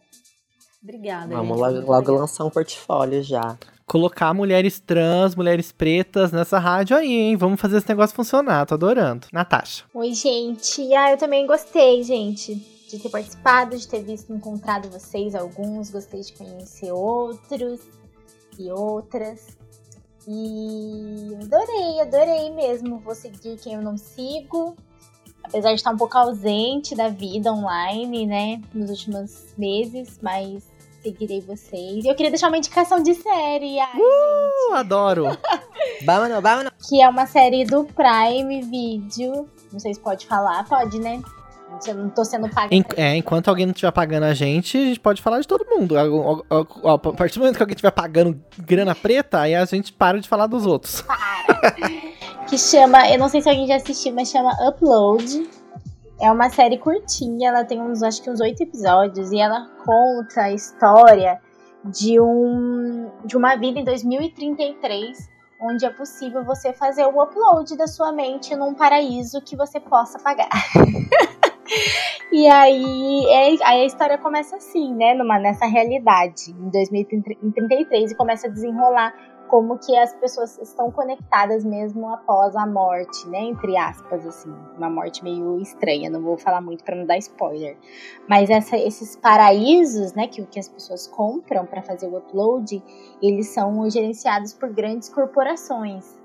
[0.85, 1.35] Obrigada.
[1.35, 3.57] Vamos logo, logo lançar um portfólio já.
[3.87, 7.37] Colocar mulheres trans, mulheres pretas nessa rádio aí, hein?
[7.37, 9.27] Vamos fazer esse negócio funcionar, tô adorando.
[9.33, 9.85] Natasha.
[9.95, 10.95] Oi, gente.
[10.95, 15.91] Ah, eu também gostei, gente, de ter participado, de ter visto, encontrado vocês, alguns.
[15.91, 17.81] Gostei de conhecer outros
[18.59, 19.57] e outras.
[20.29, 22.99] E adorei, adorei mesmo.
[22.99, 24.77] Vou seguir quem eu não sigo
[25.45, 30.65] apesar de estar um pouco ausente da vida online, né, nos últimos meses, mas
[31.05, 32.05] seguirei vocês.
[32.05, 33.79] E eu queria deixar uma indicação de série.
[33.79, 34.79] Ai, uh, gente.
[34.79, 35.27] adoro!
[36.05, 36.73] vamos, vamos.
[36.89, 39.49] Que é uma série do Prime Video.
[39.71, 41.21] Não sei se pode falar, pode, né?
[41.87, 42.71] Eu não tô sendo paga.
[42.97, 45.97] é, enquanto alguém não estiver pagando a gente, a gente pode falar de todo mundo.
[45.99, 50.29] A partir do momento que alguém estiver pagando grana preta, aí a gente para de
[50.29, 51.03] falar dos outros.
[51.03, 51.73] Para!
[52.49, 55.49] que chama, eu não sei se alguém já assistiu, mas chama Upload.
[56.21, 60.43] É uma série curtinha, ela tem uns, acho que uns oito episódios, e ela conta
[60.43, 61.41] a história
[61.85, 65.29] de, um, de uma vida em 2033,
[65.61, 70.19] onde é possível você fazer o upload da sua mente num paraíso que você possa
[70.19, 70.49] pagar.
[72.33, 75.15] e aí, é, aí a história começa assim, né?
[75.15, 79.15] Numa, nessa realidade, em 2033, e começa a desenrolar
[79.55, 83.39] como que as pessoas estão conectadas mesmo após a morte, né?
[83.39, 86.11] Entre aspas, assim, uma morte meio estranha.
[86.11, 87.77] Não vou falar muito para não dar spoiler,
[88.29, 92.83] mas essa, esses paraísos, né, que, que as pessoas compram para fazer o upload,
[93.23, 96.21] eles são gerenciados por grandes corporações.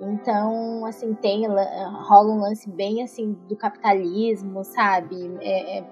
[0.00, 5.36] Então, assim, tem rola um lance bem assim do capitalismo, sabe?
[5.42, 5.84] É, é,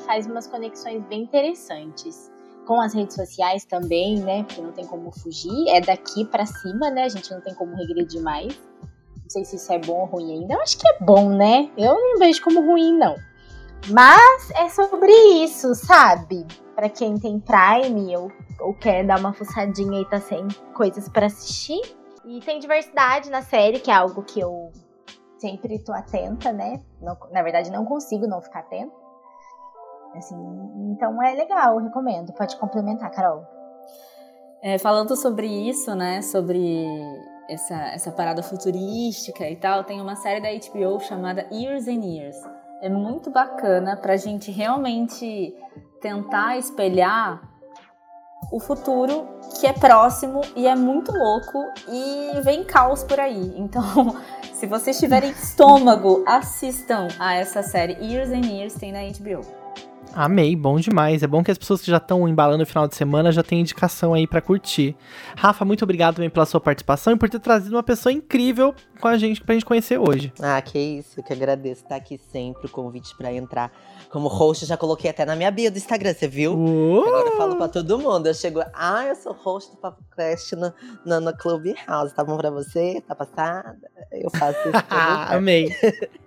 [0.00, 2.35] faz umas conexões bem interessantes
[2.66, 4.42] com as redes sociais também, né?
[4.42, 5.68] Porque não tem como fugir.
[5.68, 7.04] É daqui para cima, né?
[7.04, 8.58] A gente não tem como regredir mais.
[9.22, 10.54] Não sei se isso é bom ou ruim ainda.
[10.54, 11.70] Eu acho que é bom, né?
[11.78, 13.14] Eu não vejo como ruim, não.
[13.88, 15.12] Mas é sobre
[15.42, 16.44] isso, sabe?
[16.74, 18.30] Para quem tem Prime ou,
[18.60, 21.80] ou quer dar uma fuçadinha e tá sem coisas para assistir.
[22.24, 24.72] E tem diversidade na série, que é algo que eu
[25.38, 26.80] sempre tô atenta, né?
[27.00, 29.05] Não, na verdade, não consigo não ficar atenta.
[30.16, 30.36] Assim,
[30.92, 32.32] então é legal, recomendo.
[32.32, 33.44] Pode complementar, Carol.
[34.62, 36.22] É, falando sobre isso, né?
[36.22, 36.86] Sobre
[37.48, 42.36] essa, essa parada futurística e tal, tem uma série da HBO chamada Years and Years.
[42.80, 45.54] É muito bacana pra gente realmente
[46.00, 47.40] tentar espelhar
[48.52, 49.26] o futuro
[49.58, 53.54] que é próximo e é muito louco e vem caos por aí.
[53.66, 54.16] Então,
[54.52, 59.65] se vocês tiverem estômago, assistam a essa série Years and Years, tem na HBO.
[60.16, 61.22] Amei, bom demais.
[61.22, 63.60] É bom que as pessoas que já estão embalando o final de semana já têm
[63.60, 64.96] indicação aí pra curtir.
[65.36, 69.08] Rafa, muito obrigado também pela sua participação e por ter trazido uma pessoa incrível com
[69.08, 70.32] a gente pra gente conhecer hoje.
[70.40, 73.70] Ah, que isso, eu que agradeço estar aqui sempre, o convite pra entrar
[74.08, 76.54] como host, já coloquei até na minha bio do Instagram, você viu?
[76.58, 77.02] Uh!
[77.06, 80.56] Agora eu falo pra todo mundo, eu chego, ah, eu sou host do Papo Cast
[80.56, 80.72] no,
[81.04, 83.02] no, no Clubhouse, tá bom pra você?
[83.06, 83.76] Tá passada?
[84.10, 85.68] Eu faço isso Amei.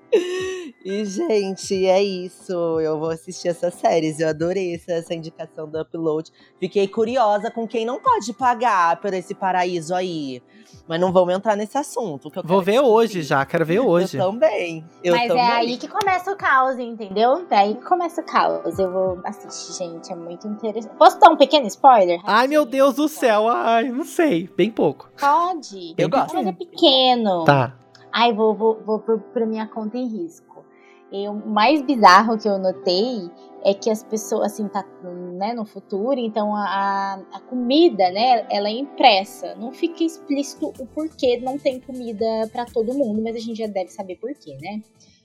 [0.84, 2.54] E, gente, é isso.
[2.80, 4.20] Eu vou assistir essas séries.
[4.20, 6.32] Eu adorei essa, essa indicação do upload.
[6.60, 10.42] Fiquei curiosa com quem não pode pagar por esse paraíso aí.
[10.88, 12.32] Mas não vamos entrar nesse assunto.
[12.32, 13.28] Que eu Vou ver hoje descobrir.
[13.28, 14.18] já, quero ver hoje.
[14.18, 14.86] Eu também.
[15.04, 15.44] Eu Mas também.
[15.44, 17.46] é aí que começa o caos, entendeu?
[17.50, 18.80] É aí que começa o caos.
[18.80, 20.12] Eu vou assistir, gente.
[20.12, 20.96] É muito interessante.
[20.98, 22.20] Posso dar um pequeno spoiler?
[22.24, 23.48] Ai, meu Deus do céu.
[23.48, 24.50] Ai, não sei.
[24.56, 25.10] Bem pouco.
[25.20, 25.94] Pode.
[25.98, 26.34] Eu gosto.
[26.34, 27.44] Mas é pequeno.
[27.44, 27.76] Tá.
[28.12, 30.66] Ai, vou, vou, vou por, por minha conta em risco.
[31.12, 33.30] E o mais bizarro que eu notei
[33.64, 34.86] é que as pessoas, assim, tá
[35.34, 39.56] né, no futuro, então a, a comida, né, ela é impressa.
[39.56, 43.68] Não fica explícito o porquê não tem comida pra todo mundo, mas a gente já
[43.68, 44.82] deve saber porquê, né?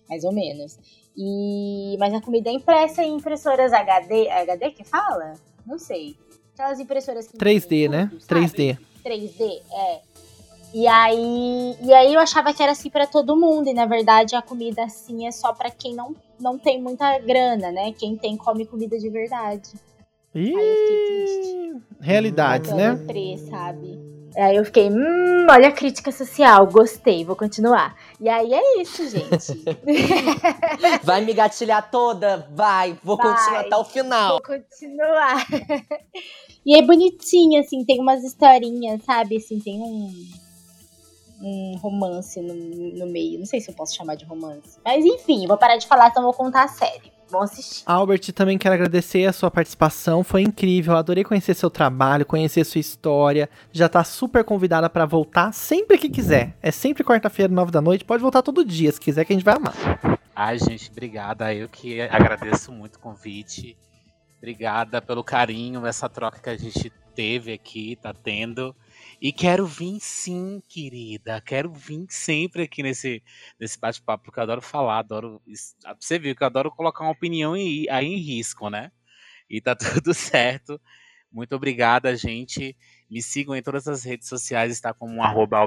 [0.09, 0.79] Mais ou menos.
[1.17, 4.31] E, mas a comida é impressa em impressoras HD.
[4.31, 5.35] HD que fala?
[5.67, 6.17] Não sei.
[6.55, 8.07] Aquelas impressoras que 3D, imprimem né?
[8.11, 8.47] tudo, sabe?
[8.47, 8.79] 3D.
[9.05, 10.01] 3D, é.
[10.75, 14.35] E aí, e aí eu achava que era assim pra todo mundo, e na verdade
[14.35, 17.93] a comida assim é só pra quem não, não tem muita grana, né?
[17.93, 19.71] Quem tem come comida de verdade.
[20.35, 21.55] Aí eu fiquei triste.
[21.55, 22.91] Ih, realidades, Eu né?
[22.91, 24.01] lembrei, sabe?
[24.37, 27.95] Aí eu fiquei, hum, olha a crítica social, gostei, vou continuar.
[28.21, 29.65] E aí é isso, gente.
[31.05, 32.49] Vai me gatilhar toda?
[32.53, 32.99] Vai.
[33.05, 33.29] Vou Vai.
[33.29, 34.31] continuar até o final.
[34.33, 35.47] Vou continuar.
[36.67, 39.37] e é bonitinho, assim, tem umas historinhas, sabe?
[39.37, 40.11] Assim, tem um,
[41.41, 43.39] um romance no, no meio.
[43.39, 44.79] Não sei se eu posso chamar de romance.
[44.85, 47.13] Mas enfim, vou parar de falar, então vou contar a série.
[47.29, 47.83] Vão assistir.
[47.87, 52.81] Albert, também quero agradecer a sua participação, foi incrível, adorei conhecer seu trabalho, conhecer sua
[52.81, 53.49] história.
[53.73, 56.57] Já tá super convidada pra voltar sempre que quiser.
[56.63, 59.45] É sempre quarta-feira, nove da noite, pode voltar todo dia, se quiser que a gente
[59.45, 59.75] vai amar.
[60.37, 61.55] Ai, gente, obrigada.
[61.55, 63.77] Eu que agradeço muito o convite.
[64.39, 68.77] Obrigada pelo carinho, essa troca que a gente teve aqui, tá tendo.
[69.25, 71.41] E quero vir sim, querida.
[71.41, 73.23] Quero vir sempre aqui nesse,
[73.59, 75.43] nesse bate-papo, porque eu adoro falar, adoro.
[75.47, 78.93] isso- Você viu que eu adoro colocar uma opinião em- aí em risco, né?
[79.51, 80.81] E tá tudo certo.
[81.33, 82.77] Muito obrigada, gente.
[83.11, 85.59] Me sigam em todas as redes sociais, está como um arroba.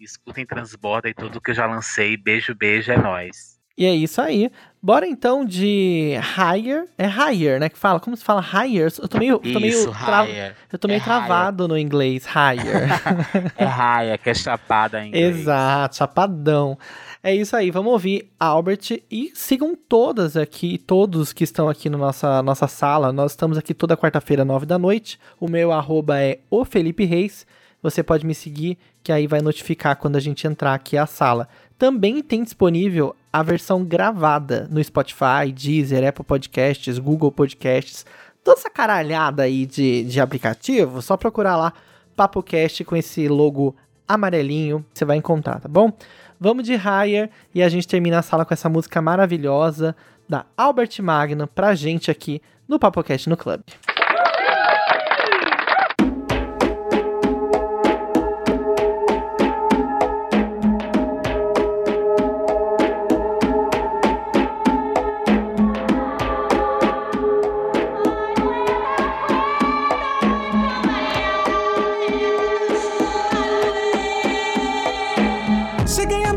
[0.00, 2.16] Escutem Transborda e tudo que eu já lancei.
[2.16, 3.57] Beijo, beijo, é nóis.
[3.78, 4.50] E é isso aí.
[4.82, 6.84] Bora então de Higher.
[6.98, 7.68] É Higher, né?
[7.68, 8.00] Que fala.
[8.00, 8.92] Como se fala Higher?
[9.00, 10.26] Eu tô meio, eu tô meio, Isso, tra-
[10.72, 11.04] eu tô meio É higher.
[11.04, 12.24] travado no inglês.
[12.26, 12.88] Higher.
[13.56, 15.36] É Raya, que é chapada em inglês.
[15.38, 16.76] Exato, chapadão.
[17.22, 21.98] É isso aí, vamos ouvir Albert e sigam todas aqui, todos que estão aqui na
[21.98, 23.12] nossa, nossa sala.
[23.12, 25.18] Nós estamos aqui toda quarta-feira, nove da noite.
[25.40, 27.46] O meu arroba é o Felipe Reis.
[27.82, 31.48] Você pode me seguir, que aí vai notificar quando a gente entrar aqui à sala.
[31.78, 38.04] Também tem disponível a versão gravada no Spotify, Deezer, Apple Podcasts, Google Podcasts,
[38.42, 41.00] toda essa caralhada aí de, de aplicativo.
[41.00, 41.72] Só procurar lá
[42.16, 43.76] PapoCast com esse logo
[44.08, 45.92] amarelinho, você vai encontrar, tá bom?
[46.40, 49.94] Vamos de Higher e a gente termina a sala com essa música maravilhosa
[50.28, 53.60] da Albert Magno pra gente aqui no PapoCast no Club.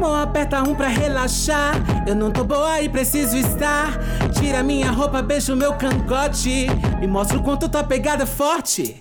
[0.02, 1.76] Amor, aperta um pra relaxar.
[2.07, 3.99] Eu não tô boa e preciso estar.
[4.34, 6.68] Tira minha roupa, beija o meu cangote.
[6.99, 8.95] Me mostra o quanto tua pegada é forte.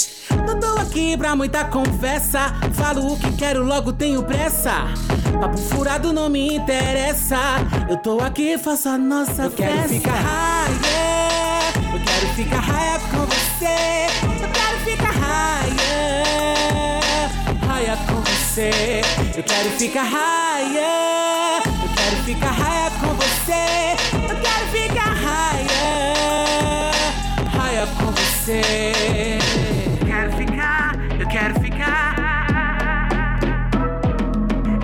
[0.47, 2.53] Não tô aqui pra muita conversa.
[2.75, 4.89] Falo o que quero, logo tenho pressa.
[5.41, 7.39] Papo furado não me interessa.
[7.89, 9.73] Eu tô aqui, faço a nossa eu festa.
[9.73, 11.95] Quero ficar higher.
[11.95, 14.07] Eu quero ficar higher com você.
[14.43, 15.81] Eu quero ficar higher.
[17.65, 18.20] Higher com
[18.61, 19.01] você.
[19.37, 21.63] Eu quero ficar higher.
[21.65, 23.97] Eu quero ficar higher com você.
[24.13, 26.93] Eu quero ficar higher.
[27.55, 29.39] Higher com você.
[30.01, 30.95] Eu quero ficar.
[31.19, 32.17] Eu quero ficar.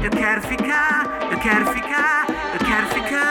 [0.02, 1.18] Eu quero ficar.
[1.30, 2.26] Eu quero ficar.
[2.52, 3.26] Eu quero ficar.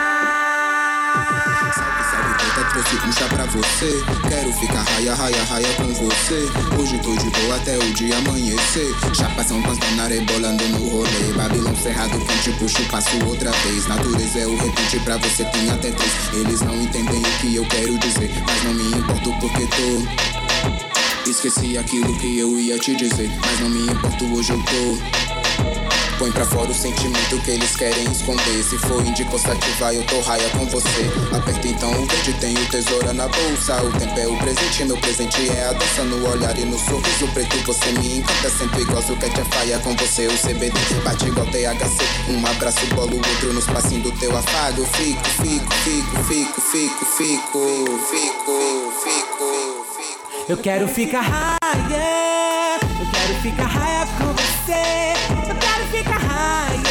[1.73, 4.14] Salve, salve, conta trouxe puxa pra você.
[4.59, 6.47] Ficar raia, raia, raia com você.
[6.79, 8.87] Hoje tô de boa até o dia amanhecer.
[9.13, 11.33] Chapação panstona rebolando no rolê.
[11.35, 13.87] Babilão cerrado, quente, puxo, passo outra vez.
[13.87, 16.11] Natureza é o repente pra você, tem até três.
[16.33, 21.29] Eles não entendem o que eu quero dizer, mas não me importo porque tô.
[21.29, 25.94] Esqueci aquilo que eu ia te dizer, mas não me importo, hoje eu tô.
[26.17, 28.63] Põe pra fora o sentimento que eles querem esconder.
[28.63, 31.11] Se for indicativa, eu tô raia com você.
[31.35, 33.83] Aperta então o verde, tenho tesoura na bolsa.
[33.83, 37.27] O tempo é o presente, meu presente é a dança no olhar e no sorriso
[37.33, 37.57] preto.
[37.65, 40.27] Você me encanta, sempre igual o cat é faia com você.
[40.27, 42.31] O CBD bate igual THC.
[42.31, 44.85] Um abraço, bolo, outro nos passinhos do teu afago.
[44.85, 50.45] Fico, fico, fico, fico, fico, fico, fico, fico, fico.
[50.47, 54.44] Eu quero ficar raia, eu quero ficar raia com você.
[54.67, 56.81] Eu quero ficar raia,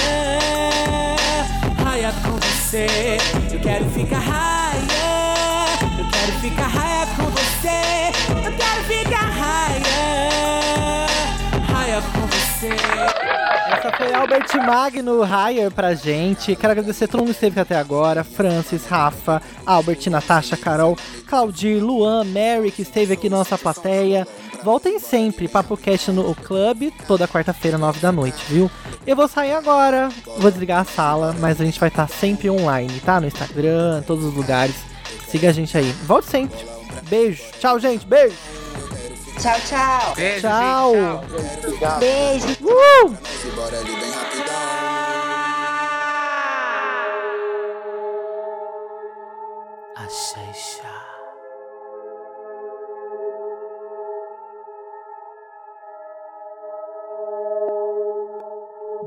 [1.83, 2.87] raia com você.
[3.53, 4.79] Eu quero ficar raia,
[5.99, 8.13] eu quero ficar raia com você.
[8.47, 11.07] Eu quero ficar raia,
[11.69, 13.14] raia com você.
[13.67, 16.55] Essa foi Albert Magno Higher pra gente.
[16.55, 20.97] Quero agradecer todo mundo que esteve até agora: Francis, Rafa, Albert, Natasha, Carol,
[21.27, 24.27] Claudir, Luan, Mary, que esteve aqui na nossa plateia.
[24.63, 28.71] Voltem sempre, Papo Cast no Club, toda quarta-feira, nove da noite, viu?
[29.07, 30.09] Eu vou sair agora,
[30.39, 33.21] vou desligar a sala, mas a gente vai estar sempre online, tá?
[33.21, 34.75] No Instagram, em todos os lugares.
[35.29, 35.93] Siga a gente aí.
[36.07, 36.57] Volte sempre.
[37.09, 37.43] Beijo.
[37.59, 38.07] Tchau, gente.
[38.07, 38.64] Beijo.
[39.41, 40.15] Tchau, tchau.
[40.15, 40.95] Beijo, Tchau.
[41.29, 41.99] gente, tchau.
[41.99, 42.47] Beijo.
[42.63, 43.17] Uh!
[43.57, 44.55] Bora ali bem rapidão.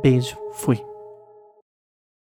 [0.02, 0.38] Beijo.
[0.52, 0.86] Fui.